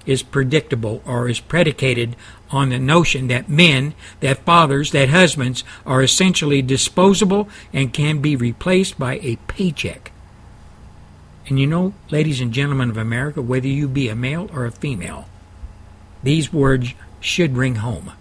[0.07, 2.17] is predictable or is predicated
[2.51, 8.37] on the notion that men, that fathers, that husbands are essentially disposable and can be
[8.37, 10.13] replaced by a paycheck.
[11.47, 14.73] And you know, ladies and gentlemen of America, whether you be a male or a
[14.73, 15.29] female,
[16.23, 18.13] these words should ring home.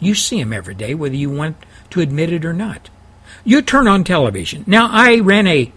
[0.00, 1.56] You see them every day, whether you want
[1.90, 2.90] to admit it or not.
[3.44, 4.64] You turn on television.
[4.66, 5.72] Now, I ran a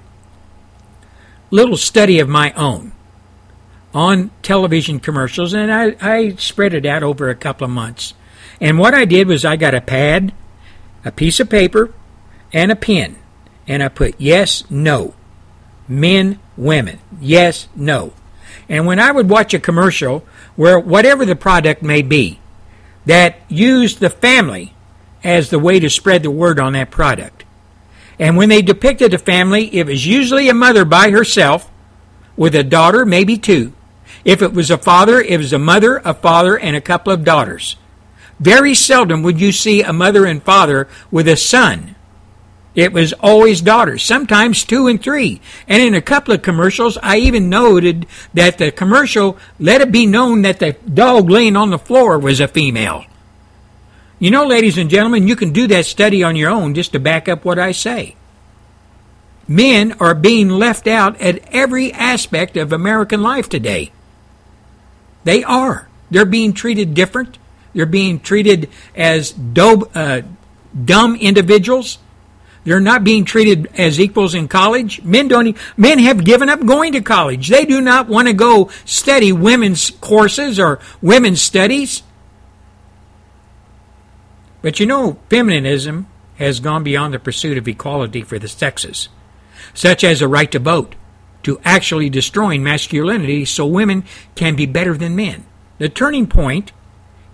[1.52, 2.92] little study of my own
[3.96, 8.14] on television commercials, and I, I spread it out over a couple of months.
[8.60, 10.34] And what I did was I got a pad,
[11.06, 11.94] a piece of paper,
[12.52, 13.16] and a pen,
[13.66, 15.14] and I put yes, no,
[15.88, 18.12] men, women, yes, no.
[18.68, 20.26] And when I would watch a commercial
[20.58, 22.40] where whatever the product may be,
[23.06, 24.74] that used the family
[25.24, 27.46] as the way to spread the word on that product.
[28.20, 31.72] And when they depicted a family, it was usually a mother by herself
[32.36, 33.72] with a daughter, maybe two,
[34.26, 37.24] if it was a father, it was a mother, a father, and a couple of
[37.24, 37.78] daughters.
[38.40, 41.96] Very seldom would you see a mother and father with a son.
[42.74, 45.40] It was always daughters, sometimes two and three.
[45.68, 50.06] And in a couple of commercials, I even noted that the commercial let it be
[50.06, 53.06] known that the dog laying on the floor was a female.
[54.20, 57.00] You know, ladies and gentlemen, you can do that study on your own just to
[57.00, 58.16] back up what I say.
[59.48, 63.92] Men are being left out at every aspect of American life today.
[65.26, 65.90] They are.
[66.10, 67.38] They're being treated different.
[67.74, 70.22] They're being treated as dope, uh,
[70.86, 71.98] dumb individuals.
[72.64, 75.04] They're not being treated as equals in college.
[75.04, 75.58] Men don't.
[75.78, 77.50] Men have given up going to college.
[77.50, 82.02] They do not want to go study women's courses or women's studies.
[84.62, 86.08] But you know, feminism
[86.38, 89.10] has gone beyond the pursuit of equality for the sexes,
[89.76, 90.96] such as a right to vote,
[91.46, 94.04] to actually destroying masculinity so women
[94.34, 95.46] can be better than men.
[95.78, 96.72] The turning point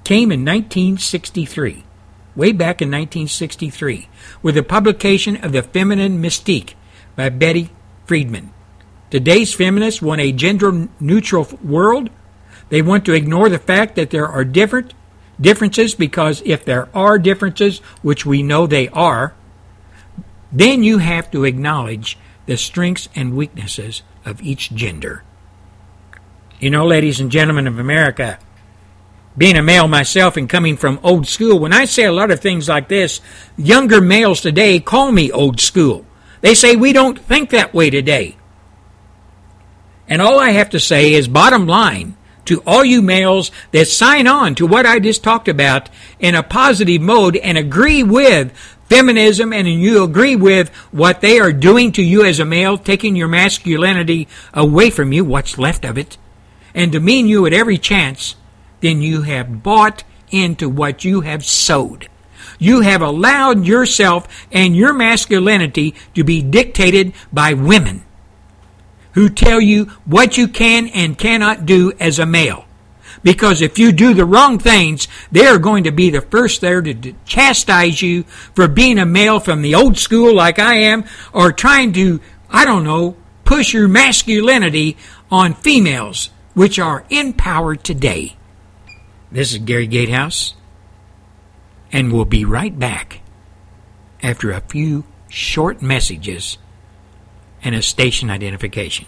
[0.04, 1.84] came in 1963,
[2.36, 4.10] way back in 1963,
[4.44, 6.74] with the publication of The Feminine Mystique
[7.16, 7.70] by Betty
[8.06, 8.50] Friedan.
[9.10, 12.10] Today's feminists want a gender neutral world.
[12.68, 14.94] They want to ignore the fact that there are different
[15.40, 19.34] differences because if there are differences, which we know they are,
[20.52, 25.24] then you have to acknowledge the strengths and weaknesses of each gender.
[26.60, 28.40] You know, ladies and gentlemen of America,
[29.38, 32.40] being a male myself and coming from old school, when I say a lot of
[32.40, 33.22] things like this,
[33.58, 36.06] younger males today call me old school.
[36.42, 38.38] They say we don't think that way today.
[40.08, 44.28] And all I have to say is bottom line to all you males that sign
[44.28, 45.90] on to what I just talked about
[46.20, 48.52] in a positive mode and agree with
[48.92, 53.16] feminism and you agree with what they are doing to you as a male, taking
[53.16, 56.18] your masculinity away from you, what's left of it,
[56.76, 58.36] and demean you at every chance,
[58.82, 62.10] then you have bought into what you have sowed.
[62.60, 68.04] You have allowed yourself and your masculinity to be dictated by women
[69.14, 72.66] who tell you what you can and cannot do as a male.
[73.24, 76.82] Because if you do the wrong things, they are going to be the first there
[76.82, 78.24] to chastise you
[78.56, 82.20] for being a male from the old school like I am, or trying to,
[82.50, 84.98] I don't know, push your masculinity
[85.30, 88.38] on females, which are in power today.
[89.32, 90.56] This is Gary Gatehouse,
[91.92, 93.22] and we'll be right back
[94.24, 96.58] after a few short messages
[97.64, 99.06] and a station identification.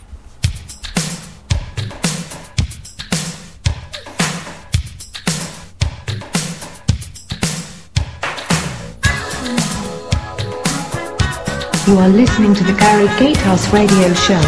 [11.86, 14.40] You are listening to the Gary Gatehouse Radio Show.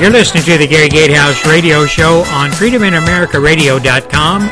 [0.00, 4.48] You're listening to the Gary Gatehouse Radio Show on FreedomInAmericaRadio.com,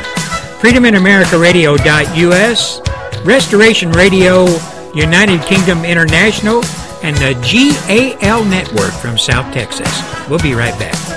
[0.59, 4.45] FreedomInAmericaRadio.us, Restoration Radio
[4.93, 6.63] United Kingdom International,
[7.01, 9.89] and the GAL Network from South Texas.
[10.29, 11.14] We'll be right back.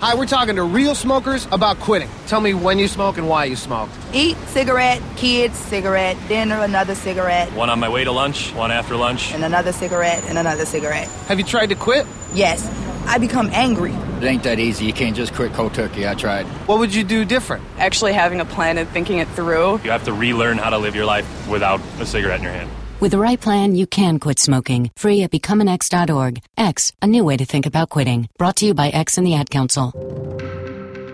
[0.00, 2.08] Hi, we're talking to real smokers about quitting.
[2.26, 3.90] Tell me when you smoke and why you smoke.
[4.14, 8.96] Eat, cigarette, kids, cigarette, dinner, another cigarette, One on my way to lunch, one after
[8.96, 9.34] lunch.
[9.34, 11.06] and another cigarette, and another cigarette.
[11.28, 12.06] Have you tried to quit?
[12.32, 12.66] Yes,
[13.06, 13.92] I become angry.
[13.92, 14.86] It ain't that easy.
[14.86, 16.08] You can't just quit cold turkey.
[16.08, 16.46] I tried.
[16.66, 17.62] What would you do different?
[17.78, 19.80] Actually having a plan and thinking it through.
[19.84, 22.70] You have to relearn how to live your life without a cigarette in your hand.
[23.00, 24.90] With the right plan, you can quit smoking.
[24.94, 26.42] Free at becomeanx.org.
[26.58, 28.28] X, a new way to think about quitting.
[28.36, 29.94] Brought to you by X and the Ad Council.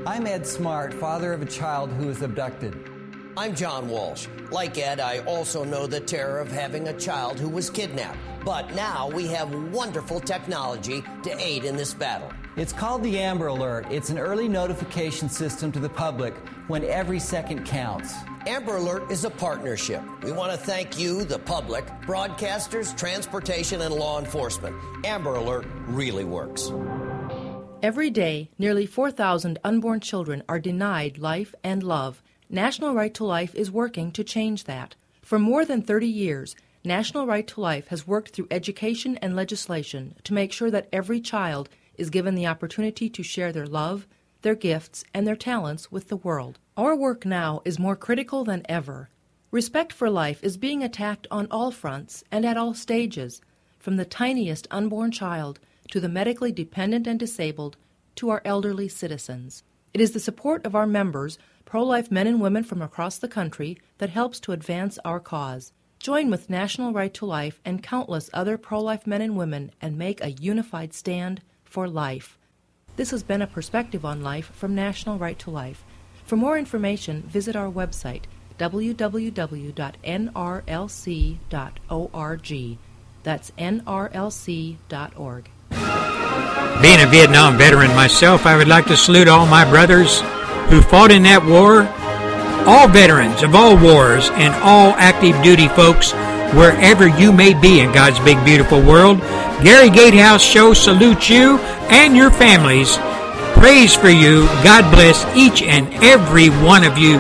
[0.05, 2.75] I'm Ed Smart, father of a child who was abducted.
[3.39, 4.29] I'm John Walsh.
[4.51, 8.17] Like Ed, I also know the terror of having a child who was kidnapped.
[8.47, 12.33] But now we have wonderful technology to aid in this battle.
[12.57, 13.89] It's called the Amber Alert.
[13.91, 16.35] It's an early notification system to the public
[16.69, 18.15] when every second counts.
[18.47, 20.03] Amber Alert is a partnership.
[20.25, 24.75] We want to thank you, the public, broadcasters, transportation, and law enforcement.
[25.05, 26.73] Amber Alert really works.
[27.83, 32.23] Every day, nearly 4,000 unborn children are denied life and love.
[32.49, 34.95] National Right to Life is working to change that.
[35.21, 36.55] For more than 30 years,
[36.85, 41.21] National Right to Life has worked through education and legislation to make sure that every
[41.21, 41.69] child
[41.99, 44.07] is given the opportunity to share their love,
[44.43, 46.61] their gifts, and their talents with the world.
[46.77, 49.09] Our work now is more critical than ever.
[49.51, 53.41] Respect for life is being attacked on all fronts and at all stages,
[53.81, 55.59] from the tiniest unborn child
[55.91, 57.77] to the medically dependent and disabled
[58.15, 59.65] to our elderly citizens.
[59.93, 63.29] It is the support of our members, pro life men and women from across the
[63.29, 65.73] country, that helps to advance our cause.
[65.99, 69.99] Join with National Right to Life and countless other pro life men and women and
[69.99, 72.39] make a unified stand for life.
[72.95, 75.85] This has been a perspective on life from National Right to Life.
[76.25, 78.23] For more information, visit our website
[78.59, 79.77] www.nrlc.org.
[83.23, 85.51] That's nrlc.org.
[86.83, 90.23] Being a Vietnam veteran myself, I would like to salute all my brothers
[90.69, 91.87] who fought in that war,
[92.67, 96.13] all veterans of all wars, and all active duty folks
[96.55, 99.21] wherever you may be in God's big beautiful world.
[99.63, 101.59] Gary Gatehouse Show salutes you
[101.91, 102.99] and your families.
[103.59, 104.45] Praise for you.
[104.63, 107.19] God bless each and every one of you.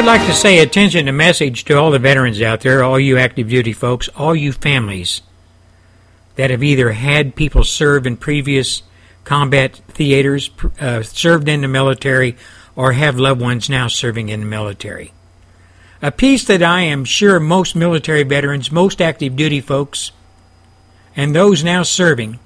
[0.00, 3.18] Would like to say attention to message to all the veterans out there, all you
[3.18, 5.20] active duty folks, all you families
[6.36, 8.82] that have either had people serve in previous
[9.24, 10.50] combat theaters,
[10.80, 12.34] uh, served in the military,
[12.74, 15.12] or have loved ones now serving in the military.
[16.00, 20.12] A piece that I am sure most military veterans, most active duty folks,
[21.14, 22.38] and those now serving,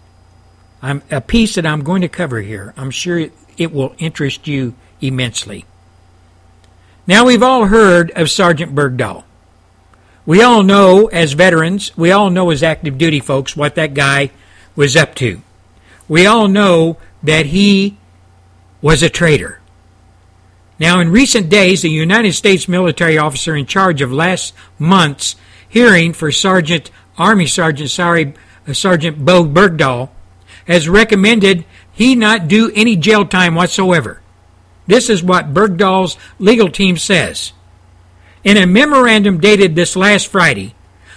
[0.83, 2.75] I'm, a piece that I'm going to cover here.
[2.77, 5.67] I'm sure it, it will interest you immensely.
[7.07, 9.25] Now, we've all heard of Sergeant Bergdahl.
[10.25, 14.31] We all know, as veterans, we all know as active duty folks, what that guy
[14.75, 15.43] was up to.
[16.09, 17.99] We all know that he
[18.81, 19.61] was a traitor.
[20.79, 25.37] Now, in recent days, the United States military officer in charge of last month's
[25.69, 28.35] hearing for Sergeant Army Sergeant sorry,
[28.67, 30.09] uh, Sergeant Bo Bergdahl
[30.67, 34.21] has recommended he not do any jail time whatsoever.
[34.87, 37.53] This is what Bergdahl's legal team says.
[38.43, 40.75] In a memorandum dated this last Friday,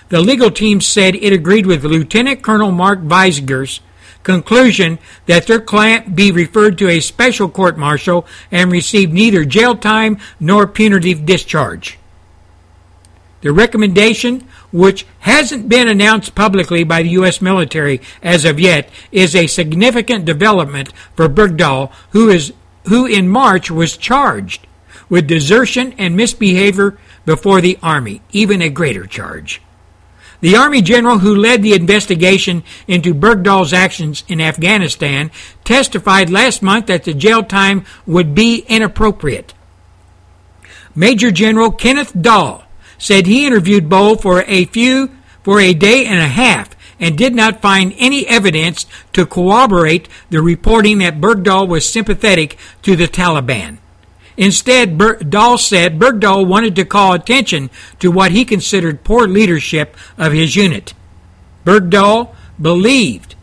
[0.09, 3.81] the legal team said it agreed with Lieutenant Colonel Mark Visger's
[4.23, 9.75] conclusion that their client be referred to a special court martial and receive neither jail
[9.75, 11.97] time nor punitive discharge.
[13.41, 17.41] The recommendation, which hasn't been announced publicly by the U.S.
[17.41, 22.51] military as of yet, is a significant development for Bergdahl, who is
[22.87, 24.65] who in March was charged
[25.09, 29.61] with desertion and misbehavior before the Army, even a greater charge.
[30.39, 35.31] The Army general who led the investigation into Bergdahl's actions in Afghanistan
[35.63, 39.53] testified last month that the jail time would be inappropriate.
[40.93, 42.63] Major General Kenneth Dahl
[42.97, 45.11] said he interviewed Bo for a few
[45.43, 50.41] for a day and a half and did not find any evidence to corroborate the
[50.41, 53.77] reporting that Bergdahl was sympathetic to the Taliban.
[54.35, 54.97] Instead,
[55.29, 60.55] Dahl said Bergdahl wanted to call attention to what he considered poor leadership of his
[60.55, 60.93] unit.
[61.65, 63.35] Bergdahl believed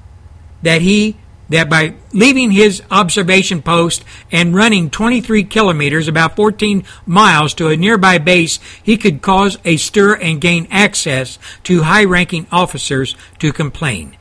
[0.62, 1.16] that he
[1.48, 7.76] that by leaving his observation post and running 23 kilometers, about 14 miles, to a
[7.76, 13.52] nearby base, he could cause a stir and gain access to high ranking officers to
[13.52, 14.16] complain.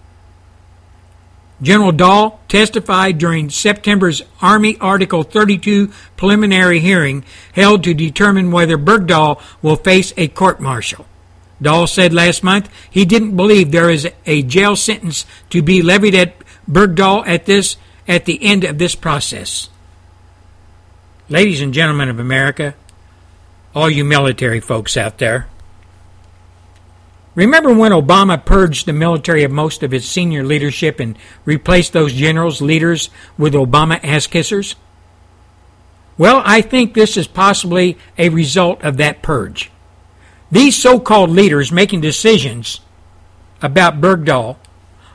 [1.62, 7.24] General Dahl testified during September's Army Article 32 preliminary hearing
[7.54, 11.06] held to determine whether Bergdahl will face a court martial.
[11.62, 16.16] Dahl said last month he didn't believe there is a jail sentence to be levied
[16.16, 17.78] at Bergdahl at this
[18.08, 19.70] at the end of this process.
[21.30, 22.76] Ladies and gentlemen of America,
[23.74, 25.48] all you military folks out there,
[27.36, 32.14] Remember when Obama purged the military of most of its senior leadership and replaced those
[32.14, 34.76] generals, leaders, with Obama ass kissers?
[36.16, 39.72] Well, I think this is possibly a result of that purge.
[40.52, 42.82] These so called leaders making decisions
[43.64, 44.58] about Bergdahl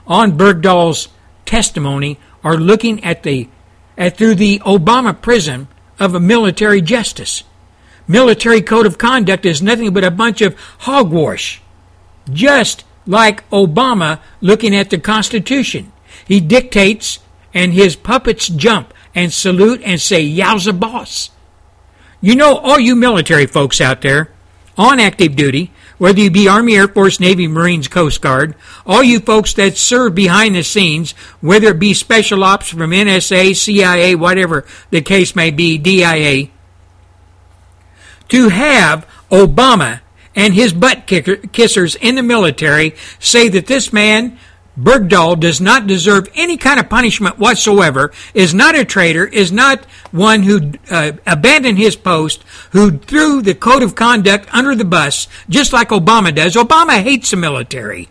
[0.05, 1.09] on Bergdahl's
[1.49, 3.49] testimony are looking at the
[3.97, 5.67] at through the Obama prism
[5.99, 7.43] of a military justice.
[8.07, 11.61] Military code of conduct is nothing but a bunch of hogwash
[12.33, 15.93] just like Obama looking at the Constitution.
[16.27, 17.21] He dictates,
[17.55, 21.31] and his puppets jump and salute and say, Yowza boss.
[22.21, 24.33] You know, all you military folks out there
[24.77, 28.55] on active duty, whether you be Army, Air Force, Navy, Marines, Coast Guard,
[28.87, 33.57] all you folks that serve behind the scenes, whether it be special ops from NSA,
[33.57, 36.49] CIA, whatever the case may be, DIA,
[38.29, 40.01] to have Obama
[40.35, 44.39] and his butt kicker, kissers in the military say that this man,
[44.79, 49.85] Bergdahl, does not deserve any kind of punishment whatsoever, is not a traitor, is not
[50.13, 55.27] one who uh, abandoned his post, who threw the code of conduct under the bus,
[55.49, 56.55] just like Obama does.
[56.55, 58.09] Obama hates the military.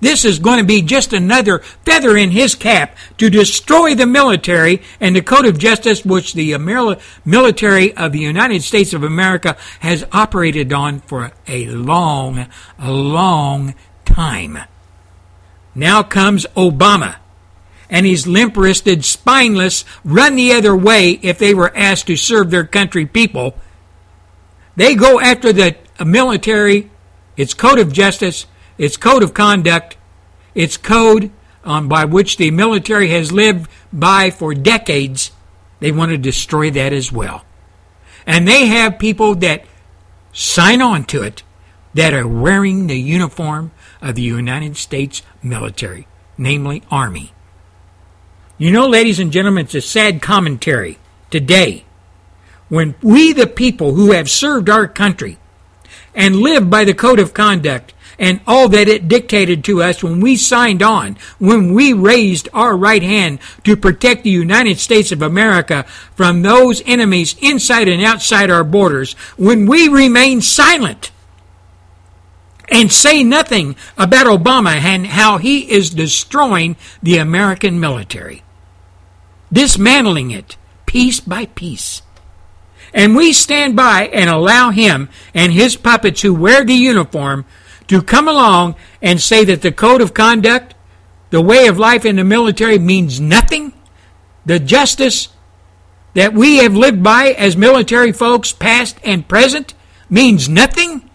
[0.00, 4.82] This is going to be just another feather in his cap to destroy the military
[5.00, 6.56] and the code of justice which the
[7.24, 12.46] military of the United States of America has operated on for a long,
[12.78, 13.74] long
[14.04, 14.58] time.
[15.76, 17.16] Now comes Obama.
[17.88, 22.50] And he's limp wristed, spineless, run the other way if they were asked to serve
[22.50, 23.56] their country people.
[24.74, 26.90] They go after the military,
[27.36, 28.46] its code of justice,
[28.78, 29.96] its code of conduct,
[30.54, 31.30] its code
[31.62, 35.32] um, by which the military has lived by for decades,
[35.80, 37.44] they want to destroy that as well.
[38.26, 39.64] And they have people that
[40.32, 41.42] sign on to it
[41.94, 46.06] that are wearing the uniform of the United States military,
[46.38, 47.32] namely Army.
[48.58, 50.98] You know, ladies and gentlemen, it's a sad commentary
[51.30, 51.84] today
[52.68, 55.38] when we, the people who have served our country
[56.14, 60.20] and lived by the code of conduct and all that it dictated to us when
[60.20, 65.20] we signed on, when we raised our right hand to protect the United States of
[65.20, 65.82] America
[66.14, 71.10] from those enemies inside and outside our borders, when we remain silent
[72.68, 78.42] and say nothing about Obama and how he is destroying the American military,
[79.52, 80.56] dismantling it
[80.86, 82.02] piece by piece.
[82.92, 87.44] And we stand by and allow him and his puppets who wear the uniform
[87.88, 90.74] to come along and say that the code of conduct,
[91.30, 93.72] the way of life in the military means nothing,
[94.44, 95.28] the justice
[96.14, 99.74] that we have lived by as military folks, past and present,
[100.08, 101.05] means nothing,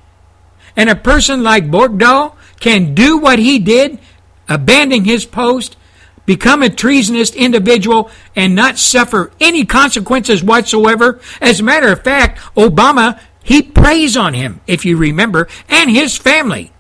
[0.76, 4.00] and a person like Bergdahl can do what he did,
[4.48, 5.78] abandon his post,
[6.26, 11.20] become a treasonous individual, and not suffer any consequences whatsoever.
[11.42, 16.16] As a matter of fact, Obama he preys on him, if you remember, and his
[16.18, 16.72] family,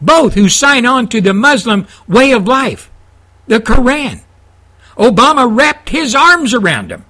[0.00, 2.90] both who sign on to the Muslim way of life,
[3.46, 4.20] the Koran.
[4.96, 7.04] Obama wrapped his arms around him.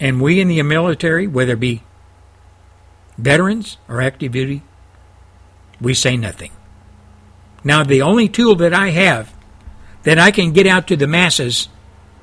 [0.00, 1.82] And we in the military, whether it be
[3.22, 4.62] veterans or active duty,
[5.80, 6.50] we say nothing.
[7.64, 9.32] Now, the only tool that I have
[10.02, 11.68] that I can get out to the masses,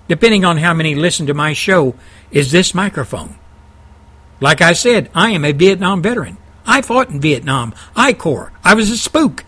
[0.07, 1.95] depending on how many listen to my show,
[2.31, 3.35] is this microphone.
[4.41, 6.37] Like I said, I am a Vietnam veteran.
[6.65, 7.73] I fought in Vietnam.
[7.95, 8.51] I Corps.
[8.63, 9.45] I was a spook.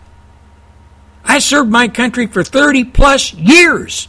[1.24, 4.08] I served my country for 30 plus years.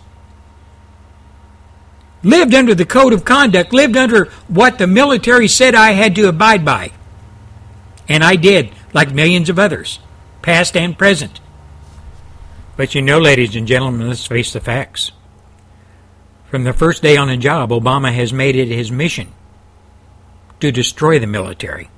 [2.23, 6.29] Lived under the code of conduct, lived under what the military said I had to
[6.29, 6.91] abide by.
[8.07, 9.99] And I did, like millions of others,
[10.41, 11.39] past and present.
[12.75, 15.11] But you know, ladies and gentlemen, let's face the facts.
[16.49, 19.31] From the first day on the job, Obama has made it his mission
[20.59, 21.89] to destroy the military,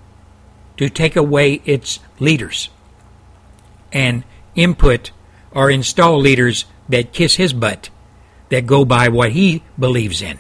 [0.78, 2.70] to take away its leaders,
[3.92, 4.24] and
[4.56, 5.12] input
[5.52, 7.90] or install leaders that kiss his butt,
[8.50, 10.40] that go by what he believes in.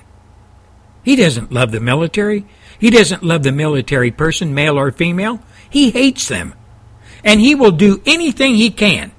[1.04, 2.46] He doesn't love the military.
[2.80, 5.40] He doesn't love the military person, male or female.
[5.76, 6.56] He hates them.
[7.22, 9.12] And he will do anything he can,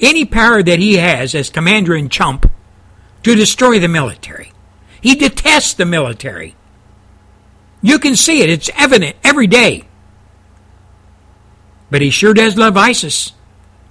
[0.00, 2.50] any power that he has as commander in chump,
[3.22, 4.50] to destroy the military.
[5.02, 6.56] He detests the military.
[7.82, 9.84] You can see it, it's evident every day.
[11.90, 13.32] But he sure does love ISIS.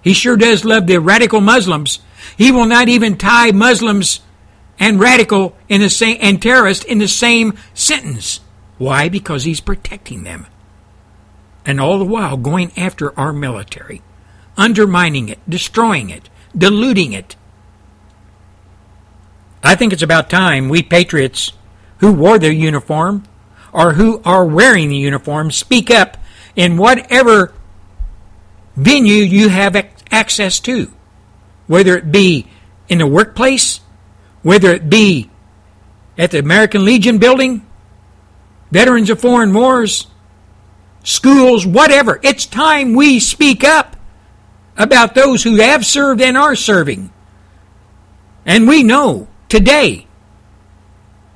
[0.02, 2.00] He sure does love the radical Muslims.
[2.36, 4.22] He will not even tie Muslims
[4.80, 8.40] and radical in the same and terrorist in the same sentence.
[8.80, 9.10] Why?
[9.10, 10.48] Because he's protecting them.
[11.66, 14.02] And all the while going after our military,
[14.58, 17.36] undermining it, destroying it, diluting it.
[19.64, 21.54] I think it's about time we patriots
[22.00, 23.24] who wore their uniform
[23.72, 26.18] or who are wearing the uniform speak up
[26.56, 27.54] in whatever
[28.76, 29.76] venue you have
[30.12, 30.92] access to,
[31.68, 32.48] whether it be
[32.90, 33.80] in the workplace,
[34.42, 35.30] whether it be
[36.18, 37.66] at the American Legion building,
[38.72, 40.08] Veterans of Foreign Wars,
[41.04, 42.20] schools, whatever.
[42.24, 43.96] It's time we speak up
[44.78, 47.12] about those who have served and are serving.
[48.46, 50.08] And we know today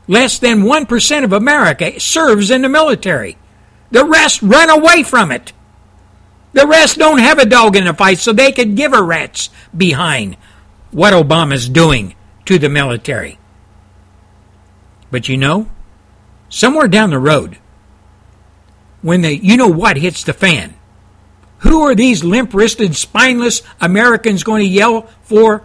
[0.07, 3.38] Less than 1% of America serves in the military.
[3.91, 5.52] The rest run away from it.
[6.53, 9.49] The rest don't have a dog in the fight, so they could give a rat's
[9.76, 10.38] behind
[10.91, 12.15] what Obama's doing
[12.45, 13.38] to the military.
[15.11, 15.68] But you know,
[16.49, 17.57] somewhere down the road,
[19.02, 20.76] when the you know what hits the fan,
[21.60, 25.64] who are these limp wristed, spineless Americans going to yell for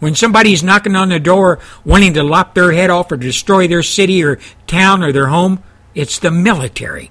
[0.00, 3.82] when somebody's knocking on the door wanting to lop their head off or destroy their
[3.82, 5.62] city or town or their home,
[5.94, 7.10] it's the military.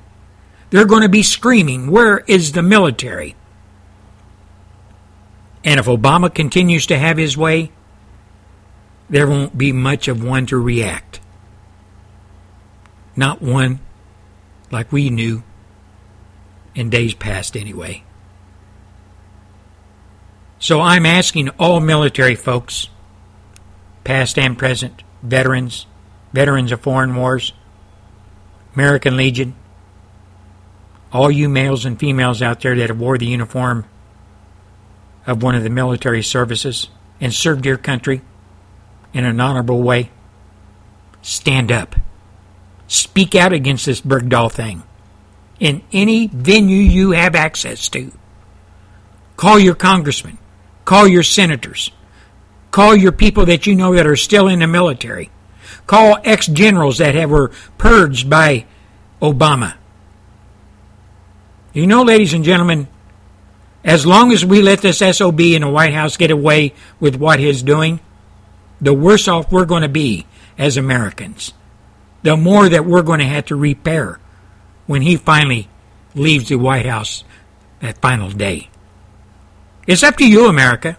[0.71, 3.35] They're going to be screaming, Where is the military?
[5.63, 7.71] And if Obama continues to have his way,
[9.09, 11.19] there won't be much of one to react.
[13.15, 13.79] Not one
[14.71, 15.43] like we knew
[16.75, 18.03] in days past, anyway.
[20.59, 22.89] So I'm asking all military folks,
[24.03, 25.85] past and present, veterans,
[26.33, 27.53] veterans of foreign wars,
[28.75, 29.55] American Legion,
[31.11, 33.85] all you males and females out there that have wore the uniform
[35.25, 36.89] of one of the military services
[37.19, 38.21] and served your country
[39.13, 40.11] in an honorable way,
[41.21, 41.95] stand up.
[42.89, 44.81] Speak out against this Bergdahl thing
[45.59, 48.11] in any venue you have access to.
[49.37, 50.39] Call your congressman.
[50.85, 51.91] Call your senators.
[52.71, 55.29] Call your people that you know that are still in the military.
[55.85, 58.65] call ex generals that have, were purged by
[59.21, 59.75] Obama.
[61.73, 62.87] You know, ladies and gentlemen,
[63.83, 67.39] as long as we let this SOB in the White House get away with what
[67.39, 67.99] he's doing,
[68.81, 70.25] the worse off we're going to be
[70.57, 71.53] as Americans.
[72.21, 74.19] The more that we're going to have to repair
[74.87, 75.69] when he finally
[76.15, 77.23] leaves the White House
[77.79, 78.69] that final day.
[79.87, 80.97] It's up to you, America.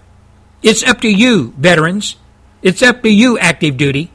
[0.62, 2.16] It's up to you, veterans.
[2.62, 4.10] It's up to you, active duty.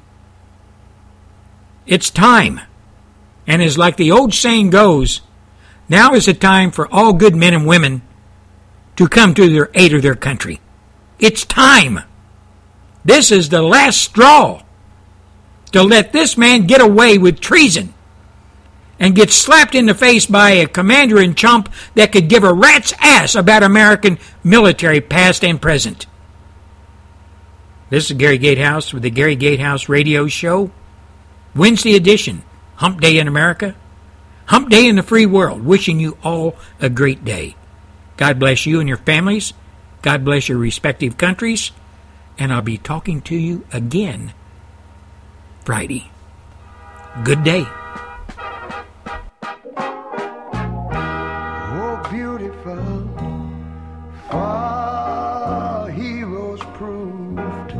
[1.85, 2.61] It's time.
[3.47, 5.21] And as like the old saying goes,
[5.87, 8.01] now is the time for all good men and women
[8.95, 10.59] to come to their aid of their country.
[11.19, 11.99] It's time.
[13.03, 14.63] This is the last straw
[15.75, 17.93] to let this man get away with treason
[18.97, 22.53] and get slapped in the face by a commander in chump that could give a
[22.53, 26.05] rat's ass about American military past and present.
[27.89, 30.71] This is Gary Gatehouse with the Gary Gatehouse Radio Show.
[31.53, 32.43] Wednesday edition,
[32.75, 33.75] Hump Day in America,
[34.45, 35.65] Hump Day in the free world.
[35.65, 37.57] Wishing you all a great day.
[38.15, 39.51] God bless you and your families.
[40.01, 41.71] God bless your respective countries.
[42.39, 44.31] And I'll be talking to you again
[45.65, 46.09] Friday.
[47.23, 47.65] Good day.
[51.77, 53.09] Oh, beautiful,
[54.29, 57.71] far heroes proved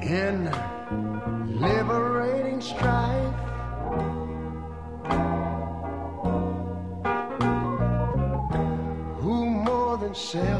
[0.00, 0.44] in
[1.58, 3.34] liberating strife.
[9.18, 10.59] Who more than self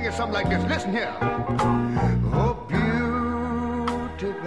[0.00, 0.64] sing it something like this.
[0.64, 1.14] Listen here.
[2.32, 4.42] Oh, beautiful,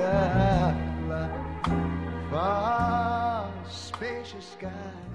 [2.31, 5.12] far spacious sky.